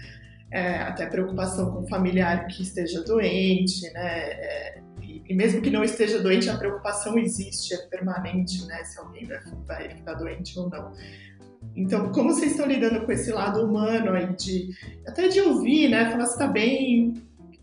é, 0.51 0.77
até 0.77 1.05
preocupação 1.05 1.71
com 1.71 1.79
o 1.81 1.87
familiar 1.87 2.47
que 2.47 2.61
esteja 2.61 3.03
doente, 3.03 3.91
né? 3.91 4.07
É, 4.07 4.81
e, 5.01 5.33
mesmo 5.33 5.61
que 5.61 5.69
não 5.69 5.83
esteja 5.83 6.21
doente, 6.21 6.49
a 6.49 6.57
preocupação 6.57 7.17
existe, 7.17 7.73
é 7.73 7.77
permanente, 7.87 8.65
né? 8.65 8.83
Se 8.83 8.99
alguém 8.99 9.25
vai, 9.25 9.39
vai 9.65 9.89
ficar 9.89 10.13
doente 10.13 10.57
ou 10.57 10.69
não. 10.69 10.93
Então, 11.75 12.11
como 12.11 12.31
vocês 12.31 12.51
estão 12.51 12.67
lidando 12.67 13.05
com 13.05 13.11
esse 13.11 13.31
lado 13.31 13.65
humano 13.65 14.11
aí 14.11 14.33
de 14.33 14.69
até 15.05 15.27
de 15.27 15.41
ouvir, 15.41 15.89
né? 15.89 16.09
Falar 16.11 16.25
se 16.27 16.37
tá 16.37 16.47
bem, 16.47 17.13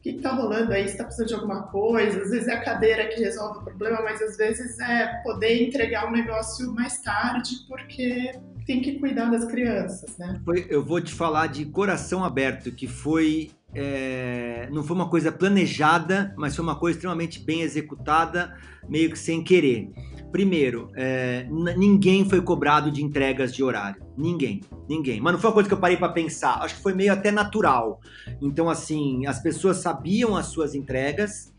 que 0.02 0.10
está 0.10 0.32
rolando 0.32 0.72
aí, 0.72 0.84
se 0.84 0.92
está 0.92 1.04
precisando 1.04 1.28
de 1.28 1.34
alguma 1.34 1.62
coisa. 1.62 2.20
Às 2.20 2.30
vezes 2.30 2.48
é 2.48 2.54
a 2.54 2.60
cadeira 2.60 3.06
que 3.06 3.20
resolve 3.20 3.60
o 3.60 3.62
problema, 3.62 4.02
mas 4.02 4.20
às 4.20 4.36
vezes 4.36 4.78
é 4.80 5.22
poder 5.22 5.62
entregar 5.62 6.08
um 6.08 6.10
negócio 6.10 6.74
mais 6.74 7.00
tarde, 7.00 7.50
porque 7.68 8.32
tem 8.66 8.80
que 8.80 8.98
cuidar 8.98 9.30
das 9.30 9.44
crianças, 9.44 10.18
né? 10.18 10.40
Foi, 10.44 10.66
eu 10.68 10.84
vou 10.84 11.00
te 11.00 11.14
falar 11.14 11.46
de 11.46 11.64
coração 11.66 12.24
aberto, 12.24 12.72
que 12.72 12.88
foi. 12.88 13.50
É, 13.74 14.68
não 14.70 14.82
foi 14.82 14.94
uma 14.94 15.08
coisa 15.08 15.32
planejada, 15.32 16.34
mas 16.36 16.54
foi 16.54 16.62
uma 16.62 16.76
coisa 16.76 16.98
extremamente 16.98 17.40
bem 17.40 17.62
executada, 17.62 18.54
meio 18.86 19.10
que 19.10 19.18
sem 19.18 19.42
querer. 19.42 19.90
Primeiro, 20.32 20.90
é, 20.96 21.46
ninguém 21.76 22.28
foi 22.28 22.40
cobrado 22.40 22.90
de 22.90 23.04
entregas 23.04 23.54
de 23.54 23.62
horário. 23.62 24.02
Ninguém, 24.16 24.62
ninguém. 24.88 25.20
Mas 25.20 25.34
não 25.34 25.40
foi 25.40 25.50
uma 25.50 25.54
coisa 25.54 25.68
que 25.68 25.74
eu 25.74 25.78
parei 25.78 25.98
para 25.98 26.08
pensar. 26.08 26.62
Acho 26.62 26.76
que 26.76 26.82
foi 26.82 26.94
meio 26.94 27.12
até 27.12 27.30
natural. 27.30 28.00
Então, 28.40 28.70
assim, 28.70 29.26
as 29.26 29.40
pessoas 29.42 29.76
sabiam 29.76 30.34
as 30.34 30.46
suas 30.46 30.74
entregas 30.74 31.52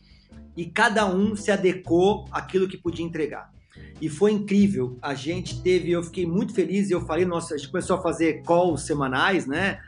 e 0.58 0.66
cada 0.66 1.06
um 1.06 1.36
se 1.36 1.52
adequou 1.52 2.26
àquilo 2.32 2.68
que 2.68 2.78
podia 2.78 3.06
entregar 3.06 3.54
e 4.02 4.10
foi 4.10 4.32
incrível. 4.32 4.98
A 5.02 5.14
gente 5.14 5.62
teve, 5.62 5.92
eu 5.92 6.04
fiquei 6.04 6.26
muito 6.26 6.54
feliz 6.54 6.90
e 6.90 6.94
eu 6.94 7.02
falei, 7.02 7.26
nossa, 7.26 7.56
a 7.56 7.58
gente 7.58 7.70
começou 7.70 7.98
a 7.98 8.02
fazer 8.02 8.42
calls 8.44 8.82
semanais, 8.82 9.46
né? 9.46 9.80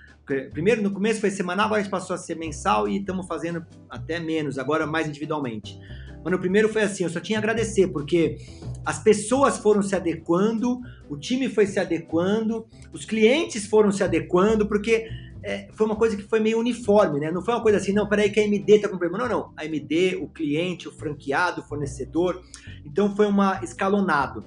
Primeiro, 0.52 0.82
no 0.82 0.92
começo 0.92 1.22
foi 1.22 1.30
semanal, 1.30 1.68
agora 1.68 1.82
a 1.82 1.84
gente 1.84 1.92
passou 1.92 2.16
a 2.16 2.18
ser 2.18 2.36
mensal 2.36 2.88
e 2.88 2.98
estamos 2.98 3.28
fazendo 3.28 3.64
até 3.90 4.20
menos, 4.20 4.58
agora 4.58 4.88
mais 4.88 5.08
individualmente. 5.08 5.78
Mas 6.26 6.32
no 6.32 6.40
primeiro 6.40 6.68
foi 6.68 6.82
assim, 6.82 7.04
eu 7.04 7.10
só 7.12 7.20
tinha 7.20 7.38
a 7.38 7.40
agradecer, 7.40 7.88
porque 7.90 8.38
as 8.84 8.98
pessoas 8.98 9.60
foram 9.60 9.84
se 9.84 9.96
adequando, 9.96 10.80
o 11.08 11.16
time 11.16 11.48
foi 11.48 11.68
se 11.68 11.80
adequando, 11.80 12.66
os 12.92 13.06
clientes 13.06 13.68
foram 13.68 13.92
se 13.92 14.04
adequando, 14.04 14.68
porque 14.68 15.08
é, 15.44 15.68
foi 15.74 15.86
uma 15.86 15.96
coisa 15.96 16.18
que 16.18 16.24
foi 16.24 16.40
meio 16.40 16.58
uniforme, 16.58 17.20
né? 17.20 17.32
Não 17.32 17.44
foi 17.44 17.54
uma 17.54 17.62
coisa 17.62 17.78
assim, 17.78 17.94
não, 17.94 18.10
peraí 18.10 18.32
que 18.32 18.40
a 18.40 18.44
AMD 18.44 18.80
tá 18.80 18.90
com 18.90 18.98
problema. 18.98 19.20
Não, 19.20 19.30
não. 19.30 19.54
A 19.56 19.62
AMD, 19.62 20.16
o 20.20 20.28
cliente, 20.28 20.88
o 20.88 20.92
franqueado, 20.92 21.62
o 21.62 21.64
fornecedor. 21.64 22.42
Então 22.84 23.16
foi 23.16 23.28
uma 23.28 23.64
escalonado. 23.64 24.44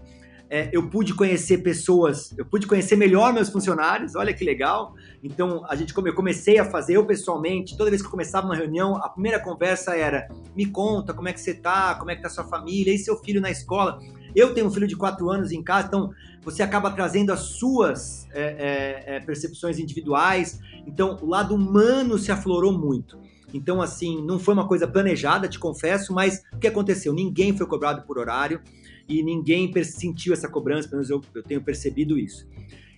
É, 0.51 0.71
eu 0.73 0.89
pude 0.89 1.13
conhecer 1.13 1.59
pessoas, 1.59 2.33
eu 2.37 2.45
pude 2.45 2.67
conhecer 2.67 2.97
melhor 2.97 3.35
meus 3.35 3.51
funcionários, 3.51 4.15
olha 4.15 4.33
que 4.33 4.43
legal. 4.43 4.95
Então, 5.23 5.63
a 5.69 5.77
gente, 5.77 5.95
eu 5.95 6.15
comecei 6.15 6.59
a 6.59 6.65
fazer, 6.65 6.97
eu 6.97 7.05
pessoalmente, 7.05 7.77
toda 7.77 7.91
vez 7.91 8.01
que 8.01 8.09
começava 8.09 8.47
uma 8.47 8.57
reunião, 8.57 8.97
a 8.97 9.11
primeira 9.11 9.39
conversa 9.39 9.95
era: 9.95 10.27
me 10.57 10.65
conta 10.65 11.13
como 11.13 11.29
é 11.29 11.35
que 11.35 11.41
você 11.41 11.53
tá, 11.53 11.95
como 11.97 12.11
é 12.11 12.17
que 12.17 12.23
tá 12.23 12.31
sua 12.31 12.45
família, 12.45 12.95
e 12.95 12.99
seu 12.99 13.17
filho 13.19 13.41
na 13.41 13.51
escola. 13.51 13.99
Eu 14.35 14.55
tenho 14.55 14.67
um 14.67 14.71
filho 14.71 14.87
de 14.87 14.97
quatro 14.97 15.31
anos 15.31 15.53
em 15.53 15.63
casa, 15.63 15.89
então 15.89 16.11
você 16.43 16.63
acaba 16.63 16.91
trazendo 16.91 17.31
as 17.31 17.41
suas 17.41 18.27
é, 18.33 19.05
é, 19.07 19.17
é, 19.17 19.21
percepções 19.21 19.79
individuais. 19.79 20.61
Então, 20.87 21.19
o 21.21 21.27
lado 21.27 21.55
humano 21.55 22.17
se 22.19 22.33
aflorou 22.33 22.73
muito. 22.73 23.19
Então, 23.53 23.83
assim, 23.83 24.23
não 24.25 24.39
foi 24.39 24.55
uma 24.55 24.67
coisa 24.67 24.87
planejada, 24.87 25.49
te 25.49 25.59
confesso, 25.59 26.13
mas 26.13 26.43
o 26.53 26.59
que 26.59 26.67
aconteceu? 26.67 27.13
Ninguém 27.13 27.57
foi 27.57 27.67
cobrado 27.67 28.03
por 28.03 28.19
horário 28.19 28.61
e 29.09 29.23
ninguém 29.23 29.73
sentiu 29.83 30.33
essa 30.33 30.49
cobrança, 30.49 30.89
pelo 30.89 30.99
menos 30.99 31.11
eu, 31.11 31.23
eu 31.35 31.43
tenho 31.43 31.63
percebido 31.63 32.19
isso. 32.19 32.47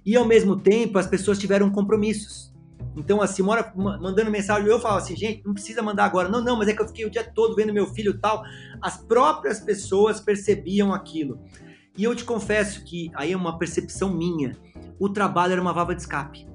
E, 0.05 0.16
ao 0.16 0.25
mesmo 0.25 0.57
tempo, 0.59 0.99
as 0.99 1.07
pessoas 1.07 1.38
tiveram 1.38 1.70
compromissos. 1.70 2.51
Então, 2.96 3.23
assim, 3.23 3.42
mora 3.42 3.73
mandando 3.77 4.31
mensagem, 4.31 4.68
eu 4.68 4.81
falo 4.81 4.96
assim, 4.96 5.14
gente, 5.14 5.44
não 5.44 5.55
precisa 5.55 5.83
mandar 5.83 6.05
agora. 6.05 6.29
Não, 6.29 6.42
não, 6.42 6.57
mas 6.57 6.68
é 6.68 6.75
que 6.75 6.83
eu 6.83 6.88
fiquei 6.88 7.05
o 7.05 7.11
dia 7.11 7.23
todo 7.23 7.55
vendo 7.55 7.73
meu 7.73 7.87
filho 7.87 8.18
tal. 8.18 8.42
As 8.83 8.96
próprias 8.96 9.61
pessoas 9.61 10.20
percebiam 10.20 10.92
aquilo. 10.92 11.38
E 11.96 12.05
eu 12.05 12.14
te 12.14 12.25
confesso 12.25 12.85
que 12.85 13.11
aí 13.14 13.33
é 13.33 13.37
uma 13.37 13.59
percepção 13.59 14.12
minha. 14.12 14.57
O 14.99 15.09
trabalho 15.09 15.53
era 15.53 15.61
uma 15.62 15.73
válvula 15.73 15.94
de 15.94 16.03
escape. 16.03 16.49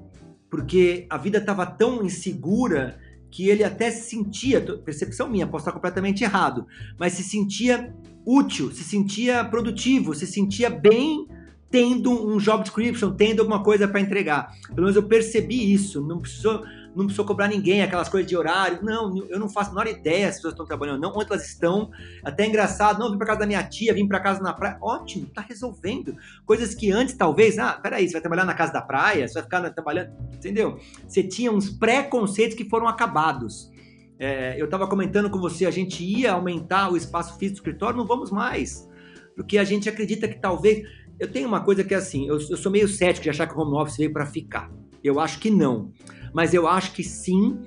Porque 0.50 1.06
a 1.08 1.16
vida 1.16 1.38
estava 1.38 1.64
tão 1.64 2.04
insegura 2.04 2.98
que 3.30 3.48
ele 3.48 3.64
até 3.64 3.90
se 3.90 4.08
sentia, 4.08 4.60
percepção 4.78 5.28
minha, 5.28 5.46
posso 5.46 5.62
estar 5.62 5.72
completamente 5.72 6.24
errado, 6.24 6.66
mas 6.98 7.12
se 7.12 7.22
sentia 7.22 7.94
útil, 8.26 8.72
se 8.72 8.82
sentia 8.82 9.44
produtivo, 9.44 10.12
se 10.12 10.26
sentia 10.26 10.68
bem 10.68 11.28
tendo 11.70 12.10
um 12.10 12.38
job 12.38 12.62
description, 12.62 13.12
tendo 13.12 13.40
alguma 13.40 13.62
coisa 13.62 13.86
para 13.86 14.00
entregar. 14.00 14.52
Pelo 14.66 14.82
menos 14.82 14.96
eu 14.96 15.02
percebi 15.02 15.72
isso, 15.72 16.00
não 16.00 16.20
precisou, 16.20 16.64
não 16.94 17.04
precisou 17.04 17.24
cobrar 17.24 17.48
ninguém, 17.48 17.82
aquelas 17.82 18.08
coisas 18.08 18.28
de 18.28 18.36
horário. 18.36 18.78
Não, 18.82 19.16
eu 19.28 19.38
não 19.38 19.48
faço 19.48 19.70
a 19.70 19.74
menor 19.74 19.86
ideia 19.86 20.26
se 20.26 20.28
as 20.28 20.36
pessoas 20.36 20.52
estão 20.54 20.66
trabalhando, 20.66 21.00
não, 21.00 21.12
onde 21.14 21.26
elas 21.30 21.46
estão. 21.46 21.90
Até 22.24 22.44
é 22.44 22.48
engraçado, 22.48 22.98
não, 22.98 23.10
vim 23.10 23.18
para 23.18 23.26
casa 23.26 23.40
da 23.40 23.46
minha 23.46 23.62
tia, 23.62 23.92
vim 23.92 24.08
para 24.08 24.20
casa 24.20 24.40
na 24.40 24.52
praia. 24.52 24.78
Ótimo, 24.80 25.26
tá 25.26 25.42
resolvendo. 25.42 26.16
Coisas 26.44 26.74
que 26.74 26.90
antes, 26.90 27.14
talvez, 27.14 27.58
ah, 27.58 27.74
peraí, 27.74 28.06
você 28.06 28.12
vai 28.12 28.22
trabalhar 28.22 28.44
na 28.44 28.54
casa 28.54 28.72
da 28.72 28.80
praia, 28.80 29.28
você 29.28 29.34
vai 29.34 29.42
ficar 29.42 29.70
trabalhando, 29.70 30.12
entendeu? 30.32 30.78
Você 31.06 31.22
tinha 31.22 31.52
uns 31.52 31.68
preconceitos 31.68 32.56
que 32.56 32.68
foram 32.68 32.88
acabados. 32.88 33.70
É, 34.18 34.60
eu 34.60 34.64
estava 34.64 34.86
comentando 34.88 35.28
com 35.28 35.38
você, 35.38 35.66
a 35.66 35.70
gente 35.70 36.02
ia 36.02 36.32
aumentar 36.32 36.90
o 36.90 36.96
espaço 36.96 37.38
físico 37.38 37.56
do 37.56 37.58
escritório, 37.58 37.98
não 37.98 38.06
vamos 38.06 38.30
mais. 38.30 38.88
Porque 39.34 39.58
a 39.58 39.64
gente 39.64 39.88
acredita 39.88 40.26
que 40.26 40.40
talvez 40.40 40.86
eu 41.18 41.30
tenho 41.30 41.46
uma 41.46 41.60
coisa 41.60 41.84
que 41.84 41.94
é 41.94 41.96
assim, 41.96 42.26
eu, 42.26 42.34
eu 42.34 42.56
sou 42.56 42.72
meio 42.72 42.88
cético 42.88 43.24
de 43.24 43.30
achar 43.30 43.46
que 43.46 43.54
o 43.54 43.60
home 43.60 43.76
office 43.76 43.98
veio 43.98 44.12
para 44.12 44.26
ficar. 44.26 44.70
Eu 45.04 45.20
acho 45.20 45.38
que 45.38 45.50
não. 45.50 45.92
Mas 46.34 46.54
eu 46.54 46.66
acho 46.66 46.92
que 46.92 47.04
sim, 47.04 47.58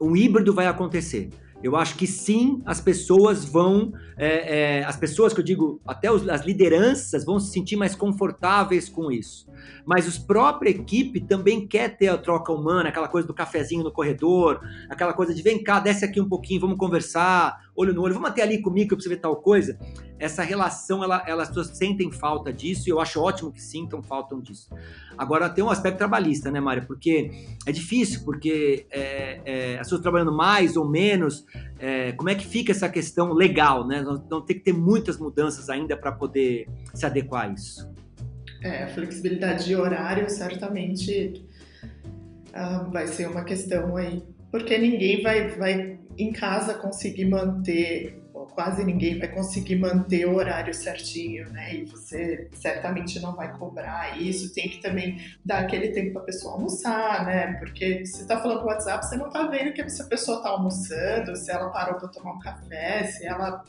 um 0.00 0.16
híbrido 0.16 0.54
vai 0.54 0.66
acontecer. 0.66 1.30
Eu 1.66 1.74
acho 1.74 1.96
que 1.96 2.06
sim, 2.06 2.62
as 2.64 2.80
pessoas 2.80 3.44
vão, 3.44 3.92
é, 4.16 4.78
é, 4.78 4.84
as 4.84 4.96
pessoas 4.96 5.34
que 5.34 5.40
eu 5.40 5.44
digo, 5.44 5.80
até 5.84 6.08
os, 6.08 6.28
as 6.28 6.46
lideranças 6.46 7.24
vão 7.24 7.40
se 7.40 7.50
sentir 7.50 7.74
mais 7.74 7.92
confortáveis 7.92 8.88
com 8.88 9.10
isso. 9.10 9.48
Mas 9.84 10.06
os 10.06 10.16
própria 10.16 10.70
equipe 10.70 11.20
também 11.20 11.66
quer 11.66 11.96
ter 11.96 12.06
a 12.06 12.16
troca 12.16 12.52
humana, 12.52 12.88
aquela 12.88 13.08
coisa 13.08 13.26
do 13.26 13.34
cafezinho 13.34 13.82
no 13.82 13.90
corredor, 13.90 14.60
aquela 14.88 15.12
coisa 15.12 15.34
de 15.34 15.42
vem 15.42 15.60
cá, 15.60 15.80
desce 15.80 16.04
aqui 16.04 16.20
um 16.20 16.28
pouquinho, 16.28 16.60
vamos 16.60 16.78
conversar, 16.78 17.58
olho 17.74 17.92
no 17.92 18.02
olho, 18.02 18.14
vamos 18.14 18.30
até 18.30 18.42
ali 18.42 18.62
comigo 18.62 18.92
eu 18.92 18.96
preciso 18.96 19.12
ver 19.12 19.20
tal 19.20 19.34
coisa. 19.34 19.76
Essa 20.20 20.44
relação, 20.44 21.02
ela, 21.02 21.24
elas 21.26 21.50
sentem 21.76 22.12
falta 22.12 22.52
disso 22.52 22.88
e 22.88 22.90
eu 22.90 23.00
acho 23.00 23.20
ótimo 23.20 23.52
que 23.52 23.60
sintam 23.60 24.00
falta 24.04 24.36
disso. 24.36 24.70
Agora, 25.16 25.48
tem 25.48 25.64
um 25.64 25.70
aspecto 25.70 25.98
trabalhista, 25.98 26.50
né, 26.50 26.60
Mária? 26.60 26.84
Porque 26.86 27.30
é 27.66 27.72
difícil, 27.72 28.22
porque 28.24 28.86
é, 28.90 29.40
é, 29.44 29.74
as 29.74 29.86
pessoas 29.86 30.02
trabalhando 30.02 30.32
mais 30.32 30.76
ou 30.76 30.88
menos, 30.88 31.44
é, 31.78 32.12
como 32.12 32.28
é 32.28 32.34
que 32.34 32.46
fica 32.46 32.72
essa 32.72 32.88
questão 32.88 33.32
legal, 33.32 33.86
né? 33.86 34.02
Vamos 34.02 34.46
ter 34.46 34.54
que 34.54 34.60
ter 34.60 34.72
muitas 34.72 35.18
mudanças 35.18 35.68
ainda 35.68 35.96
para 35.96 36.12
poder 36.12 36.68
se 36.94 37.06
adequar 37.06 37.48
a 37.48 37.52
isso. 37.52 37.90
É, 38.62 38.84
a 38.84 38.88
flexibilidade 38.88 39.64
de 39.64 39.76
horário 39.76 40.28
certamente 40.28 41.46
uh, 42.48 42.90
vai 42.90 43.06
ser 43.06 43.28
uma 43.28 43.44
questão 43.44 43.96
aí, 43.96 44.22
porque 44.50 44.76
ninguém 44.78 45.22
vai, 45.22 45.48
vai 45.50 45.98
em 46.18 46.32
casa 46.32 46.74
conseguir 46.74 47.26
manter, 47.26 48.18
quase 48.54 48.84
ninguém 48.84 49.18
vai 49.18 49.28
conseguir 49.28 49.76
manter 49.76 50.26
o 50.26 50.34
horário 50.34 50.72
certinho, 50.72 51.50
né? 51.50 51.74
E 51.74 51.84
você 51.84 52.48
certamente 52.52 53.20
não 53.20 53.34
vai 53.34 53.56
cobrar 53.56 54.20
isso. 54.20 54.54
Tem 54.54 54.68
que 54.68 54.80
também 54.80 55.20
dar 55.44 55.60
aquele 55.60 55.88
tempo 55.88 56.12
para 56.12 56.22
a 56.22 56.24
pessoa 56.24 56.54
almoçar, 56.54 57.24
né? 57.24 57.54
Porque 57.54 58.04
se 58.06 58.22
está 58.22 58.40
falando 58.40 58.60
no 58.60 58.66
WhatsApp, 58.66 59.04
você 59.04 59.16
não 59.16 59.28
está 59.28 59.46
vendo 59.46 59.72
que 59.72 59.80
a 59.80 59.84
pessoa 59.84 60.38
está 60.38 60.50
almoçando, 60.50 61.36
se 61.36 61.50
ela 61.50 61.70
parou 61.70 61.98
para 61.98 62.08
tomar 62.08 62.32
um 62.32 62.38
café, 62.38 63.04
se 63.04 63.26
ela 63.26 63.64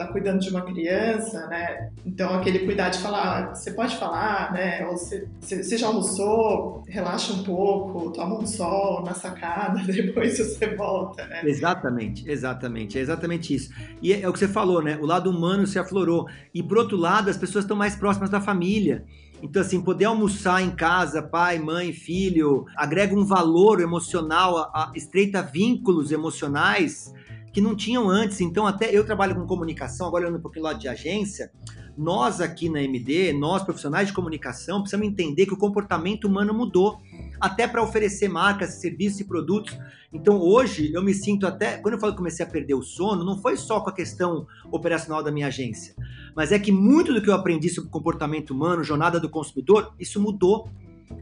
tá 0.00 0.06
cuidando 0.06 0.40
de 0.40 0.48
uma 0.48 0.62
criança, 0.62 1.46
né? 1.48 1.90
Então 2.06 2.32
aquele 2.32 2.60
cuidar 2.60 2.88
de 2.88 2.98
falar, 3.00 3.54
você 3.54 3.70
pode 3.72 3.96
falar, 3.96 4.50
né? 4.50 4.86
Ou 4.86 4.96
você, 4.96 5.28
você 5.40 5.76
já 5.76 5.88
almoçou, 5.88 6.82
relaxa 6.88 7.34
um 7.34 7.42
pouco, 7.42 8.10
toma 8.10 8.38
um 8.38 8.46
sol 8.46 9.02
na 9.04 9.12
sacada, 9.12 9.82
depois 9.84 10.38
você 10.38 10.74
volta, 10.74 11.26
né? 11.26 11.42
Exatamente, 11.44 12.26
exatamente, 12.26 12.98
é 12.98 13.02
exatamente 13.02 13.54
isso. 13.54 13.70
E 14.00 14.14
é, 14.14 14.22
é 14.22 14.28
o 14.28 14.32
que 14.32 14.38
você 14.38 14.48
falou, 14.48 14.82
né? 14.82 14.98
O 15.02 15.04
lado 15.04 15.28
humano 15.28 15.66
se 15.66 15.78
aflorou. 15.78 16.26
E 16.54 16.62
por 16.62 16.78
outro 16.78 16.96
lado, 16.96 17.28
as 17.28 17.36
pessoas 17.36 17.64
estão 17.64 17.76
mais 17.76 17.94
próximas 17.94 18.30
da 18.30 18.40
família. 18.40 19.04
Então, 19.42 19.60
assim, 19.60 19.82
poder 19.82 20.06
almoçar 20.06 20.62
em 20.62 20.70
casa, 20.70 21.22
pai, 21.22 21.58
mãe, 21.58 21.92
filho, 21.92 22.64
agrega 22.76 23.14
um 23.14 23.24
valor 23.24 23.80
emocional, 23.80 24.56
a, 24.56 24.62
a, 24.62 24.92
estreita 24.94 25.42
vínculos 25.42 26.10
emocionais 26.10 27.12
que 27.52 27.60
não 27.60 27.74
tinham 27.74 28.08
antes. 28.08 28.40
Então, 28.40 28.66
até 28.66 28.94
eu 28.96 29.04
trabalho 29.04 29.34
com 29.34 29.46
comunicação, 29.46 30.06
agora 30.06 30.24
olhando 30.24 30.38
um 30.38 30.42
pouquinho 30.42 30.64
lá 30.64 30.72
de 30.72 30.88
agência. 30.88 31.50
Nós 31.96 32.40
aqui 32.40 32.68
na 32.68 32.82
MD, 32.82 33.32
nós 33.32 33.62
profissionais 33.62 34.08
de 34.08 34.14
comunicação, 34.14 34.80
precisamos 34.80 35.06
entender 35.06 35.46
que 35.46 35.52
o 35.52 35.56
comportamento 35.56 36.26
humano 36.26 36.54
mudou, 36.54 36.98
até 37.40 37.66
para 37.66 37.82
oferecer 37.82 38.28
marcas, 38.28 38.74
serviços 38.74 39.20
e 39.20 39.24
produtos. 39.24 39.76
Então, 40.12 40.40
hoje, 40.40 40.92
eu 40.94 41.02
me 41.02 41.12
sinto 41.12 41.46
até. 41.46 41.78
Quando 41.78 41.94
eu 41.94 42.00
falo 42.00 42.12
que 42.12 42.18
comecei 42.18 42.44
a 42.44 42.48
perder 42.48 42.74
o 42.74 42.82
sono, 42.82 43.24
não 43.24 43.38
foi 43.38 43.56
só 43.56 43.80
com 43.80 43.90
a 43.90 43.92
questão 43.92 44.46
operacional 44.70 45.22
da 45.22 45.30
minha 45.30 45.48
agência, 45.48 45.94
mas 46.34 46.52
é 46.52 46.58
que 46.58 46.72
muito 46.72 47.12
do 47.12 47.20
que 47.20 47.28
eu 47.28 47.34
aprendi 47.34 47.68
sobre 47.68 47.90
comportamento 47.90 48.50
humano, 48.50 48.82
jornada 48.82 49.20
do 49.20 49.28
consumidor, 49.28 49.92
isso 49.98 50.20
mudou 50.20 50.68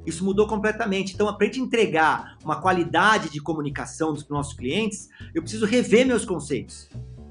isso 0.06 0.24
mudou 0.24 0.46
completamente. 0.46 1.14
Então, 1.14 1.32
para 1.34 1.46
gente 1.46 1.60
entregar 1.60 2.36
uma 2.44 2.60
qualidade 2.60 3.30
de 3.30 3.40
comunicação 3.40 4.12
dos 4.12 4.28
nossos 4.28 4.54
clientes, 4.54 5.08
eu 5.34 5.42
preciso 5.42 5.66
rever 5.66 6.06
meus 6.06 6.24
conceitos. 6.24 6.88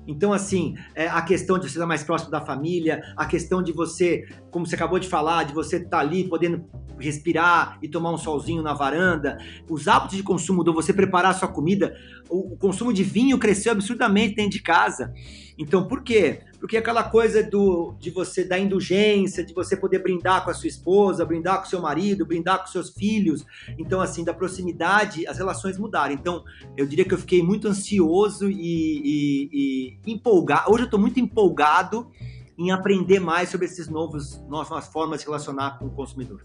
Então, 0.08 0.32
assim, 0.32 0.76
é, 0.96 1.08
a 1.08 1.22
questão 1.22 1.60
de 1.60 1.68
você 1.68 1.74
estar 1.74 1.86
mais 1.86 2.04
próximo 2.04 2.32
da 2.32 2.40
família, 2.40 3.04
a 3.16 3.26
questão 3.26 3.62
de 3.62 3.74
você, 3.74 4.26
como 4.50 4.66
você 4.66 4.76
acabou 4.76 4.98
de 5.00 5.08
falar, 5.08 5.44
de 5.44 5.54
você 5.54 5.78
estar 5.78 6.00
ali 6.00 6.24
podendo 6.24 6.64
respirar 6.98 7.78
e 7.82 7.90
tomar 7.90 8.12
um 8.12 8.18
solzinho 8.18 8.64
na 8.64 8.74
varanda, 8.74 9.38
os 9.70 9.88
hábitos 9.88 10.16
de 10.16 10.24
consumo 10.24 10.64
de 10.64 10.72
você 10.72 10.94
preparar 10.94 11.32
a 11.32 11.34
sua 11.34 11.50
comida, 11.50 11.96
o 12.30 12.56
consumo 12.58 12.94
de 12.94 13.04
vinho 13.04 13.38
cresceu 13.38 13.74
absurdamente 13.74 14.36
dentro 14.36 14.52
de 14.52 14.62
casa. 14.62 15.14
Então, 15.58 15.88
por 15.88 16.02
quê? 16.02 16.40
Porque 16.68 16.76
aquela 16.76 17.04
coisa 17.04 17.42
do, 17.42 17.96
de 17.98 18.12
você 18.12 18.44
dar 18.44 18.60
indulgência, 18.60 19.42
de 19.42 19.54
você 19.54 19.78
poder 19.78 20.00
brindar 20.00 20.44
com 20.44 20.52
a 20.52 20.54
sua 20.54 20.68
esposa, 20.68 21.24
brindar 21.24 21.60
com 21.60 21.66
seu 21.66 21.82
marido, 21.82 22.26
brindar 22.26 22.60
com 22.60 22.68
seus 22.68 22.90
filhos. 22.90 23.46
Então, 23.80 24.02
assim, 24.02 24.22
da 24.22 24.34
proximidade, 24.34 25.26
as 25.28 25.38
relações 25.38 25.78
mudaram. 25.78 26.14
Então, 26.14 26.44
eu 26.76 26.86
diria 26.86 27.06
que 27.06 27.14
eu 27.14 27.18
fiquei 27.18 27.42
muito 27.42 27.70
ansioso 27.70 28.50
e, 28.50 28.58
e, 29.02 29.98
e 30.06 30.12
empolgado. 30.12 30.70
Hoje 30.70 30.82
eu 30.82 30.88
estou 30.88 31.00
muito 31.00 31.22
empolgado 31.22 32.12
em 32.58 32.70
aprender 32.70 33.22
mais 33.22 33.48
sobre 33.48 33.66
esses 33.66 33.88
novos 33.88 34.38
novas 34.50 34.88
formas 34.88 35.22
de 35.22 35.26
relacionar 35.26 35.80
com 35.80 35.86
o 35.86 35.92
consumidor. 35.92 36.44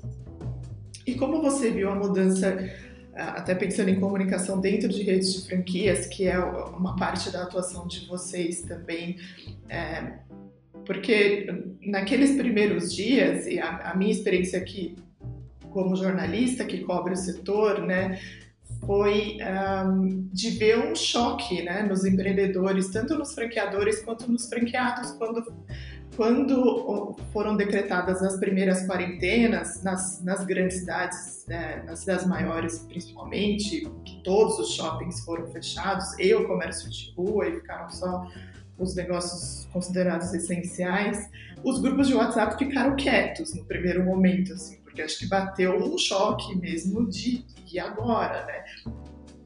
E 1.05 1.17
como 1.17 1.43
você 1.43 1.73
viu 1.73 1.91
a 1.91 1.97
mudança 1.97 2.57
até 3.15 3.55
pensando 3.55 3.91
em 3.91 4.01
comunicação 4.01 4.61
dentro 4.61 4.89
de 4.89 5.03
redes 5.03 5.35
de 5.35 5.47
franquias, 5.47 6.07
que 6.07 6.27
é 6.27 6.39
uma 6.39 6.97
parte 6.97 7.31
da 7.31 7.43
atuação 7.43 7.87
de 7.87 8.07
vocês 8.07 8.63
também, 8.63 9.17
é, 9.69 10.19
porque 10.87 11.47
naqueles 11.83 12.37
primeiros 12.37 12.95
dias, 12.95 13.47
e 13.47 13.59
a, 13.59 13.91
a, 13.91 13.97
minha 13.97 14.11
experiência 14.11 14.59
aqui 14.59 14.97
como 15.71 15.97
jornalista 15.97 16.65
que 16.65 16.81
cobre 16.81 17.15
o 17.15 17.17
setor, 17.17 17.83
né, 17.83 18.19
foi 18.85 19.39
um, 19.87 20.29
de 20.33 20.51
ver 20.51 20.79
um 20.79 20.95
choque 20.95 21.63
né, 21.63 21.83
nos 21.83 22.05
empreendedores, 22.05 22.89
tanto 22.89 23.17
nos 23.17 23.35
franqueadores 23.35 24.03
quanto 24.03 24.31
nos 24.31 24.49
franqueados, 24.49 25.13
quando 25.13 25.45
quando 26.17 27.17
foram 27.33 27.57
decretadas 27.57 28.23
as 28.23 28.39
primeiras 28.39 28.87
quarentenas 28.87 29.83
nas, 29.83 30.23
nas 30.23 30.45
grandes 30.45 30.79
cidades, 30.79 31.45
né, 31.49 31.83
nas 31.87 32.01
cidades 32.01 32.27
maiores 32.27 32.81
principalmente, 32.81 33.91
que 34.05 34.23
todos 34.23 34.59
os 34.59 34.75
shoppings 34.75 35.25
foram 35.25 35.47
fechados 35.49 36.19
e 36.19 36.35
o 36.35 36.47
comércio 36.47 36.91
de 36.91 37.13
rua 37.17 37.49
e 37.49 37.55
ficaram 37.55 37.91
só 37.91 38.27
os 38.79 38.95
negócios 38.95 39.69
considerados 39.73 40.33
essenciais, 40.35 41.31
os 41.63 41.81
grupos 41.81 42.09
de 42.09 42.15
WhatsApp 42.15 42.59
ficaram 42.59 42.97
quietos 42.97 43.55
no 43.55 43.65
primeiro 43.65 44.05
momento, 44.05 44.53
assim, 44.53 44.79
porque 44.83 45.03
acho 45.03 45.19
que 45.19 45.27
bateu 45.27 45.77
um 45.77 45.97
choque 45.97 46.55
mesmo 46.57 47.09
de 47.09 47.45
e 47.73 47.79
agora, 47.79 48.45
né? 48.45 48.65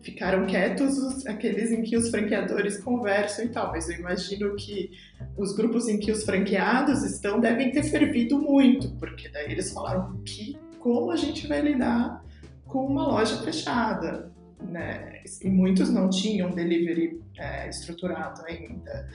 Ficaram 0.07 0.47
quietos 0.47 0.97
os, 0.99 1.27
aqueles 1.27 1.73
em 1.73 1.83
que 1.83 1.97
os 1.97 2.11
franqueadores 2.11 2.79
conversam 2.79 3.45
e 3.45 3.49
tal, 3.49 3.73
mas 3.73 3.89
eu 3.89 3.99
imagino 3.99 4.55
que 4.55 4.93
os 5.37 5.53
grupos 5.53 5.89
em 5.89 5.99
que 5.99 6.13
os 6.13 6.23
franqueados 6.23 7.03
estão 7.03 7.41
devem 7.41 7.73
ter 7.73 7.83
fervido 7.83 8.39
muito, 8.39 8.89
porque 9.01 9.29
daí 9.29 9.51
eles 9.51 9.73
falaram 9.73 10.17
que 10.25 10.57
como 10.79 11.11
a 11.11 11.17
gente 11.17 11.49
vai 11.49 11.61
lidar 11.61 12.25
com 12.67 12.87
uma 12.87 13.05
loja 13.09 13.43
fechada, 13.43 14.31
né? 14.63 15.23
E 15.43 15.51
muitos 15.51 15.91
não 15.91 16.09
tinham 16.09 16.51
delivery 16.51 17.21
é, 17.37 17.69
estruturado 17.69 18.43
ainda. 18.47 19.09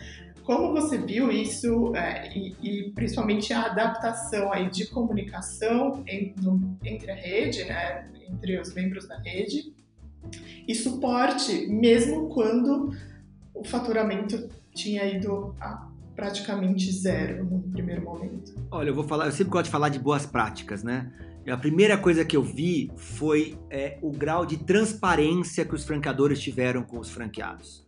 Como 0.43 0.73
você 0.73 0.97
viu 0.97 1.31
isso 1.31 1.95
é, 1.95 2.35
e, 2.35 2.55
e, 2.61 2.91
principalmente 2.91 3.53
a 3.53 3.67
adaptação 3.67 4.51
aí 4.51 4.69
de 4.69 4.87
comunicação 4.87 6.03
no, 6.41 6.77
entre 6.83 7.11
a 7.11 7.15
rede, 7.15 7.63
né, 7.63 8.09
entre 8.27 8.59
os 8.59 8.73
membros 8.73 9.07
da 9.07 9.17
rede 9.19 9.71
e 10.67 10.75
suporte, 10.75 11.67
mesmo 11.67 12.29
quando 12.29 12.91
o 13.53 13.63
faturamento 13.63 14.49
tinha 14.73 15.05
ido 15.05 15.55
a 15.59 15.89
praticamente 16.15 16.91
zero 16.91 17.45
no 17.45 17.59
primeiro 17.71 18.03
momento. 18.03 18.53
Olha, 18.69 18.89
eu 18.89 18.95
vou 18.95 19.03
falar, 19.03 19.25
eu 19.25 19.31
sempre 19.31 19.51
gosto 19.51 19.65
de 19.65 19.71
falar 19.71 19.89
de 19.89 19.97
boas 19.97 20.25
práticas, 20.25 20.83
né? 20.83 21.11
A 21.49 21.57
primeira 21.57 21.97
coisa 21.97 22.23
que 22.23 22.37
eu 22.37 22.43
vi 22.43 22.91
foi 22.95 23.57
é, 23.69 23.97
o 24.01 24.11
grau 24.11 24.45
de 24.45 24.57
transparência 24.57 25.65
que 25.65 25.73
os 25.73 25.83
franqueadores 25.83 26.39
tiveram 26.39 26.83
com 26.83 26.99
os 26.99 27.09
franqueados 27.09 27.83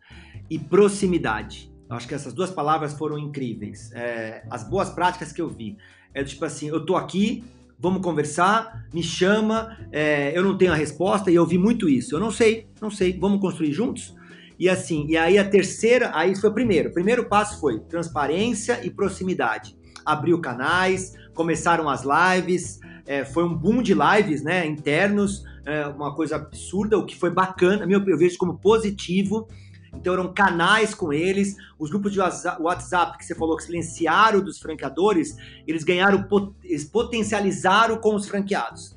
e 0.50 0.58
proximidade. 0.58 1.72
Eu 1.88 1.96
acho 1.96 2.08
que 2.08 2.16
essas 2.16 2.34
duas 2.34 2.50
palavras 2.50 2.94
foram 2.94 3.20
incríveis. 3.20 3.92
É, 3.94 4.44
as 4.50 4.68
boas 4.68 4.90
práticas 4.90 5.32
que 5.32 5.40
eu 5.40 5.50
vi 5.50 5.78
é 6.14 6.24
tipo 6.24 6.44
assim, 6.44 6.70
eu 6.70 6.84
tô 6.84 6.96
aqui, 6.96 7.44
vamos 7.80 8.02
conversar, 8.02 8.86
me 8.94 9.04
chama, 9.04 9.78
é, 9.92 10.38
eu 10.38 10.44
não 10.44 10.58
tenho 10.58 10.72
a 10.72 10.76
resposta 10.76 11.30
e 11.30 11.36
eu 11.36 11.46
vi 11.46 11.58
muito 11.58 11.90
isso. 11.90 12.16
Eu 12.16 12.20
não 12.20 12.32
sei, 12.32 12.68
não 12.82 12.90
sei, 12.90 13.18
vamos 13.20 13.42
construir 13.42 13.74
juntos? 13.74 14.16
E 14.58 14.70
assim, 14.70 15.06
e 15.10 15.18
aí 15.18 15.38
a 15.38 15.48
terceira, 15.48 16.12
aí 16.14 16.36
foi 16.36 16.50
o 16.50 16.54
primeiro. 16.54 16.90
O 16.90 16.94
primeiro 16.94 17.26
passo 17.26 17.60
foi 17.60 17.80
transparência 17.80 18.80
e 18.86 18.90
proximidade. 18.90 19.76
Abriu 20.06 20.40
canais, 20.40 21.14
começaram 21.34 21.90
as 21.90 22.04
lives, 22.04 22.80
é, 23.06 23.26
foi 23.26 23.44
um 23.44 23.54
boom 23.54 23.82
de 23.82 23.94
lives, 23.94 24.44
né, 24.44 24.66
internos, 24.66 25.44
é, 25.66 25.88
uma 25.88 26.14
coisa 26.16 26.36
absurda, 26.36 26.98
o 26.98 27.06
que 27.06 27.18
foi 27.18 27.30
bacana, 27.30 27.86
eu 27.90 28.18
vejo 28.18 28.38
como 28.38 28.58
positivo. 28.58 29.48
Então 29.96 30.14
eram 30.14 30.34
canais 30.34 30.94
com 30.94 31.14
eles, 31.14 31.56
os 31.78 31.90
grupos 31.90 32.12
de 32.12 32.20
WhatsApp 32.20 33.18
que 33.18 33.26
você 33.26 33.36
falou 33.36 33.56
que 33.56 33.64
silenciaram 33.64 34.42
dos 34.42 34.60
franqueadores, 34.60 35.36
eles 35.68 35.84
ganharam, 35.84 36.28
eles 36.64 36.84
potencializaram 36.84 37.98
com 37.98 38.16
os 38.16 38.28
franqueados. 38.28 38.96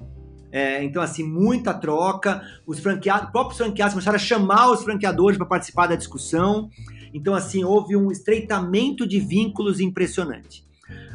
É, 0.51 0.83
então, 0.83 1.03
assim, 1.03 1.23
muita 1.23 1.75
troca. 1.75 2.43
Os 2.67 2.79
franqueados, 2.81 3.31
próprios 3.31 3.59
franqueados 3.59 3.93
começaram 3.93 4.17
a 4.17 4.19
chamar 4.19 4.71
os 4.71 4.83
franqueadores 4.83 5.37
para 5.37 5.47
participar 5.47 5.87
da 5.87 5.97
discussão. 5.97 6.71
Então, 7.13 7.35
assim, 7.35 7.63
houve 7.63 7.95
um 7.95 8.11
estreitamento 8.11 9.07
de 9.07 9.21
vínculos 9.21 9.81
impressionante. 9.81 10.67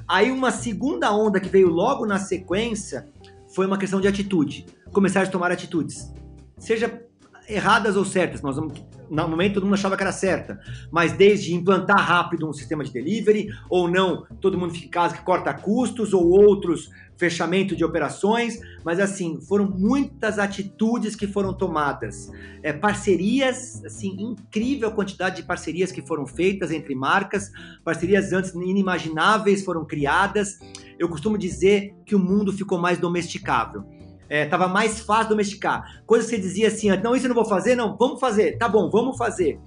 Aí, 0.08 0.32
uma 0.32 0.52
segunda 0.52 1.12
onda 1.12 1.40
que 1.40 1.50
veio 1.50 1.70
logo 1.70 2.06
na 2.06 2.20
sequência 2.20 3.10
foi 3.54 3.66
uma 3.66 3.78
questão 3.78 4.00
de 4.00 4.08
atitude. 4.08 4.66
Começaram 4.92 5.28
a 5.28 5.32
tomar 5.32 5.52
atitudes. 5.52 6.14
Seja 6.58 7.02
erradas 7.48 7.96
ou 7.96 8.06
certas, 8.06 8.42
nós 8.42 8.56
vamos, 8.56 8.74
no 9.10 9.28
momento 9.28 9.56
todo 9.56 9.64
mundo 9.64 9.74
achava 9.74 9.98
que 9.98 10.04
era 10.04 10.12
certa, 10.12 10.60
mas 10.92 11.14
desde 11.14 11.54
implantar 11.54 12.00
rápido 12.00 12.48
um 12.48 12.54
sistema 12.54 12.84
de 12.84 12.92
delivery, 12.92 13.50
ou 13.70 13.90
não, 13.90 14.26
todo 14.40 14.58
mundo 14.58 14.74
fica 14.74 14.86
em 14.86 14.90
casa 14.90 15.16
que 15.16 15.24
corta 15.24 15.54
custos, 15.54 16.14
ou 16.14 16.30
outros 16.30 16.90
fechamento 17.22 17.76
de 17.76 17.86
operações, 17.86 18.60
mas 18.84 19.00
assim, 19.00 19.40
foram 19.42 19.70
muitas 19.70 20.40
atitudes 20.40 21.16
que 21.16 21.28
foram 21.28 21.54
tomadas. 21.54 22.32
É, 22.64 22.74
parcerias, 22.74 23.86
assim, 23.86 24.16
incrível 24.20 24.92
quantidade 24.92 25.36
de 25.36 25.44
parcerias 25.44 25.92
que 25.92 26.02
foram 26.02 26.26
feitas 26.26 26.72
entre 26.72 26.96
marcas, 26.96 27.52
parcerias 27.84 28.34
antes 28.34 28.56
inimagináveis 28.56 29.64
foram 29.64 29.86
criadas. 29.86 30.58
Eu 30.98 31.08
costumo 31.10 31.38
dizer 31.38 31.94
que 32.08 32.16
o 32.16 32.20
mundo 32.20 32.52
ficou 32.52 32.80
mais 32.80 32.98
domesticável 32.98 33.86
é, 34.32 34.46
tava 34.46 34.66
mais 34.66 35.02
fácil 35.02 35.28
domesticar. 35.28 36.02
Coisa 36.06 36.24
que 36.24 36.30
você 36.30 36.42
dizia 36.42 36.70
assim, 36.70 36.88
não, 37.04 37.14
isso 37.14 37.26
eu 37.26 37.30
não 37.30 37.36
vou 37.36 37.44
fazer, 37.44 37.76
não, 37.76 37.98
vamos 37.98 38.18
fazer, 38.18 38.58
tá 38.58 38.70
bom, 38.70 38.90
vamos 38.90 39.18
fazer. 39.18 39.60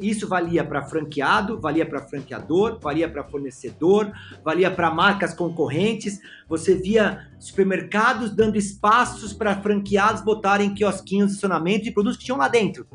Isso 0.00 0.28
valia 0.28 0.64
para 0.64 0.80
franqueado, 0.80 1.60
valia 1.60 1.84
para 1.84 2.00
franqueador, 2.00 2.78
valia 2.80 3.10
para 3.10 3.24
fornecedor, 3.24 4.10
valia 4.44 4.70
para 4.70 4.94
marcas 4.94 5.34
concorrentes. 5.34 6.20
Você 6.48 6.76
via 6.76 7.28
supermercados 7.38 8.30
dando 8.30 8.56
espaços 8.56 9.32
para 9.32 9.60
franqueados 9.60 10.22
botarem 10.22 10.72
quiosquinhos 10.72 11.32
estacionamento 11.32 11.84
de 11.84 11.90
produtos 11.90 12.16
que 12.16 12.24
tinham 12.24 12.38
lá 12.38 12.46
dentro. 12.46 12.86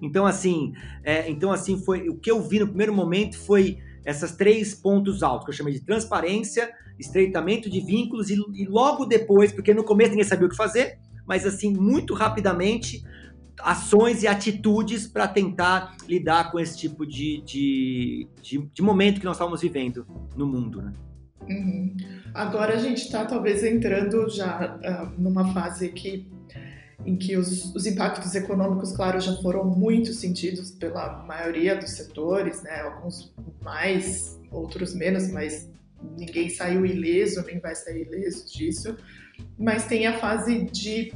Então 0.00 0.24
assim, 0.24 0.72
é, 1.02 1.28
então 1.28 1.50
assim 1.50 1.76
foi 1.84 2.08
o 2.08 2.16
que 2.16 2.30
eu 2.30 2.40
vi 2.40 2.60
no 2.60 2.68
primeiro 2.68 2.94
momento 2.94 3.36
foi 3.36 3.78
essas 4.04 4.32
três 4.36 4.74
pontos 4.74 5.22
altos 5.22 5.44
que 5.46 5.50
eu 5.50 5.56
chamei 5.56 5.74
de 5.74 5.80
transparência, 5.80 6.70
estreitamento 6.98 7.70
de 7.70 7.80
vínculos 7.80 8.30
e, 8.30 8.36
e 8.54 8.66
logo 8.66 9.04
depois, 9.04 9.52
porque 9.52 9.72
no 9.72 9.84
começo 9.84 10.10
ninguém 10.10 10.24
sabia 10.24 10.46
o 10.46 10.50
que 10.50 10.56
fazer, 10.56 10.98
mas 11.26 11.46
assim 11.46 11.72
muito 11.72 12.14
rapidamente 12.14 13.02
ações 13.62 14.22
e 14.22 14.26
atitudes 14.26 15.06
para 15.06 15.28
tentar 15.28 15.96
lidar 16.08 16.50
com 16.50 16.58
esse 16.58 16.76
tipo 16.76 17.06
de, 17.06 17.40
de, 17.42 18.28
de, 18.42 18.58
de, 18.72 18.82
momento 18.82 19.20
que 19.20 19.24
nós 19.24 19.36
estamos 19.36 19.60
vivendo 19.60 20.06
no 20.36 20.46
mundo, 20.46 20.82
né? 20.82 20.92
Uhum. 21.48 21.96
Agora 22.32 22.74
a 22.74 22.78
gente 22.78 23.02
está 23.02 23.24
talvez 23.24 23.62
entrando 23.62 24.28
já 24.28 24.76
uh, 24.76 25.20
numa 25.20 25.52
fase 25.52 25.90
que 25.90 26.26
em 27.04 27.16
que 27.16 27.36
os, 27.36 27.74
os, 27.74 27.86
impactos 27.86 28.34
econômicos, 28.34 28.92
claro, 28.92 29.20
já 29.20 29.34
foram 29.36 29.64
muito 29.64 30.12
sentidos 30.12 30.70
pela 30.70 31.22
maioria 31.24 31.76
dos 31.76 31.90
setores, 31.90 32.62
né? 32.62 32.80
Alguns 32.80 33.34
mais, 33.60 34.38
outros 34.50 34.94
menos, 34.94 35.28
mas 35.30 35.68
ninguém 36.16 36.48
saiu 36.48 36.84
ileso, 36.84 37.44
nem 37.46 37.58
vai 37.58 37.74
sair 37.74 38.06
ileso 38.06 38.46
disso. 38.52 38.96
Mas 39.58 39.86
tem 39.86 40.06
a 40.06 40.18
fase 40.18 40.64
de, 40.64 41.12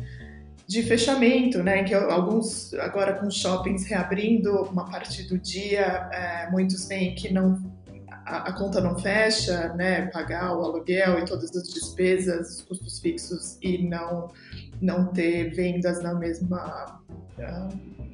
de 0.66 0.83
fechamento, 0.83 1.62
né? 1.62 1.83
Em 1.83 1.85
que 1.85 1.95
alguns, 1.95 2.74
agora 2.74 3.14
com 3.14 3.31
shoppings 3.31 3.87
reabrindo 3.87 4.62
uma 4.64 4.85
parte 4.85 5.22
do 5.22 5.39
dia, 5.39 6.09
é, 6.12 6.51
muitos 6.51 6.87
veem 6.87 7.14
que 7.14 7.33
não 7.33 7.79
a, 8.29 8.49
a, 8.49 8.53
conta 8.53 8.81
não 8.81 8.99
fecha, 8.99 9.72
né? 9.74 10.07
Pagar 10.09 10.57
o 10.57 10.62
aluguel 10.62 11.18
e 11.18 11.24
todas 11.24 11.55
as 11.57 11.68
despesas, 11.68 12.57
os 12.57 12.62
custos 12.62 12.99
fixos 12.99 13.59
e 13.62 13.79
não 13.79 14.31
não 14.81 15.07
ter 15.07 15.55
vendas 15.55 16.03
na 16.03 16.14
mesma 16.14 17.01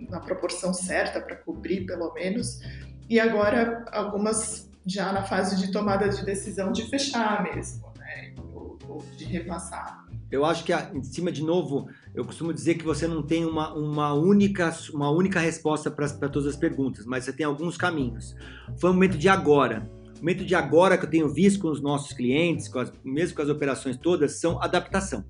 na 0.08 0.20
proporção 0.20 0.72
certa 0.72 1.20
para 1.20 1.36
cobrir 1.36 1.86
pelo 1.86 2.12
menos. 2.14 2.60
E 3.08 3.18
agora 3.18 3.84
algumas 3.92 4.70
já 4.86 5.12
na 5.12 5.22
fase 5.22 5.56
de 5.56 5.72
tomada 5.72 6.08
de 6.08 6.24
decisão 6.24 6.70
de 6.70 6.82
fechar 6.88 7.42
mesmo, 7.42 7.92
né? 7.98 8.34
Ou, 8.54 8.78
ou 8.88 9.04
de 9.16 9.24
repassar. 9.24 10.04
Eu 10.30 10.44
acho 10.44 10.64
que, 10.64 10.72
em 10.72 11.02
cima 11.02 11.30
de 11.30 11.42
novo, 11.42 11.88
eu 12.14 12.24
costumo 12.24 12.52
dizer 12.52 12.74
que 12.74 12.84
você 12.84 13.06
não 13.06 13.22
tem 13.22 13.44
uma, 13.44 13.72
uma, 13.72 14.12
única, 14.14 14.74
uma 14.92 15.10
única 15.10 15.38
resposta 15.38 15.90
para 15.90 16.28
todas 16.28 16.46
as 16.46 16.56
perguntas, 16.56 17.06
mas 17.06 17.24
você 17.24 17.32
tem 17.32 17.46
alguns 17.46 17.76
caminhos. 17.76 18.34
Foi 18.76 18.90
o 18.90 18.92
momento 18.92 19.16
de 19.16 19.28
agora. 19.28 19.88
O 20.16 20.18
momento 20.18 20.44
de 20.44 20.54
agora 20.54 20.98
que 20.98 21.04
eu 21.04 21.10
tenho 21.10 21.28
visto 21.28 21.60
com 21.60 21.68
os 21.68 21.80
nossos 21.80 22.12
clientes, 22.12 22.68
com 22.68 22.80
as, 22.80 22.92
mesmo 23.04 23.36
com 23.36 23.42
as 23.42 23.48
operações 23.48 23.96
todas, 23.96 24.40
são 24.40 24.60
adaptação 24.60 25.24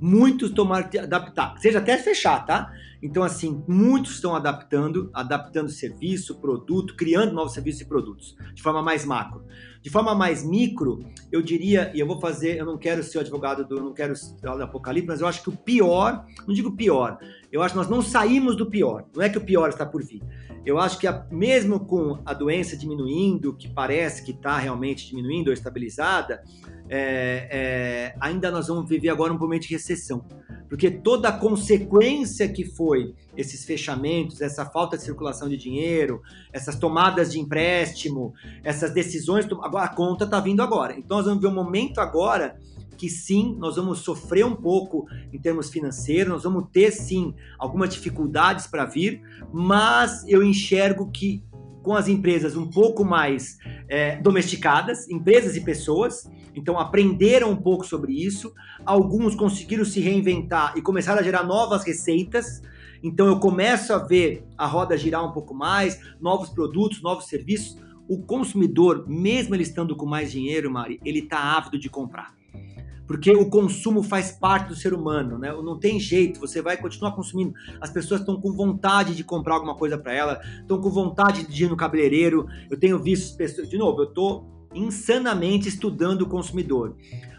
muitos 0.00 0.50
tomaram 0.50 0.88
de 0.88 0.98
adaptar, 0.98 1.56
seja 1.58 1.78
até 1.78 1.96
fechar, 1.98 2.44
tá? 2.44 2.72
Então, 3.02 3.22
assim, 3.22 3.62
muitos 3.68 4.14
estão 4.14 4.34
adaptando, 4.34 5.10
adaptando 5.14 5.68
serviço, 5.70 6.40
produto, 6.40 6.96
criando 6.96 7.32
novos 7.32 7.52
serviços 7.52 7.82
e 7.82 7.84
produtos, 7.84 8.36
de 8.54 8.62
forma 8.62 8.82
mais 8.82 9.04
macro. 9.04 9.44
De 9.80 9.88
forma 9.88 10.14
mais 10.14 10.44
micro, 10.44 11.04
eu 11.30 11.40
diria, 11.40 11.92
e 11.94 12.00
eu 12.00 12.06
vou 12.06 12.20
fazer, 12.20 12.58
eu 12.58 12.66
não 12.66 12.76
quero 12.76 13.02
ser 13.02 13.18
o 13.18 13.20
advogado 13.20 13.64
do, 13.64 13.76
não 13.76 13.94
quero 13.94 14.16
ser 14.16 14.34
do 14.40 14.62
apocalipse, 14.62 15.06
mas 15.06 15.20
eu 15.20 15.28
acho 15.28 15.42
que 15.42 15.48
o 15.48 15.56
pior, 15.56 16.26
não 16.46 16.52
digo 16.52 16.72
pior, 16.72 17.18
eu 17.52 17.62
acho 17.62 17.74
que 17.74 17.78
nós 17.78 17.88
não 17.88 18.02
saímos 18.02 18.56
do 18.56 18.66
pior, 18.66 19.04
não 19.14 19.22
é 19.22 19.28
que 19.28 19.38
o 19.38 19.44
pior 19.44 19.68
está 19.68 19.86
por 19.86 20.02
vir. 20.02 20.20
Eu 20.66 20.78
acho 20.78 20.98
que 20.98 21.06
a, 21.06 21.26
mesmo 21.30 21.80
com 21.80 22.20
a 22.26 22.34
doença 22.34 22.76
diminuindo, 22.76 23.54
que 23.54 23.68
parece 23.68 24.24
que 24.24 24.32
está 24.32 24.58
realmente 24.58 25.06
diminuindo 25.06 25.48
ou 25.48 25.54
estabilizada, 25.54 26.42
é, 26.88 27.48
é, 27.50 28.14
ainda 28.20 28.50
nós 28.50 28.68
vamos 28.68 28.88
viver 28.88 29.10
agora 29.10 29.32
um 29.32 29.38
momento 29.38 29.62
de 29.62 29.74
recessão. 29.74 30.24
Porque 30.68 30.90
toda 30.90 31.28
a 31.28 31.32
consequência 31.32 32.48
que 32.48 32.64
foi 32.64 33.14
esses 33.36 33.64
fechamentos, 33.64 34.40
essa 34.40 34.66
falta 34.66 34.96
de 34.96 35.02
circulação 35.02 35.48
de 35.48 35.56
dinheiro, 35.56 36.20
essas 36.52 36.76
tomadas 36.76 37.32
de 37.32 37.38
empréstimo, 37.38 38.34
essas 38.62 38.92
decisões, 38.92 39.46
a 39.76 39.88
conta 39.88 40.24
está 40.24 40.40
vindo 40.40 40.62
agora. 40.62 40.94
Então 40.98 41.16
nós 41.16 41.26
vamos 41.26 41.40
ver 41.40 41.48
um 41.48 41.54
momento 41.54 42.00
agora 42.00 42.58
que 42.98 43.08
sim, 43.08 43.54
nós 43.58 43.76
vamos 43.76 44.00
sofrer 44.00 44.44
um 44.44 44.56
pouco 44.56 45.06
em 45.32 45.38
termos 45.38 45.70
financeiros, 45.70 46.32
nós 46.32 46.42
vamos 46.42 46.64
ter 46.72 46.90
sim 46.90 47.32
algumas 47.56 47.94
dificuldades 47.94 48.66
para 48.66 48.84
vir, 48.84 49.22
mas 49.52 50.26
eu 50.26 50.42
enxergo 50.42 51.08
que 51.10 51.44
com 51.88 51.94
as 51.94 52.06
empresas 52.06 52.54
um 52.54 52.66
pouco 52.66 53.02
mais 53.02 53.56
é, 53.88 54.16
domesticadas, 54.16 55.08
empresas 55.08 55.56
e 55.56 55.62
pessoas, 55.62 56.30
então 56.54 56.78
aprenderam 56.78 57.50
um 57.50 57.56
pouco 57.56 57.82
sobre 57.86 58.12
isso. 58.12 58.52
Alguns 58.84 59.34
conseguiram 59.34 59.86
se 59.86 59.98
reinventar 59.98 60.74
e 60.76 60.82
começaram 60.82 61.18
a 61.18 61.22
gerar 61.22 61.44
novas 61.44 61.86
receitas. 61.86 62.62
Então 63.02 63.26
eu 63.26 63.40
começo 63.40 63.94
a 63.94 63.98
ver 64.00 64.44
a 64.58 64.66
roda 64.66 64.98
girar 64.98 65.24
um 65.24 65.32
pouco 65.32 65.54
mais, 65.54 65.98
novos 66.20 66.50
produtos, 66.50 67.00
novos 67.00 67.24
serviços. 67.24 67.78
O 68.06 68.18
consumidor, 68.18 69.08
mesmo 69.08 69.54
ele 69.54 69.62
estando 69.62 69.96
com 69.96 70.04
mais 70.04 70.30
dinheiro, 70.30 70.70
Mari, 70.70 71.00
ele 71.02 71.20
está 71.20 71.56
ávido 71.56 71.78
de 71.78 71.88
comprar 71.88 72.37
porque 73.08 73.30
o 73.30 73.48
consumo 73.48 74.02
faz 74.02 74.30
parte 74.30 74.68
do 74.68 74.76
ser 74.76 74.92
humano, 74.92 75.38
né? 75.38 75.50
Não 75.50 75.78
tem 75.78 75.98
jeito, 75.98 76.38
você 76.38 76.60
vai 76.60 76.76
continuar 76.76 77.12
consumindo. 77.12 77.54
As 77.80 77.90
pessoas 77.90 78.20
estão 78.20 78.38
com 78.38 78.52
vontade 78.52 79.16
de 79.16 79.24
comprar 79.24 79.54
alguma 79.54 79.74
coisa 79.74 79.96
para 79.96 80.12
ela, 80.12 80.40
estão 80.60 80.78
com 80.78 80.90
vontade 80.90 81.50
de 81.50 81.64
ir 81.64 81.70
no 81.70 81.76
cabeleireiro. 81.76 82.46
Eu 82.70 82.78
tenho 82.78 83.02
visto 83.02 83.34
pessoas, 83.36 83.70
de 83.70 83.78
novo, 83.78 84.02
eu 84.02 84.08
estou 84.08 84.46
insanamente 84.74 85.68
estudando 85.68 86.22
o 86.22 86.28
consumidor 86.28 86.94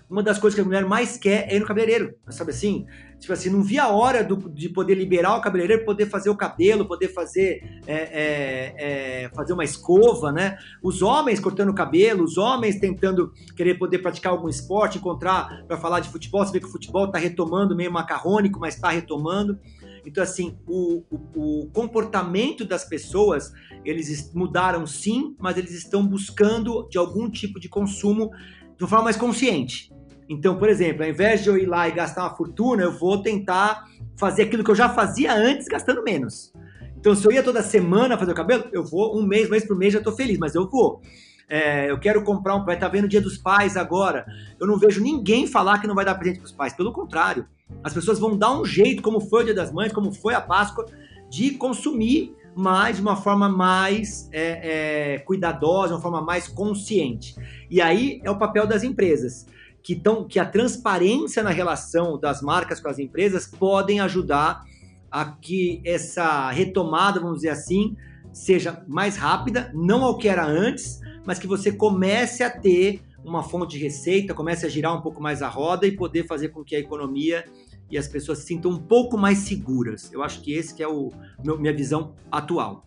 uma 0.09 0.23
das 0.23 0.39
coisas 0.39 0.55
que 0.55 0.61
a 0.61 0.65
mulher 0.65 0.85
mais 0.85 1.17
quer 1.17 1.47
é 1.49 1.55
ir 1.55 1.59
no 1.59 1.65
cabeleireiro, 1.65 2.15
sabe 2.29 2.51
assim? 2.51 2.85
Tipo 3.19 3.33
assim, 3.33 3.49
não 3.49 3.61
via 3.61 3.83
a 3.83 3.89
hora 3.89 4.23
do, 4.23 4.49
de 4.49 4.69
poder 4.69 4.95
liberar 4.95 5.37
o 5.37 5.41
cabeleireiro, 5.41 5.85
poder 5.85 6.07
fazer 6.07 6.29
o 6.29 6.35
cabelo, 6.35 6.87
poder 6.87 7.09
fazer, 7.09 7.61
é, 7.85 7.93
é, 7.93 8.75
é, 8.77 9.29
fazer 9.35 9.53
uma 9.53 9.63
escova, 9.63 10.31
né? 10.31 10.57
Os 10.81 11.01
homens 11.01 11.39
cortando 11.39 11.69
o 11.69 11.75
cabelo, 11.75 12.23
os 12.23 12.37
homens 12.37 12.79
tentando 12.79 13.31
querer 13.55 13.75
poder 13.75 13.99
praticar 13.99 14.31
algum 14.31 14.47
esporte, 14.47 14.97
encontrar 14.97 15.63
para 15.67 15.77
falar 15.77 15.99
de 15.99 16.09
futebol, 16.09 16.43
você 16.45 16.53
vê 16.53 16.59
que 16.59 16.65
o 16.65 16.71
futebol 16.71 17.05
está 17.05 17.19
retomando, 17.19 17.75
meio 17.75 17.91
macarrônico, 17.91 18.59
mas 18.59 18.75
está 18.75 18.89
retomando. 18.89 19.59
Então, 20.05 20.23
assim, 20.23 20.57
o, 20.65 21.03
o, 21.11 21.61
o, 21.61 21.69
comportamento 21.71 22.65
das 22.65 22.85
pessoas, 22.85 23.51
eles 23.83 24.33
mudaram 24.33 24.87
sim, 24.87 25.35
mas 25.37 25.57
eles 25.57 25.71
estão 25.71 26.07
buscando 26.07 26.87
de 26.89 26.97
algum 26.97 27.29
tipo 27.29 27.59
de 27.59 27.67
consumo 27.67 28.31
de 28.77 28.83
uma 28.83 28.87
forma 28.87 29.03
mais 29.03 29.17
consciente. 29.17 29.91
Então, 30.29 30.57
por 30.57 30.69
exemplo, 30.69 31.03
ao 31.03 31.09
invés 31.09 31.41
de 31.41 31.49
eu 31.49 31.57
ir 31.57 31.65
lá 31.65 31.87
e 31.87 31.91
gastar 31.91 32.21
uma 32.21 32.35
fortuna, 32.35 32.83
eu 32.83 32.91
vou 32.91 33.19
tentar 33.19 33.85
fazer 34.15 34.43
aquilo 34.43 34.63
que 34.63 34.69
eu 34.69 34.75
já 34.75 34.87
fazia 34.87 35.33
antes, 35.33 35.67
gastando 35.67 36.03
menos. 36.03 36.53
Então, 36.95 37.15
se 37.15 37.25
eu 37.25 37.31
ia 37.31 37.41
toda 37.41 37.63
semana 37.63 38.15
fazer 38.15 38.33
o 38.33 38.35
cabelo, 38.35 38.65
eu 38.71 38.83
vou 38.85 39.17
um 39.17 39.25
mês, 39.25 39.49
mês 39.49 39.65
por 39.65 39.75
mês, 39.75 39.91
já 39.91 39.99
estou 39.99 40.15
feliz, 40.15 40.37
mas 40.37 40.53
eu 40.53 40.69
vou. 40.69 41.01
É, 41.49 41.89
eu 41.89 41.99
quero 41.99 42.23
comprar 42.23 42.55
um. 42.55 42.63
Vai 42.63 42.75
estar 42.75 42.85
tá 42.85 42.91
vendo 42.91 43.05
o 43.05 43.07
Dia 43.07 43.21
dos 43.21 43.37
Pais 43.37 43.75
agora. 43.75 44.23
Eu 44.59 44.67
não 44.67 44.77
vejo 44.77 45.01
ninguém 45.01 45.47
falar 45.47 45.79
que 45.79 45.87
não 45.87 45.95
vai 45.95 46.05
dar 46.05 46.13
presente 46.13 46.37
para 46.37 46.45
os 46.45 46.51
pais. 46.51 46.73
Pelo 46.73 46.93
contrário, 46.93 47.47
as 47.83 47.91
pessoas 47.91 48.19
vão 48.19 48.37
dar 48.37 48.51
um 48.51 48.63
jeito, 48.63 49.01
como 49.01 49.19
foi 49.19 49.41
o 49.41 49.45
Dia 49.45 49.55
das 49.55 49.71
Mães, 49.71 49.91
como 49.91 50.11
foi 50.11 50.35
a 50.35 50.41
Páscoa, 50.41 50.85
de 51.27 51.51
consumir 51.51 52.35
mas 52.55 52.97
de 52.97 53.01
uma 53.01 53.15
forma 53.15 53.47
mais 53.47 54.27
é, 54.33 55.13
é, 55.13 55.19
cuidadosa, 55.19 55.93
uma 55.93 56.01
forma 56.01 56.21
mais 56.21 56.47
consciente. 56.47 57.33
E 57.69 57.79
aí 57.79 58.19
é 58.21 58.29
o 58.29 58.37
papel 58.37 58.67
das 58.67 58.83
empresas 58.83 59.45
que, 59.89 59.95
tão, 59.95 60.23
que 60.23 60.37
a 60.37 60.45
transparência 60.45 61.41
na 61.41 61.49
relação 61.49 62.15
das 62.19 62.43
marcas 62.43 62.79
com 62.79 62.87
as 62.87 62.99
empresas 62.99 63.47
podem 63.47 63.99
ajudar 64.01 64.63
a 65.09 65.25
que 65.25 65.81
essa 65.83 66.51
retomada, 66.51 67.19
vamos 67.19 67.37
dizer 67.37 67.49
assim, 67.49 67.97
seja 68.31 68.85
mais 68.87 69.17
rápida, 69.17 69.71
não 69.73 70.03
ao 70.03 70.15
que 70.15 70.29
era 70.29 70.45
antes, 70.45 70.99
mas 71.25 71.39
que 71.39 71.47
você 71.47 71.71
comece 71.71 72.43
a 72.43 72.51
ter 72.51 73.01
uma 73.25 73.41
fonte 73.41 73.79
de 73.79 73.83
receita, 73.83 74.31
comece 74.31 74.63
a 74.63 74.69
girar 74.69 74.95
um 74.95 75.01
pouco 75.01 75.19
mais 75.19 75.41
a 75.41 75.47
roda 75.47 75.87
e 75.87 75.91
poder 75.91 76.27
fazer 76.27 76.49
com 76.49 76.63
que 76.63 76.75
a 76.75 76.79
economia 76.79 77.43
e 77.89 77.97
as 77.97 78.07
pessoas 78.07 78.37
se 78.37 78.45
sintam 78.45 78.69
um 78.69 78.77
pouco 78.77 79.17
mais 79.17 79.39
seguras. 79.39 80.13
Eu 80.13 80.21
acho 80.21 80.39
que 80.43 80.53
esse 80.53 80.71
que 80.71 80.83
é 80.83 80.87
o 80.87 81.11
meu, 81.43 81.59
minha 81.59 81.73
visão 81.73 82.13
atual. 82.31 82.85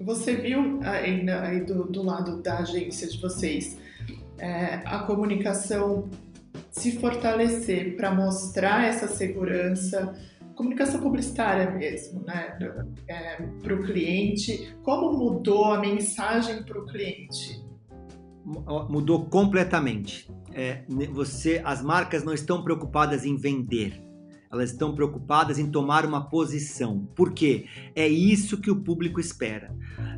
Você 0.00 0.36
viu 0.36 0.78
ainda 0.84 1.42
aí 1.42 1.64
do, 1.64 1.82
do 1.82 2.04
lado 2.04 2.40
da 2.40 2.58
agência 2.58 3.08
de 3.08 3.20
vocês 3.20 3.76
é, 4.40 4.82
a 4.86 5.00
comunicação 5.00 6.08
se 6.70 6.92
fortalecer 6.98 7.96
para 7.96 8.14
mostrar 8.14 8.86
essa 8.86 9.06
segurança, 9.06 10.14
comunicação 10.54 11.00
publicitária 11.00 11.70
mesmo, 11.70 12.22
né, 12.24 12.58
é, 13.08 13.42
para 13.62 13.74
o 13.74 13.82
cliente. 13.82 14.74
Como 14.82 15.16
mudou 15.16 15.66
a 15.66 15.80
mensagem 15.80 16.62
para 16.62 16.78
o 16.80 16.86
cliente? 16.86 17.62
Mudou 18.88 19.26
completamente. 19.26 20.30
É, 20.52 20.82
você, 21.12 21.60
as 21.64 21.82
marcas 21.82 22.24
não 22.24 22.32
estão 22.32 22.64
preocupadas 22.64 23.24
em 23.24 23.36
vender, 23.36 24.02
elas 24.50 24.72
estão 24.72 24.94
preocupadas 24.94 25.58
em 25.58 25.70
tomar 25.70 26.04
uma 26.04 26.28
posição. 26.28 27.06
Por 27.14 27.32
quê? 27.32 27.66
É 27.94 28.08
isso 28.08 28.60
que 28.60 28.70
o 28.70 28.76
público 28.76 29.20
espera. 29.20 29.72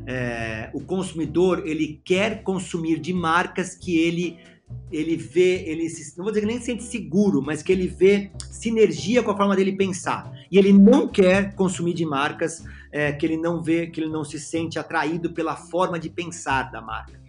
É, 0.07 0.71
o 0.73 0.81
consumidor 0.81 1.63
ele 1.65 2.01
quer 2.03 2.41
consumir 2.41 2.99
de 2.99 3.13
marcas 3.13 3.75
que 3.75 3.97
ele 3.97 4.37
ele 4.91 5.15
vê, 5.15 5.65
ele 5.67 5.87
se, 5.87 6.17
não 6.17 6.23
vou 6.23 6.31
dizer 6.31 6.41
que 6.41 6.51
nem 6.51 6.57
se 6.57 6.65
sente 6.65 6.83
seguro, 6.83 7.43
mas 7.43 7.61
que 7.61 7.71
ele 7.71 7.87
vê 7.87 8.31
sinergia 8.49 9.21
com 9.21 9.29
a 9.29 9.37
forma 9.37 9.55
dele 9.55 9.73
pensar. 9.73 10.31
E 10.49 10.57
ele 10.57 10.73
não 10.73 11.07
quer 11.07 11.53
consumir 11.53 11.93
de 11.93 12.05
marcas 12.05 12.63
é, 12.91 13.11
que 13.11 13.23
ele 13.23 13.37
não 13.37 13.61
vê, 13.61 13.85
que 13.85 14.01
ele 14.01 14.09
não 14.09 14.23
se 14.23 14.39
sente 14.39 14.79
atraído 14.79 15.31
pela 15.31 15.55
forma 15.55 15.99
de 15.99 16.09
pensar 16.09 16.71
da 16.71 16.81
marca. 16.81 17.22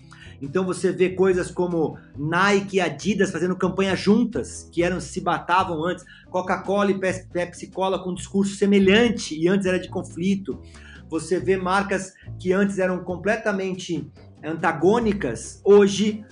Então 0.45 0.65
você 0.65 0.93
vê 0.93 1.11
coisas 1.11 1.51
como 1.51 1.97
Nike 2.17 2.77
e 2.77 2.81
Adidas 2.81 3.31
fazendo 3.31 3.57
campanha 3.57 3.97
juntas, 3.97 4.69
que 4.71 4.83
eram 4.83 5.01
se 5.01 5.21
batavam 5.21 5.83
antes, 5.85 6.05
Coca-Cola 6.31 6.91
e 6.91 6.99
Pepsi 6.99 7.69
Cola 7.69 7.99
com 7.99 8.11
um 8.11 8.15
discurso 8.15 8.55
semelhante 8.55 9.35
e 9.35 9.49
antes 9.49 9.67
era 9.67 9.79
de 9.79 9.89
conflito. 9.89 10.61
Você 11.09 11.41
vê 11.41 11.57
marcas 11.57 12.13
que 12.39 12.53
antes 12.53 12.79
eram 12.79 13.03
completamente 13.03 14.11
antagônicas, 14.43 15.61
hoje 15.65 16.25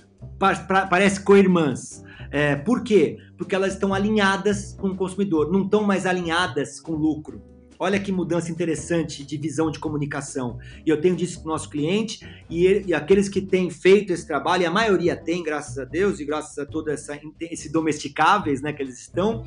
parece 0.89 1.21
co-irmãs. 1.21 2.03
É, 2.29 2.55
por 2.55 2.83
quê? 2.83 3.17
Porque 3.37 3.55
elas 3.55 3.73
estão 3.73 3.93
alinhadas 3.93 4.75
com 4.79 4.89
o 4.89 4.95
consumidor, 4.95 5.51
não 5.51 5.63
estão 5.63 5.83
mais 5.83 6.05
alinhadas 6.05 6.79
com 6.79 6.93
lucro. 6.93 7.52
Olha 7.83 7.99
que 7.99 8.13
mudança 8.13 8.49
interessante 8.49 9.25
de 9.25 9.35
visão 9.35 9.69
de 9.69 9.77
comunicação. 9.77 10.57
E 10.85 10.89
eu 10.89 11.01
tenho 11.01 11.17
disso 11.17 11.39
com 11.41 11.49
o 11.49 11.51
nosso 11.51 11.69
cliente, 11.69 12.25
e, 12.49 12.65
ele, 12.65 12.85
e, 12.87 12.93
aqueles 12.93 13.27
que 13.27 13.41
têm 13.41 13.69
feito 13.69 14.13
esse 14.13 14.25
trabalho, 14.25 14.63
e 14.63 14.65
a 14.65 14.71
maioria 14.71 15.17
tem, 15.17 15.43
graças 15.43 15.77
a 15.77 15.83
Deus, 15.83 16.21
e 16.21 16.23
graças 16.23 16.57
a 16.57 16.65
todo 16.65 16.89
essa, 16.89 17.19
esse 17.41 17.69
domesticáveis 17.69 18.61
né, 18.61 18.71
que 18.71 18.81
eles 18.81 19.01
estão, 19.01 19.43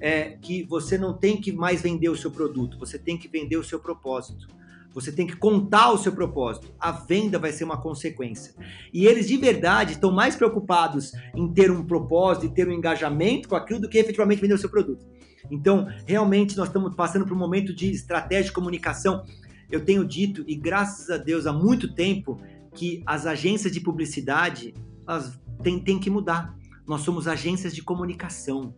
é 0.00 0.36
que 0.40 0.62
você 0.62 0.96
não 0.96 1.18
tem 1.18 1.40
que 1.40 1.50
mais 1.50 1.82
vender 1.82 2.08
o 2.08 2.16
seu 2.16 2.30
produto, 2.30 2.78
você 2.78 2.96
tem 2.96 3.18
que 3.18 3.26
vender 3.26 3.56
o 3.56 3.64
seu 3.64 3.80
propósito. 3.80 4.46
Você 4.94 5.10
tem 5.10 5.26
que 5.26 5.34
contar 5.34 5.90
o 5.90 5.98
seu 5.98 6.12
propósito. 6.12 6.72
A 6.78 6.92
venda 6.92 7.40
vai 7.40 7.50
ser 7.50 7.64
uma 7.64 7.80
consequência. 7.80 8.54
E 8.92 9.04
eles 9.04 9.26
de 9.26 9.36
verdade 9.36 9.94
estão 9.94 10.12
mais 10.12 10.36
preocupados 10.36 11.10
em 11.34 11.52
ter 11.52 11.72
um 11.72 11.84
propósito 11.84 12.46
e 12.46 12.54
ter 12.54 12.68
um 12.68 12.72
engajamento 12.72 13.48
com 13.48 13.56
aquilo 13.56 13.80
do 13.80 13.88
que 13.88 13.98
efetivamente 13.98 14.40
vender 14.40 14.54
o 14.54 14.58
seu 14.58 14.70
produto. 14.70 15.04
Então, 15.50 15.88
realmente, 16.06 16.56
nós 16.56 16.68
estamos 16.68 16.94
passando 16.94 17.24
por 17.24 17.34
um 17.34 17.38
momento 17.38 17.74
de 17.74 17.90
estratégia 17.90 18.44
de 18.44 18.52
comunicação. 18.52 19.24
Eu 19.70 19.84
tenho 19.84 20.04
dito, 20.04 20.44
e 20.46 20.54
graças 20.54 21.10
a 21.10 21.16
Deus 21.16 21.46
há 21.46 21.52
muito 21.52 21.94
tempo, 21.94 22.40
que 22.74 23.02
as 23.06 23.26
agências 23.26 23.72
de 23.72 23.80
publicidade 23.80 24.74
elas 25.06 25.38
têm, 25.62 25.78
têm 25.78 25.98
que 25.98 26.10
mudar. 26.10 26.56
Nós 26.86 27.02
somos 27.02 27.28
agências 27.28 27.74
de 27.74 27.82
comunicação. 27.82 28.74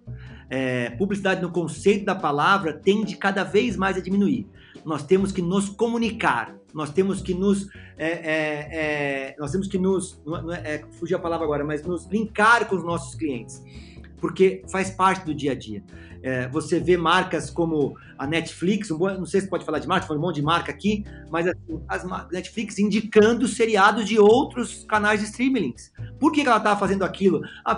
É, 0.51 0.91
publicidade, 0.91 1.41
no 1.41 1.51
conceito 1.51 2.05
da 2.05 2.15
palavra, 2.15 2.75
tende 2.75 3.17
cada 3.17 3.43
vez 3.43 3.77
mais 3.77 3.97
a 3.97 4.01
diminuir 4.01 4.47
nós 4.85 5.03
temos 5.05 5.33
que 5.33 5.43
nos 5.43 5.69
comunicar, 5.69 6.55
nós 6.75 6.91
temos 6.91 7.21
que 7.21 7.35
nos, 7.35 7.69
é, 7.97 8.09
é, 8.09 8.69
é, 8.73 9.37
nós 9.39 9.53
temos 9.53 9.69
que 9.69 9.79
nos, 9.79 10.21
é, 10.53 10.75
é, 10.75 10.85
fugir 10.93 11.15
a 11.15 11.19
palavra 11.19 11.45
agora, 11.45 11.65
mas 11.65 11.83
nos 11.83 12.07
linkar 12.07 12.67
com 12.69 12.77
os 12.77 12.85
nossos 12.85 13.15
clientes, 13.15 13.63
porque 14.23 14.63
faz 14.71 14.89
parte 14.89 15.27
do 15.27 15.35
dia 15.35 15.53
a 15.53 15.55
dia. 15.55 15.85
É, 16.23 16.49
você 16.49 16.81
vê 16.81 16.97
marcas 16.97 17.51
como 17.51 17.95
a 18.17 18.27
Netflix, 18.27 18.91
um 18.91 18.97
bom, 18.97 19.11
não 19.11 19.27
sei 19.27 19.43
se 19.43 19.51
pode 19.51 19.65
falar 19.67 19.81
de 19.81 19.89
marca, 19.89 20.07
falando 20.07 20.23
um 20.23 20.27
monte 20.27 20.37
de 20.37 20.43
marca 20.43 20.71
aqui, 20.71 21.05
mas 21.29 21.47
assim, 21.47 21.83
as 21.89 22.31
Netflix 22.31 22.79
indicando 22.79 23.47
seriados 23.49 24.07
de 24.07 24.19
outros 24.19 24.85
canais 24.89 25.21
de 25.21 25.27
streaming. 25.27 25.75
Por 26.19 26.33
que, 26.33 26.43
que 26.43 26.49
ela 26.49 26.59
estava 26.59 26.79
fazendo 26.79 27.05
aquilo? 27.05 27.43
Ah, 27.65 27.77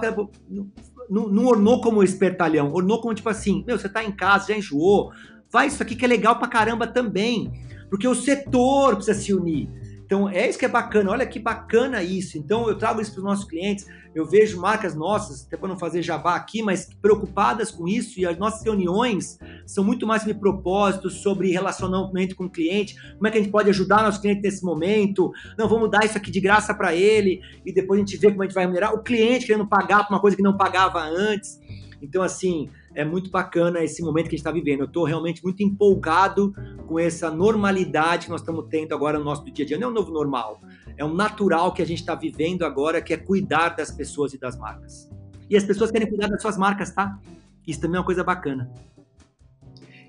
não, 1.11 1.29
não 1.29 1.47
ornou 1.47 1.81
como 1.81 2.03
espertalhão, 2.05 2.71
ornou 2.73 3.01
como 3.01 3.15
tipo 3.15 3.31
assim, 3.31 3.65
meu, 3.67 3.79
você 3.79 3.87
está 3.87 4.05
em 4.05 4.13
casa, 4.13 4.49
já 4.49 4.59
enjoou, 4.59 5.13
Faz 5.55 5.75
isso 5.75 5.85
aqui 5.85 5.95
que 5.95 6.05
é 6.05 6.09
legal 6.09 6.37
pra 6.37 6.49
caramba 6.49 6.85
também. 6.85 7.53
Porque 7.89 8.09
o 8.09 8.15
setor 8.17 8.97
precisa 8.97 9.17
se 9.17 9.33
unir. 9.33 9.71
Então, 10.15 10.29
é 10.29 10.49
isso 10.49 10.61
que 10.61 10.65
é 10.65 10.69
bacana. 10.69 11.11
Olha 11.11 11.27
que 11.27 11.41
bacana 11.41 12.01
isso. 12.01 12.39
Então, 12.39 12.69
eu 12.69 12.79
trago 12.79 13.01
isso 13.01 13.11
para 13.11 13.19
os 13.19 13.25
nossos 13.25 13.45
clientes. 13.47 13.85
Eu 14.15 14.25
vejo 14.25 14.61
marcas 14.61 14.95
nossas, 14.95 15.45
até 15.45 15.57
para 15.57 15.69
não 15.69 15.77
fazer 15.77 16.03
jabá 16.03 16.37
aqui, 16.37 16.63
mas 16.63 16.89
preocupadas 17.03 17.73
com 17.73 17.89
isso. 17.89 18.21
E 18.21 18.25
as 18.25 18.39
nossas 18.39 18.63
reuniões 18.63 19.41
são 19.67 19.83
muito 19.83 20.07
mais 20.07 20.23
sobre 20.23 20.39
propósitos, 20.39 21.15
sobre 21.15 21.51
relacionamento 21.51 22.37
com 22.37 22.45
o 22.45 22.49
cliente. 22.49 22.95
Como 23.15 23.27
é 23.27 23.31
que 23.33 23.39
a 23.39 23.41
gente 23.41 23.51
pode 23.51 23.69
ajudar 23.71 24.05
nosso 24.05 24.21
cliente 24.21 24.41
nesse 24.41 24.65
momento? 24.65 25.33
Não, 25.59 25.69
vamos 25.69 25.91
dar 25.91 26.05
isso 26.05 26.17
aqui 26.17 26.31
de 26.31 26.41
graça 26.41 26.73
para 26.73 26.95
ele. 26.95 27.41
E 27.67 27.73
depois 27.73 27.99
a 27.99 28.05
gente 28.05 28.17
vê 28.17 28.31
como 28.31 28.45
a 28.45 28.47
gente 28.47 28.55
vai 28.55 28.63
remunerar. 28.63 28.95
O 28.95 29.03
cliente 29.03 29.47
querendo 29.47 29.67
pagar 29.67 30.07
por 30.07 30.15
uma 30.15 30.21
coisa 30.21 30.37
que 30.37 30.45
não 30.45 30.57
pagava 30.57 31.03
antes. 31.03 31.59
Então, 32.01 32.23
assim, 32.23 32.71
é 32.95 33.05
muito 33.05 33.31
bacana 33.31 33.83
esse 33.83 34.03
momento 34.03 34.25
que 34.25 34.37
a 34.37 34.37
gente 34.37 34.41
está 34.41 34.53
vivendo. 34.53 34.81
Eu 34.81 34.87
estou 34.87 35.05
realmente 35.05 35.43
muito 35.43 35.63
empolgado 35.63 36.55
com 36.87 36.99
essa 36.99 37.31
normalidade 37.31 38.27
que 38.27 38.31
nós 38.31 38.41
estamos 38.41 38.67
tendo 38.69 38.95
agora 38.95 39.19
no 39.19 39.25
nosso 39.25 39.45
dia 39.45 39.65
a 39.65 39.69
dia. 39.69 39.79
Não 39.79 39.89
é 39.89 39.91
um 39.91 39.95
novo 39.95 40.13
normal, 40.13 40.61
é 40.97 41.05
um 41.05 41.13
natural 41.13 41.73
que 41.73 41.83
a 41.83 41.87
gente 41.87 42.01
está 42.01 42.15
vivendo 42.15 42.65
agora, 42.65 43.03
que 43.03 43.13
é 43.13 43.17
cuidar 43.17 43.71
das 43.71 43.91
pessoas 43.91 44.33
e 44.33 44.39
das 44.39 44.57
marcas. 44.57 45.11
E 45.51 45.57
as 45.57 45.65
pessoas 45.65 45.91
querem 45.91 46.09
cuidar 46.09 46.29
das 46.29 46.41
suas 46.41 46.57
marcas, 46.57 46.93
tá? 46.93 47.19
Isso 47.67 47.81
também 47.81 47.97
é 47.97 48.01
uma 48.01 48.07
coisa 48.07 48.23
bacana. 48.23 48.71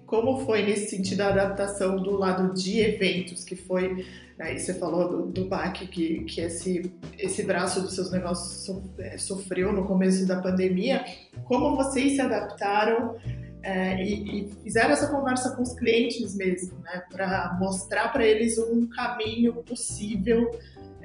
Como 0.06 0.45
foi 0.45 0.64
nesse 0.64 0.95
sentido 0.95 1.22
a 1.22 1.30
adaptação 1.30 1.95
do 1.97 2.12
lado 2.12 2.53
de 2.53 2.80
eventos, 2.80 3.43
que 3.43 3.56
foi, 3.56 4.06
né, 4.38 4.58
você 4.58 4.74
falou 4.74 5.32
do, 5.32 5.32
do 5.32 5.49
que, 5.74 6.24
que 6.24 6.41
esse, 6.41 6.91
esse 7.18 7.43
braço 7.43 7.82
dos 7.82 7.95
seus 7.95 8.12
negócios 8.12 8.76
é, 8.99 9.18
sofreu 9.18 9.74
no 9.74 9.86
começo 9.86 10.28
da 10.28 10.41
pandemia, 10.41 11.03
como 11.45 11.76
vocês 11.76 12.14
se 12.14 12.22
adaptaram 12.22 13.16
é, 13.66 14.03
e, 14.03 14.41
e, 14.41 14.51
fizeram 14.64 14.91
essa 14.91 15.08
conversa 15.08 15.56
com 15.56 15.64
os 15.64 15.74
clientes 15.74 16.36
mesmo, 16.36 16.78
né, 16.82 17.03
para 17.12 17.58
mostrar 17.60 18.10
para 18.10 18.24
eles 18.24 18.60
um 18.60 18.88
caminho 18.88 19.53
possível 19.64 20.51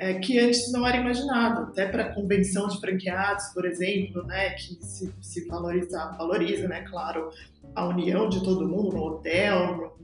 é, 0.00 0.14
que 0.14 0.38
antes 0.38 0.72
não 0.72 0.86
era 0.86 0.96
imaginado, 0.96 1.64
até 1.64 1.86
para 1.86 2.14
convenção 2.14 2.66
de 2.68 2.80
franqueados, 2.80 3.48
por 3.52 3.66
exemplo, 3.66 4.24
né, 4.24 4.54
que 4.54 4.82
se, 4.82 5.12
se 5.20 5.46
valoriza, 5.46 6.16
valoriza, 6.16 6.66
né, 6.66 6.80
claro, 6.88 7.28
a 7.74 7.86
união 7.86 8.26
de 8.26 8.42
todo 8.42 8.66
mundo 8.66 8.96
no 8.96 9.02
hotel, 9.02 9.94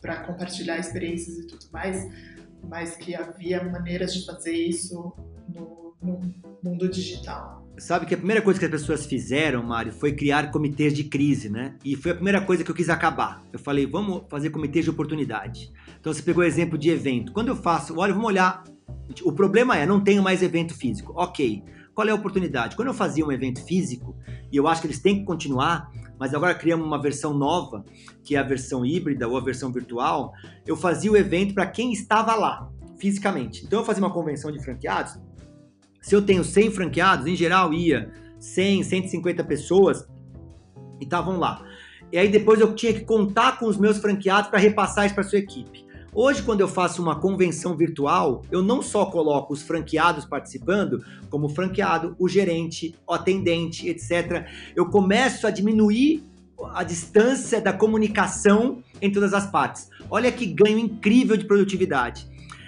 para 0.00 0.22
compartilhar 0.22 0.78
experiências 0.78 1.36
e 1.36 1.46
tudo 1.48 1.66
mais, 1.72 2.08
mas 2.62 2.96
que 2.96 3.16
havia 3.16 3.64
maneiras 3.64 4.14
de 4.14 4.24
fazer 4.24 4.52
isso 4.52 5.12
no, 5.52 5.96
no 6.00 6.20
mundo 6.62 6.88
digital. 6.88 7.66
Sabe 7.76 8.06
que 8.06 8.14
a 8.14 8.18
primeira 8.18 8.40
coisa 8.40 8.60
que 8.60 8.66
as 8.66 8.70
pessoas 8.70 9.04
fizeram, 9.04 9.64
Mário, 9.64 9.92
foi 9.92 10.12
criar 10.12 10.52
comitês 10.52 10.94
de 10.94 11.02
crise, 11.04 11.48
né? 11.48 11.74
E 11.84 11.96
foi 11.96 12.12
a 12.12 12.14
primeira 12.14 12.40
coisa 12.40 12.62
que 12.62 12.70
eu 12.70 12.74
quis 12.74 12.88
acabar. 12.88 13.42
Eu 13.52 13.58
falei, 13.58 13.84
vamos 13.84 14.22
fazer 14.28 14.50
comitês 14.50 14.84
de 14.84 14.90
oportunidade. 14.90 15.72
Então 15.98 16.12
você 16.12 16.22
pegou 16.22 16.42
o 16.42 16.46
exemplo 16.46 16.78
de 16.78 16.90
evento. 16.90 17.32
Quando 17.32 17.48
eu 17.48 17.56
faço, 17.56 17.98
olha, 17.98 18.12
vamos 18.12 18.28
olhar. 18.28 18.64
O 19.24 19.32
problema 19.32 19.76
é, 19.76 19.86
não 19.86 20.00
tenho 20.00 20.22
mais 20.22 20.42
evento 20.42 20.74
físico. 20.74 21.12
Ok. 21.16 21.62
Qual 21.94 22.06
é 22.06 22.10
a 22.10 22.14
oportunidade? 22.14 22.76
Quando 22.76 22.88
eu 22.88 22.94
fazia 22.94 23.26
um 23.26 23.32
evento 23.32 23.64
físico, 23.64 24.16
e 24.52 24.56
eu 24.56 24.68
acho 24.68 24.80
que 24.80 24.86
eles 24.86 25.00
têm 25.00 25.18
que 25.18 25.24
continuar, 25.24 25.90
mas 26.18 26.32
agora 26.32 26.54
criamos 26.54 26.86
uma 26.86 27.00
versão 27.00 27.34
nova, 27.34 27.84
que 28.22 28.36
é 28.36 28.38
a 28.38 28.42
versão 28.42 28.86
híbrida 28.86 29.26
ou 29.26 29.36
a 29.36 29.40
versão 29.40 29.72
virtual, 29.72 30.32
eu 30.66 30.76
fazia 30.76 31.10
o 31.10 31.16
evento 31.16 31.54
para 31.54 31.66
quem 31.66 31.92
estava 31.92 32.34
lá, 32.34 32.70
fisicamente. 32.98 33.64
Então 33.64 33.80
eu 33.80 33.84
fazia 33.84 34.02
uma 34.02 34.12
convenção 34.12 34.52
de 34.52 34.62
franqueados, 34.62 35.18
se 36.00 36.14
eu 36.14 36.22
tenho 36.22 36.44
100 36.44 36.70
franqueados, 36.70 37.26
em 37.26 37.36
geral 37.36 37.72
ia 37.74 38.10
100, 38.38 38.82
150 38.84 39.44
pessoas 39.44 40.08
e 41.00 41.04
estavam 41.04 41.38
lá. 41.38 41.64
E 42.10 42.18
aí 42.18 42.28
depois 42.28 42.60
eu 42.60 42.74
tinha 42.74 42.94
que 42.94 43.04
contar 43.04 43.58
com 43.58 43.66
os 43.66 43.76
meus 43.76 43.98
franqueados 43.98 44.50
para 44.50 44.58
repassar 44.58 45.06
isso 45.06 45.14
para 45.14 45.24
sua 45.24 45.38
equipe. 45.38 45.84
Hoje, 46.14 46.42
quando 46.42 46.60
eu 46.60 46.68
faço 46.68 47.02
uma 47.02 47.16
convenção 47.16 47.76
virtual, 47.76 48.42
eu 48.50 48.62
não 48.62 48.80
só 48.80 49.06
coloco 49.06 49.52
os 49.52 49.62
franqueados 49.62 50.24
participando, 50.24 51.04
como 51.28 51.46
o 51.46 51.48
franqueado, 51.50 52.16
o 52.18 52.26
gerente, 52.28 52.94
o 53.06 53.12
atendente, 53.12 53.88
etc. 53.88 54.46
Eu 54.74 54.86
começo 54.86 55.46
a 55.46 55.50
diminuir 55.50 56.24
a 56.74 56.82
distância 56.82 57.60
da 57.60 57.72
comunicação 57.72 58.82
em 59.00 59.12
todas 59.12 59.34
as 59.34 59.46
partes. 59.50 59.90
Olha 60.10 60.32
que 60.32 60.46
ganho 60.46 60.78
incrível 60.78 61.36
de 61.36 61.44
produtividade. 61.44 62.26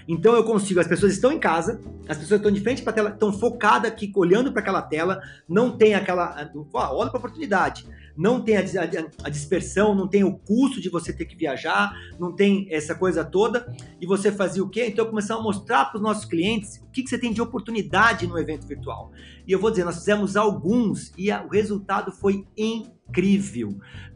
Então 0.08 0.34
eu 0.34 0.44
consigo, 0.44 0.80
as 0.80 0.86
pessoas 0.86 1.12
estão 1.12 1.32
em 1.32 1.38
casa, 1.38 1.80
as 2.08 2.18
pessoas 2.18 2.40
estão 2.40 2.50
de 2.50 2.60
frente 2.60 2.82
para 2.82 2.90
a 2.90 2.94
tela, 2.94 3.10
estão 3.10 3.32
focadas 3.32 3.90
aqui, 3.90 4.10
olhando 4.14 4.52
para 4.52 4.60
aquela 4.60 4.82
tela, 4.82 5.20
não 5.48 5.76
tem 5.76 5.94
aquela. 5.94 6.50
Olha 6.72 7.10
para 7.10 7.18
a 7.18 7.18
oportunidade. 7.18 7.86
Não 8.16 8.42
tem 8.42 8.56
a, 8.56 8.60
a, 8.60 9.26
a, 9.26 9.30
dispersão, 9.30 9.94
não 9.94 10.06
tem 10.06 10.24
o 10.24 10.36
custo 10.36 10.80
de 10.80 10.90
você 10.90 11.12
ter 11.12 11.24
que 11.24 11.36
viajar, 11.36 11.92
não 12.18 12.34
tem 12.34 12.66
essa 12.70 12.94
coisa 12.94 13.24
toda. 13.24 13.72
E 14.00 14.06
você 14.06 14.30
fazia 14.30 14.62
o 14.62 14.68
quê? 14.68 14.86
Então 14.88 15.06
começamos 15.06 15.40
a 15.40 15.44
mostrar 15.44 15.84
para 15.86 15.96
os 15.96 16.02
nossos 16.02 16.24
clientes 16.26 16.82
o 16.86 16.90
que, 16.90 17.02
que 17.02 17.08
você 17.08 17.16
tem 17.16 17.32
de 17.32 17.40
oportunidade 17.40 18.26
no 18.26 18.38
evento 18.38 18.66
virtual. 18.66 19.10
E 19.46 19.52
eu 19.52 19.58
vou 19.58 19.70
dizer, 19.70 19.84
nós 19.84 19.96
fizemos 19.96 20.36
alguns 20.36 21.12
e 21.16 21.30
a, 21.30 21.42
o 21.42 21.48
resultado 21.48 22.12
foi 22.12 22.46
incrível. 22.56 22.99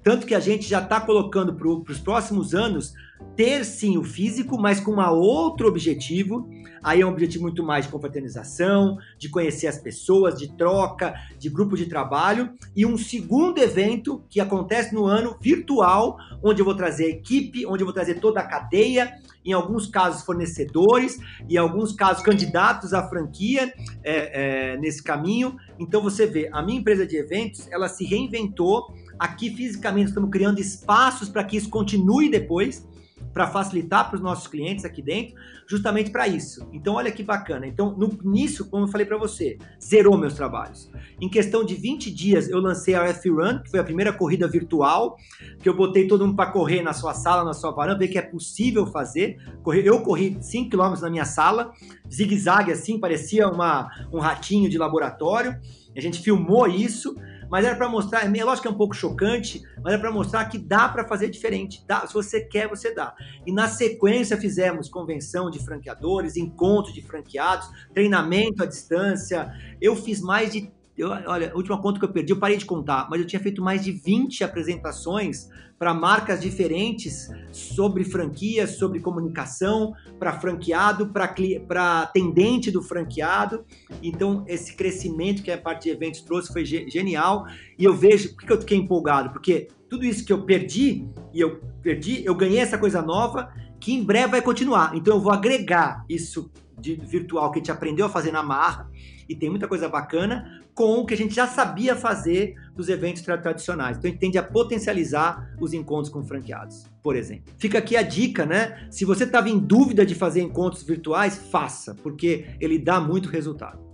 Tanto 0.02 0.26
que 0.26 0.34
a 0.34 0.40
gente 0.40 0.68
já 0.68 0.80
está 0.80 1.00
colocando 1.00 1.54
para 1.54 1.92
os 1.92 1.98
próximos 1.98 2.54
anos 2.54 2.94
ter 3.36 3.64
sim 3.64 3.96
o 3.96 4.04
físico, 4.04 4.58
mas 4.58 4.80
com 4.80 4.92
um 4.92 5.10
outro 5.10 5.68
objetivo. 5.68 6.48
Aí 6.84 7.00
é 7.00 7.06
um 7.06 7.08
objetivo 7.08 7.44
muito 7.44 7.62
mais 7.62 7.86
de 7.86 7.90
confraternização, 7.90 8.98
de 9.18 9.30
conhecer 9.30 9.66
as 9.66 9.78
pessoas, 9.78 10.38
de 10.38 10.54
troca, 10.54 11.14
de 11.38 11.48
grupo 11.48 11.78
de 11.78 11.86
trabalho. 11.86 12.50
E 12.76 12.84
um 12.84 12.98
segundo 12.98 13.58
evento 13.58 14.22
que 14.28 14.38
acontece 14.38 14.94
no 14.94 15.06
ano 15.06 15.34
virtual, 15.40 16.18
onde 16.42 16.60
eu 16.60 16.64
vou 16.64 16.74
trazer 16.74 17.06
a 17.06 17.08
equipe, 17.08 17.64
onde 17.64 17.82
eu 17.82 17.86
vou 17.86 17.94
trazer 17.94 18.20
toda 18.20 18.40
a 18.40 18.46
cadeia, 18.46 19.14
em 19.42 19.52
alguns 19.54 19.86
casos 19.86 20.22
fornecedores, 20.22 21.18
e 21.48 21.54
em 21.54 21.56
alguns 21.56 21.92
casos 21.92 22.22
candidatos 22.22 22.92
à 22.92 23.08
franquia 23.08 23.72
é, 24.02 24.72
é, 24.72 24.76
nesse 24.76 25.02
caminho. 25.02 25.56
Então 25.78 26.02
você 26.02 26.26
vê, 26.26 26.50
a 26.52 26.62
minha 26.62 26.80
empresa 26.80 27.06
de 27.06 27.16
eventos, 27.16 27.66
ela 27.70 27.88
se 27.88 28.04
reinventou. 28.04 28.92
Aqui 29.18 29.48
fisicamente 29.54 30.08
estamos 30.08 30.28
criando 30.30 30.60
espaços 30.60 31.30
para 31.30 31.44
que 31.44 31.56
isso 31.56 31.70
continue 31.70 32.30
depois 32.30 32.86
para 33.34 33.48
facilitar 33.48 34.08
para 34.08 34.14
os 34.14 34.22
nossos 34.22 34.46
clientes 34.46 34.84
aqui 34.84 35.02
dentro, 35.02 35.34
justamente 35.66 36.10
para 36.10 36.28
isso. 36.28 36.66
Então, 36.72 36.94
olha 36.94 37.10
que 37.10 37.22
bacana. 37.22 37.66
Então, 37.66 37.94
no 37.98 38.16
início, 38.24 38.64
como 38.66 38.84
eu 38.84 38.88
falei 38.88 39.04
para 39.04 39.18
você, 39.18 39.58
zerou 39.82 40.16
meus 40.16 40.34
trabalhos. 40.34 40.88
Em 41.20 41.28
questão 41.28 41.64
de 41.64 41.74
20 41.74 42.14
dias, 42.14 42.48
eu 42.48 42.60
lancei 42.60 42.94
a 42.94 43.04
F-Run, 43.08 43.58
que 43.58 43.70
foi 43.70 43.80
a 43.80 43.84
primeira 43.84 44.12
corrida 44.12 44.46
virtual, 44.46 45.16
que 45.60 45.68
eu 45.68 45.76
botei 45.76 46.06
todo 46.06 46.24
mundo 46.24 46.36
para 46.36 46.52
correr 46.52 46.80
na 46.82 46.92
sua 46.92 47.12
sala, 47.12 47.44
na 47.44 47.52
sua 47.52 47.72
varanda, 47.72 47.98
ver 47.98 48.08
que 48.08 48.18
é 48.18 48.22
possível 48.22 48.86
fazer. 48.86 49.36
Eu 49.84 50.00
corri 50.00 50.38
5 50.40 50.70
km 50.70 51.00
na 51.02 51.10
minha 51.10 51.24
sala, 51.24 51.72
zigue-zague 52.08 52.70
assim, 52.70 53.00
parecia 53.00 53.48
uma, 53.48 53.90
um 54.12 54.20
ratinho 54.20 54.70
de 54.70 54.78
laboratório. 54.78 55.58
A 55.96 56.00
gente 56.00 56.20
filmou 56.20 56.68
isso 56.68 57.16
mas 57.50 57.64
era 57.64 57.76
para 57.76 57.88
mostrar, 57.88 58.24
é 58.24 58.44
lógico 58.44 58.62
que 58.62 58.68
é 58.68 58.70
um 58.70 58.76
pouco 58.76 58.94
chocante, 58.94 59.62
mas 59.82 59.94
é 59.94 59.98
para 59.98 60.10
mostrar 60.10 60.44
que 60.46 60.58
dá 60.58 60.88
para 60.88 61.06
fazer 61.06 61.28
diferente. 61.28 61.84
Dá, 61.86 62.06
se 62.06 62.14
você 62.14 62.40
quer, 62.40 62.68
você 62.68 62.94
dá. 62.94 63.14
E 63.46 63.52
na 63.52 63.68
sequência 63.68 64.36
fizemos 64.36 64.88
convenção 64.88 65.50
de 65.50 65.64
franqueadores, 65.64 66.36
encontro 66.36 66.92
de 66.92 67.02
franqueados, 67.02 67.68
treinamento 67.92 68.62
à 68.62 68.66
distância. 68.66 69.52
Eu 69.80 69.96
fiz 69.96 70.20
mais 70.20 70.52
de 70.52 70.72
eu, 70.96 71.10
olha, 71.10 71.50
a 71.50 71.56
última 71.56 71.80
conta 71.82 71.98
que 71.98 72.04
eu 72.04 72.12
perdi, 72.12 72.32
eu 72.32 72.38
parei 72.38 72.56
de 72.56 72.64
contar, 72.64 73.08
mas 73.10 73.20
eu 73.20 73.26
tinha 73.26 73.40
feito 73.40 73.60
mais 73.60 73.82
de 73.82 73.90
20 73.90 74.44
apresentações 74.44 75.48
para 75.78 75.92
marcas 75.92 76.40
diferentes 76.40 77.28
sobre 77.52 78.04
franquias, 78.04 78.76
sobre 78.76 79.00
comunicação, 79.00 79.92
para 80.18 80.38
franqueado, 80.38 81.08
para 81.08 82.02
atendente 82.02 82.70
do 82.70 82.82
franqueado. 82.82 83.64
Então, 84.02 84.44
esse 84.46 84.74
crescimento 84.76 85.42
que 85.42 85.50
a 85.50 85.58
parte 85.58 85.84
de 85.84 85.90
eventos 85.90 86.20
trouxe 86.20 86.52
foi 86.52 86.64
genial. 86.64 87.46
E 87.78 87.84
eu 87.84 87.94
vejo, 87.94 88.34
por 88.34 88.44
que 88.44 88.52
eu 88.52 88.60
fiquei 88.60 88.78
empolgado? 88.78 89.30
Porque 89.30 89.68
tudo 89.88 90.04
isso 90.04 90.24
que 90.24 90.32
eu 90.32 90.44
perdi, 90.44 91.06
e 91.32 91.40
eu 91.40 91.60
perdi, 91.82 92.24
eu 92.24 92.34
ganhei 92.34 92.58
essa 92.58 92.78
coisa 92.78 93.02
nova, 93.02 93.52
que 93.80 93.92
em 93.92 94.02
breve 94.02 94.28
vai 94.28 94.42
continuar. 94.42 94.96
Então, 94.96 95.16
eu 95.16 95.20
vou 95.20 95.32
agregar 95.32 96.04
isso 96.08 96.50
de 96.78 96.94
virtual 96.96 97.50
que 97.50 97.58
a 97.58 97.60
gente 97.60 97.70
aprendeu 97.70 98.06
a 98.06 98.08
fazer 98.08 98.32
na 98.32 98.42
marra 98.42 98.90
e 99.28 99.34
tem 99.34 99.48
muita 99.48 99.68
coisa 99.68 99.88
bacana 99.88 100.63
com 100.74 100.98
o 100.98 101.06
que 101.06 101.14
a 101.14 101.16
gente 101.16 101.34
já 101.34 101.46
sabia 101.46 101.94
fazer 101.94 102.56
dos 102.74 102.88
eventos 102.88 103.22
tradicionais. 103.22 103.96
Então 103.96 104.08
a 104.08 104.12
gente 104.12 104.20
tende 104.20 104.38
a 104.38 104.42
potencializar 104.42 105.54
os 105.60 105.72
encontros 105.72 106.12
com 106.12 106.22
franqueados, 106.24 106.86
por 107.02 107.14
exemplo. 107.16 107.52
Fica 107.58 107.78
aqui 107.78 107.96
a 107.96 108.02
dica, 108.02 108.44
né? 108.44 108.88
Se 108.90 109.04
você 109.04 109.24
estava 109.24 109.48
em 109.48 109.58
dúvida 109.58 110.04
de 110.04 110.14
fazer 110.14 110.42
encontros 110.42 110.82
virtuais, 110.82 111.38
faça, 111.50 111.94
porque 111.94 112.46
ele 112.60 112.78
dá 112.78 113.00
muito 113.00 113.28
resultado. 113.28 113.84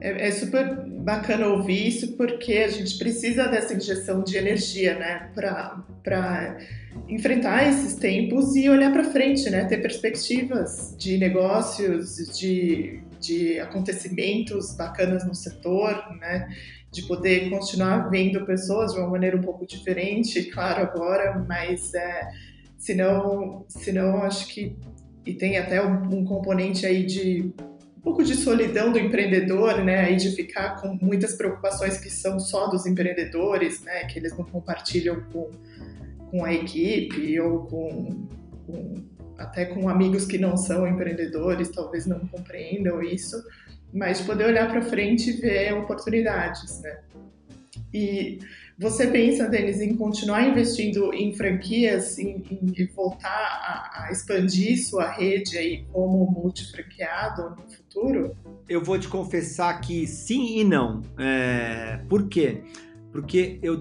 É, 0.00 0.28
é, 0.28 0.30
super 0.32 0.84
bacana 1.04 1.46
ouvir 1.46 1.86
isso, 1.86 2.16
porque 2.16 2.54
a 2.54 2.68
gente 2.68 2.98
precisa 2.98 3.46
dessa 3.46 3.72
injeção 3.72 4.24
de 4.24 4.36
energia, 4.36 4.98
né, 4.98 5.30
para 5.34 6.58
enfrentar 7.08 7.68
esses 7.68 7.94
tempos 7.94 8.56
e 8.56 8.68
olhar 8.68 8.92
para 8.92 9.04
frente, 9.04 9.48
né, 9.48 9.64
ter 9.64 9.78
perspectivas 9.80 10.96
de 10.98 11.18
negócios, 11.18 12.16
de 12.36 13.00
de 13.22 13.60
acontecimentos 13.60 14.74
bacanas 14.76 15.24
no 15.26 15.34
setor, 15.34 16.16
né? 16.18 16.48
De 16.90 17.02
poder 17.02 17.48
continuar 17.48 18.10
vendo 18.10 18.44
pessoas 18.44 18.92
de 18.92 18.98
uma 18.98 19.08
maneira 19.08 19.36
um 19.36 19.40
pouco 19.40 19.66
diferente, 19.66 20.42
claro, 20.44 20.82
agora, 20.82 21.38
mas 21.48 21.94
é, 21.94 22.28
senão, 22.76 23.64
senão 23.68 24.22
acho 24.22 24.48
que 24.48 24.76
e 25.24 25.32
tem 25.32 25.56
até 25.56 25.84
um, 25.84 26.18
um 26.18 26.24
componente 26.24 26.84
aí 26.84 27.04
de 27.06 27.52
um 27.96 28.00
pouco 28.02 28.24
de 28.24 28.34
solidão 28.34 28.90
do 28.90 28.98
empreendedor, 28.98 29.84
né, 29.84 30.12
de 30.14 30.32
ficar 30.32 30.80
com 30.80 30.98
muitas 31.00 31.36
preocupações 31.36 31.98
que 31.98 32.10
são 32.10 32.40
só 32.40 32.66
dos 32.66 32.84
empreendedores, 32.84 33.80
né, 33.82 34.04
que 34.06 34.18
eles 34.18 34.36
não 34.36 34.44
compartilham 34.44 35.22
com, 35.32 35.48
com 36.28 36.44
a 36.44 36.52
equipe 36.52 37.38
ou 37.40 37.60
com, 37.66 38.26
com 38.66 38.94
até 39.38 39.64
com 39.64 39.88
amigos 39.88 40.24
que 40.24 40.38
não 40.38 40.56
são 40.56 40.86
empreendedores, 40.86 41.70
talvez 41.70 42.06
não 42.06 42.20
compreendam 42.20 43.02
isso, 43.02 43.42
mas 43.92 44.20
poder 44.20 44.46
olhar 44.46 44.70
para 44.70 44.82
frente 44.82 45.30
e 45.30 45.40
ver 45.40 45.74
oportunidades, 45.74 46.80
né? 46.80 46.98
E 47.92 48.38
você 48.78 49.06
pensa, 49.06 49.48
Denis, 49.48 49.80
em 49.80 49.94
continuar 49.94 50.48
investindo 50.48 51.12
em 51.12 51.34
franquias, 51.34 52.18
em, 52.18 52.42
em 52.50 52.86
voltar 52.86 53.28
a, 53.28 54.06
a, 54.06 54.12
expandir 54.12 54.82
sua 54.82 55.10
rede 55.10 55.58
aí 55.58 55.84
como 55.92 56.30
multifranqueado 56.30 57.50
no 57.50 57.70
futuro? 57.70 58.36
Eu 58.68 58.82
vou 58.82 58.98
te 58.98 59.08
confessar 59.08 59.78
que 59.80 60.06
sim 60.06 60.60
e 60.60 60.64
não. 60.64 61.02
É... 61.18 62.00
Por 62.08 62.28
quê? 62.28 62.62
porque 62.62 62.82
eu 63.62 63.78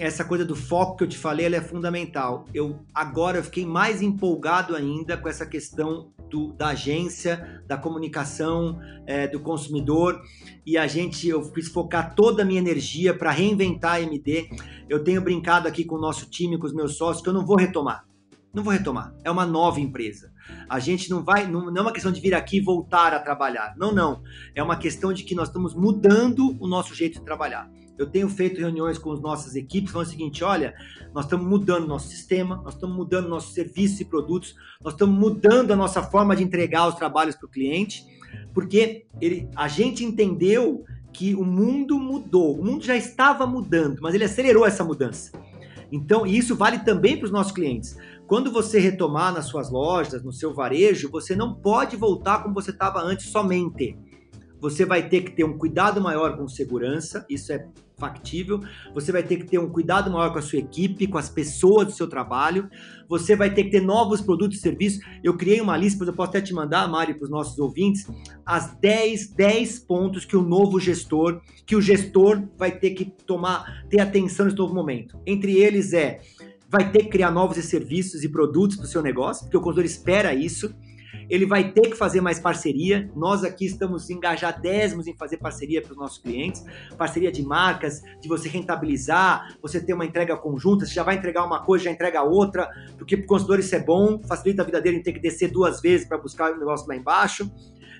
essa 0.00 0.24
coisa 0.24 0.44
do 0.44 0.54
foco 0.54 0.96
que 0.96 1.04
eu 1.04 1.08
te 1.08 1.18
falei, 1.18 1.46
ela 1.46 1.56
é 1.56 1.60
fundamental. 1.60 2.44
Eu 2.54 2.78
agora 2.94 3.38
eu 3.38 3.42
fiquei 3.42 3.66
mais 3.66 4.00
empolgado 4.00 4.76
ainda 4.76 5.16
com 5.16 5.28
essa 5.28 5.44
questão 5.44 6.12
do, 6.30 6.52
da 6.52 6.68
agência, 6.68 7.62
da 7.66 7.76
comunicação, 7.76 8.78
é, 9.04 9.26
do 9.26 9.40
consumidor 9.40 10.20
e 10.64 10.78
a 10.78 10.86
gente 10.86 11.28
eu 11.28 11.50
quis 11.50 11.68
focar 11.68 12.14
toda 12.14 12.42
a 12.42 12.44
minha 12.44 12.60
energia 12.60 13.12
para 13.12 13.32
reinventar 13.32 13.94
a 13.94 14.00
MD. 14.00 14.48
Eu 14.88 15.02
tenho 15.02 15.20
brincado 15.20 15.66
aqui 15.66 15.84
com 15.84 15.96
o 15.96 16.00
nosso 16.00 16.30
time, 16.30 16.56
com 16.56 16.66
os 16.66 16.74
meus 16.74 16.96
sócios, 16.96 17.22
que 17.22 17.28
eu 17.28 17.34
não 17.34 17.44
vou 17.44 17.56
retomar. 17.56 18.06
Não 18.54 18.62
vou 18.62 18.72
retomar. 18.72 19.14
É 19.24 19.30
uma 19.30 19.44
nova 19.44 19.80
empresa. 19.80 20.32
A 20.68 20.78
gente 20.78 21.10
não 21.10 21.22
vai, 21.22 21.46
não, 21.46 21.66
não 21.66 21.76
é 21.76 21.80
uma 21.80 21.92
questão 21.92 22.10
de 22.10 22.20
vir 22.20 22.34
aqui 22.34 22.58
e 22.58 22.60
voltar 22.60 23.12
a 23.12 23.18
trabalhar. 23.18 23.74
Não, 23.76 23.92
não. 23.92 24.22
É 24.54 24.62
uma 24.62 24.76
questão 24.76 25.12
de 25.12 25.24
que 25.24 25.34
nós 25.34 25.48
estamos 25.48 25.74
mudando 25.74 26.56
o 26.60 26.66
nosso 26.66 26.94
jeito 26.94 27.18
de 27.18 27.24
trabalhar. 27.24 27.70
Eu 27.98 28.06
tenho 28.06 28.28
feito 28.28 28.60
reuniões 28.60 28.96
com 28.96 29.12
as 29.12 29.20
nossas 29.20 29.56
equipes 29.56 29.90
falando 29.90 30.06
o 30.06 30.10
seguinte: 30.10 30.44
olha, 30.44 30.74
nós 31.12 31.24
estamos 31.24 31.46
mudando 31.46 31.86
nosso 31.86 32.08
sistema, 32.08 32.62
nós 32.64 32.74
estamos 32.74 32.96
mudando 32.96 33.28
nossos 33.28 33.52
serviços 33.52 34.00
e 34.00 34.04
produtos, 34.04 34.54
nós 34.82 34.94
estamos 34.94 35.18
mudando 35.18 35.72
a 35.72 35.76
nossa 35.76 36.02
forma 36.02 36.36
de 36.36 36.44
entregar 36.44 36.88
os 36.88 36.94
trabalhos 36.94 37.34
para 37.34 37.46
o 37.46 37.50
cliente, 37.50 38.06
porque 38.54 39.06
ele, 39.20 39.48
a 39.56 39.66
gente 39.66 40.04
entendeu 40.04 40.84
que 41.12 41.34
o 41.34 41.44
mundo 41.44 41.98
mudou, 41.98 42.58
o 42.58 42.64
mundo 42.64 42.84
já 42.84 42.96
estava 42.96 43.46
mudando, 43.46 44.00
mas 44.00 44.14
ele 44.14 44.24
acelerou 44.24 44.64
essa 44.64 44.84
mudança. 44.84 45.32
Então, 45.90 46.26
isso 46.26 46.54
vale 46.54 46.80
também 46.80 47.16
para 47.16 47.24
os 47.26 47.32
nossos 47.32 47.52
clientes. 47.52 47.96
Quando 48.26 48.52
você 48.52 48.78
retomar 48.78 49.32
nas 49.32 49.46
suas 49.46 49.70
lojas, 49.70 50.22
no 50.22 50.32
seu 50.32 50.52
varejo, 50.52 51.10
você 51.10 51.34
não 51.34 51.54
pode 51.54 51.96
voltar 51.96 52.42
como 52.42 52.54
você 52.54 52.70
estava 52.70 53.00
antes 53.00 53.30
somente. 53.30 53.96
Você 54.60 54.84
vai 54.84 55.08
ter 55.08 55.22
que 55.22 55.30
ter 55.30 55.44
um 55.44 55.56
cuidado 55.56 56.00
maior 56.00 56.36
com 56.36 56.48
segurança, 56.48 57.24
isso 57.28 57.52
é 57.52 57.66
factível. 57.98 58.60
Você 58.94 59.10
vai 59.12 59.22
ter 59.22 59.36
que 59.36 59.44
ter 59.44 59.58
um 59.58 59.68
cuidado 59.68 60.10
maior 60.10 60.32
com 60.32 60.38
a 60.38 60.42
sua 60.42 60.58
equipe, 60.58 61.06
com 61.06 61.18
as 61.18 61.28
pessoas 61.28 61.86
do 61.86 61.92
seu 61.92 62.06
trabalho. 62.06 62.70
Você 63.08 63.34
vai 63.34 63.52
ter 63.52 63.64
que 63.64 63.70
ter 63.70 63.80
novos 63.80 64.20
produtos 64.20 64.58
e 64.58 64.60
serviços. 64.60 65.00
Eu 65.22 65.36
criei 65.36 65.60
uma 65.60 65.76
lista, 65.76 66.04
eu 66.04 66.12
posso 66.12 66.30
até 66.30 66.40
te 66.40 66.54
mandar, 66.54 66.88
Mari, 66.88 67.14
para 67.14 67.24
os 67.24 67.30
nossos 67.30 67.58
ouvintes, 67.58 68.06
as 68.46 68.74
10, 68.76 69.30
10 69.30 69.80
pontos 69.80 70.24
que 70.24 70.36
o 70.36 70.42
novo 70.42 70.78
gestor, 70.78 71.40
que 71.66 71.76
o 71.76 71.82
gestor 71.82 72.42
vai 72.56 72.70
ter 72.70 72.90
que 72.90 73.04
tomar, 73.04 73.84
ter 73.88 74.00
atenção 74.00 74.46
nesse 74.46 74.58
novo 74.58 74.74
momento. 74.74 75.18
Entre 75.26 75.56
eles 75.56 75.92
é 75.92 76.20
vai 76.70 76.92
ter 76.92 77.04
que 77.04 77.08
criar 77.08 77.30
novos 77.30 77.56
serviços 77.64 78.22
e 78.22 78.28
produtos 78.28 78.76
para 78.76 78.84
o 78.84 78.88
seu 78.88 79.02
negócio, 79.02 79.44
porque 79.44 79.56
o 79.56 79.60
consumidor 79.60 79.86
espera 79.86 80.34
isso. 80.34 80.74
Ele 81.28 81.46
vai 81.46 81.72
ter 81.72 81.90
que 81.90 81.94
fazer 81.94 82.20
mais 82.20 82.38
parceria. 82.38 83.10
Nós 83.14 83.44
aqui 83.44 83.66
estamos 83.66 84.08
engajadésimos 84.10 85.06
em 85.06 85.14
fazer 85.14 85.36
parceria 85.38 85.82
para 85.82 85.92
os 85.92 85.98
nossos 85.98 86.18
clientes, 86.18 86.64
parceria 86.96 87.30
de 87.30 87.42
marcas, 87.42 88.02
de 88.20 88.28
você 88.28 88.48
rentabilizar, 88.48 89.56
você 89.60 89.80
ter 89.80 89.94
uma 89.94 90.04
entrega 90.04 90.36
conjunta, 90.36 90.86
você 90.86 90.94
já 90.94 91.02
vai 91.02 91.16
entregar 91.16 91.44
uma 91.44 91.64
coisa, 91.64 91.84
já 91.84 91.90
entrega 91.90 92.22
outra, 92.22 92.68
porque 92.96 93.16
para 93.16 93.24
o 93.24 93.28
consumidor 93.28 93.58
isso 93.60 93.74
é 93.74 93.80
bom, 93.80 94.20
facilita 94.22 94.62
a 94.62 94.64
vida 94.64 94.80
dele 94.80 94.98
em 94.98 95.02
ter 95.02 95.12
que 95.12 95.20
descer 95.20 95.50
duas 95.50 95.80
vezes 95.80 96.06
para 96.06 96.18
buscar 96.18 96.52
o 96.52 96.58
negócio 96.58 96.86
lá 96.88 96.96
embaixo. 96.96 97.50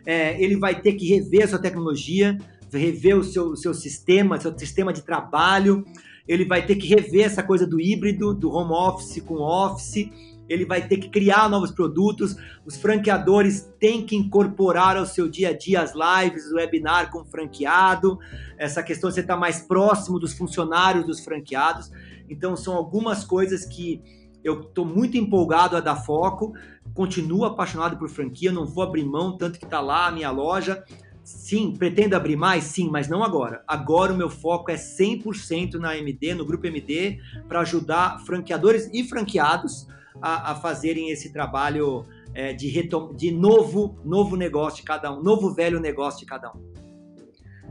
É, 0.06 0.42
ele 0.42 0.56
vai 0.56 0.80
ter 0.80 0.94
que 0.94 1.06
rever 1.06 1.44
a 1.44 1.48
sua 1.48 1.58
tecnologia, 1.58 2.38
rever 2.72 3.16
o 3.16 3.24
seu, 3.24 3.56
seu 3.56 3.74
sistema, 3.74 4.40
seu 4.40 4.56
sistema 4.58 4.92
de 4.92 5.02
trabalho, 5.02 5.84
ele 6.26 6.44
vai 6.44 6.64
ter 6.64 6.76
que 6.76 6.86
rever 6.86 7.24
essa 7.24 7.42
coisa 7.42 7.66
do 7.66 7.80
híbrido, 7.80 8.34
do 8.34 8.50
home 8.50 8.72
office 8.72 9.22
com 9.22 9.36
office, 9.36 10.10
ele 10.48 10.64
vai 10.64 10.86
ter 10.86 10.96
que 10.96 11.08
criar 11.08 11.48
novos 11.48 11.70
produtos, 11.70 12.36
os 12.64 12.76
franqueadores 12.76 13.70
têm 13.78 14.04
que 14.04 14.16
incorporar 14.16 14.96
ao 14.96 15.06
seu 15.06 15.28
dia 15.28 15.50
a 15.50 15.52
dia 15.52 15.82
as 15.82 15.92
lives, 15.92 16.50
o 16.50 16.56
webinar 16.56 17.10
com 17.10 17.24
franqueado, 17.24 18.18
essa 18.56 18.82
questão 18.82 19.10
de 19.10 19.14
você 19.14 19.20
estar 19.20 19.36
mais 19.36 19.60
próximo 19.60 20.18
dos 20.18 20.32
funcionários 20.32 21.04
dos 21.04 21.20
franqueados. 21.20 21.90
Então, 22.28 22.56
são 22.56 22.74
algumas 22.74 23.24
coisas 23.24 23.64
que 23.64 24.02
eu 24.42 24.60
estou 24.60 24.84
muito 24.84 25.16
empolgado 25.16 25.76
a 25.76 25.80
dar 25.80 25.96
foco, 25.96 26.54
continuo 26.94 27.44
apaixonado 27.44 27.98
por 27.98 28.08
franquia, 28.08 28.50
não 28.50 28.66
vou 28.66 28.82
abrir 28.82 29.04
mão, 29.04 29.36
tanto 29.36 29.58
que 29.58 29.64
está 29.64 29.80
lá 29.80 30.06
a 30.06 30.10
minha 30.10 30.30
loja. 30.30 30.82
Sim, 31.22 31.74
pretendo 31.76 32.16
abrir 32.16 32.36
mais? 32.36 32.64
Sim, 32.64 32.88
mas 32.90 33.06
não 33.06 33.22
agora. 33.22 33.62
Agora 33.68 34.14
o 34.14 34.16
meu 34.16 34.30
foco 34.30 34.70
é 34.70 34.76
100% 34.76 35.74
na 35.74 35.96
MD, 35.96 36.34
no 36.34 36.44
Grupo 36.44 36.66
MD, 36.66 37.18
para 37.46 37.60
ajudar 37.60 38.20
franqueadores 38.24 38.88
e 38.94 39.04
franqueados 39.04 39.86
a, 40.20 40.52
a 40.52 40.54
fazerem 40.54 41.10
esse 41.10 41.32
trabalho 41.32 42.04
é, 42.34 42.52
de, 42.52 42.68
retom 42.68 43.14
de 43.14 43.30
novo, 43.30 43.98
novo 44.04 44.36
negócio 44.36 44.80
de 44.80 44.84
cada 44.84 45.12
um, 45.12 45.22
novo 45.22 45.54
velho 45.54 45.80
negócio 45.80 46.20
de 46.20 46.26
cada 46.26 46.50
um. 46.52 46.60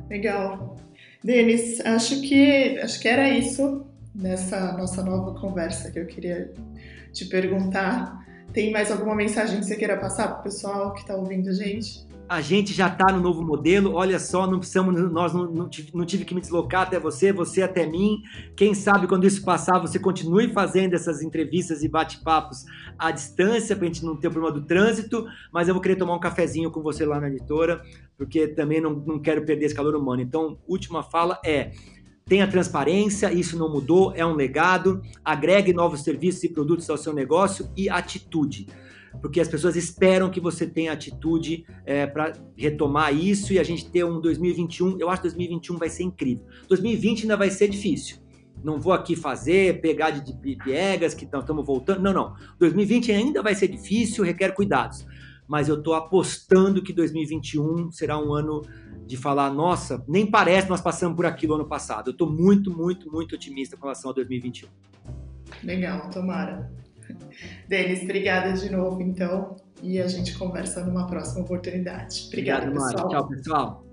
Legal. 0.10 0.76
Denis, 1.24 1.82
acho 1.82 2.22
que, 2.22 2.80
acho 2.80 3.00
que 3.00 3.08
era 3.08 3.30
isso 3.30 3.86
nessa 4.16 4.72
nossa 4.74 5.04
nova 5.04 5.40
conversa 5.40 5.92
que 5.92 6.00
eu 6.00 6.06
queria 6.06 6.54
te 7.12 7.26
perguntar. 7.26 8.26
Tem 8.54 8.72
mais 8.72 8.92
alguma 8.92 9.16
mensagem 9.16 9.60
que 9.60 9.66
você 9.66 9.76
queira 9.76 9.98
passar 9.98 10.30
para 10.30 10.40
o 10.40 10.44
pessoal 10.44 10.94
que 10.94 11.02
está 11.02 11.16
ouvindo 11.16 11.50
a 11.50 11.54
gente? 11.54 12.07
A 12.30 12.42
gente 12.42 12.74
já 12.74 12.88
está 12.88 13.12
no 13.12 13.22
novo 13.22 13.42
modelo. 13.42 13.94
Olha 13.94 14.20
só, 14.20 14.46
não 14.46 14.60
precisamos, 14.60 15.00
nós 15.12 15.34
não, 15.34 15.50
não, 15.50 15.70
tive, 15.70 15.92
não, 15.94 16.06
tive, 16.06 16.26
que 16.26 16.36
me 16.36 16.42
deslocar 16.42 16.82
até 16.84 17.00
você, 17.00 17.32
você 17.32 17.62
até 17.62 17.86
mim. 17.86 18.22
Quem 18.56 18.74
sabe 18.74 19.08
quando 19.08 19.26
isso 19.26 19.44
passar, 19.44 19.80
você 19.80 19.98
continue 19.98 20.52
fazendo 20.52 20.94
essas 20.94 21.22
entrevistas 21.22 21.84
e 21.84 21.88
bate-papos 21.88 22.66
à 22.98 23.12
distância, 23.12 23.76
para 23.76 23.86
a 23.86 23.88
gente 23.88 24.04
não 24.04 24.16
ter 24.16 24.28
o 24.28 24.32
problema 24.32 24.60
do 24.60 24.66
trânsito. 24.66 25.26
Mas 25.52 25.68
eu 25.68 25.74
vou 25.74 25.82
querer 25.82 25.96
tomar 25.96 26.16
um 26.16 26.20
cafezinho 26.20 26.70
com 26.70 26.82
você 26.82 27.06
lá 27.06 27.20
na 27.20 27.28
editora, 27.28 27.82
porque 28.18 28.48
também 28.48 28.82
não, 28.82 28.94
não 28.94 29.20
quero 29.20 29.46
perder 29.46 29.68
esse 29.68 29.76
calor 29.76 29.96
humano. 29.96 30.22
Então, 30.22 30.58
última 30.68 31.04
fala 31.04 31.40
é. 31.46 31.72
Tenha 32.26 32.46
transparência, 32.46 33.32
isso 33.32 33.58
não 33.58 33.72
mudou, 33.72 34.12
é 34.14 34.26
um 34.26 34.34
legado. 34.34 35.02
Agregue 35.24 35.72
novos 35.72 36.04
serviços 36.04 36.44
e 36.44 36.50
produtos 36.50 36.90
ao 36.90 36.98
seu 36.98 37.14
negócio 37.14 37.70
e 37.78 37.90
atitude 37.90 38.68
porque 39.22 39.40
as 39.40 39.48
pessoas 39.48 39.76
esperam 39.76 40.30
que 40.30 40.40
você 40.40 40.66
tenha 40.66 40.92
atitude 40.92 41.66
é, 41.86 42.06
para 42.06 42.34
retomar 42.56 43.14
isso 43.16 43.54
e 43.54 43.60
a 43.60 43.64
gente 43.64 43.90
ter 43.90 44.04
um 44.04 44.20
2021. 44.22 45.00
Eu 45.00 45.10
acho 45.10 45.22
que 45.22 45.28
2021 45.28 45.78
vai 45.78 45.90
ser 45.90 46.04
incrível. 46.04 46.46
2020 46.68 47.24
ainda 47.24 47.38
vai 47.38 47.50
ser 47.50 47.68
difícil. 47.68 48.18
Não 48.64 48.80
vou 48.80 48.94
aqui 48.94 49.16
fazer, 49.16 49.82
pegar 49.82 50.12
de, 50.12 50.34
piegas 50.58 51.14
que 51.14 51.26
estamos 51.26 51.66
voltando. 51.66 52.02
Não, 52.02 52.14
não. 52.14 52.36
2020 52.60 53.12
ainda 53.12 53.42
vai 53.42 53.56
ser 53.56 53.68
difícil, 53.68 54.24
requer 54.24 54.54
cuidados. 54.54 55.06
Mas 55.48 55.70
eu 55.70 55.76
estou 55.76 55.94
apostando 55.94 56.82
que 56.82 56.92
2021 56.92 57.92
será 57.92 58.20
um 58.20 58.34
ano 58.34 58.62
de 59.06 59.16
falar, 59.16 59.50
nossa, 59.54 60.04
nem 60.08 60.30
parece 60.30 60.68
nós 60.68 60.82
passamos 60.82 61.16
por 61.16 61.26
aquilo 61.26 61.56
ano 61.56 61.66
passado. 61.66 62.10
Eu 62.10 62.12
estou 62.12 62.30
muito, 62.30 62.76
muito, 62.76 63.10
muito 63.12 63.36
otimista 63.36 63.78
com 63.78 63.84
relação 63.84 64.12
a 64.12 64.14
2021. 64.14 64.68
Legal, 65.64 66.10
tomara. 66.10 66.70
Denis, 67.68 68.04
obrigada 68.04 68.54
de 68.54 68.70
novo, 68.70 69.02
então. 69.02 69.56
E 69.82 70.00
a 70.00 70.08
gente 70.08 70.38
conversa 70.38 70.84
numa 70.84 71.06
próxima 71.06 71.42
oportunidade. 71.42 72.26
Obrigada, 72.28 72.68
Obrigado, 72.68 72.92
pessoal. 72.92 73.10
Tchau, 73.10 73.28
pessoal. 73.28 73.84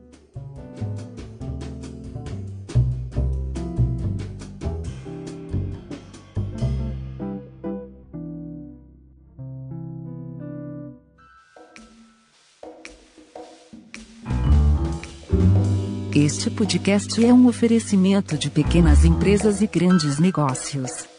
Este 16.16 16.48
podcast 16.48 17.22
é 17.22 17.32
um 17.32 17.48
oferecimento 17.48 18.38
de 18.38 18.48
pequenas 18.48 19.04
empresas 19.04 19.60
e 19.60 19.66
grandes 19.66 20.20
negócios 20.20 21.13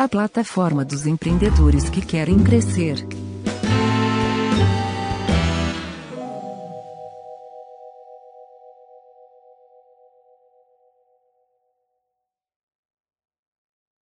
a 0.00 0.08
plataforma 0.08 0.82
dos 0.82 1.06
empreendedores 1.06 1.90
que 1.90 2.00
querem 2.00 2.38
crescer. 2.38 3.06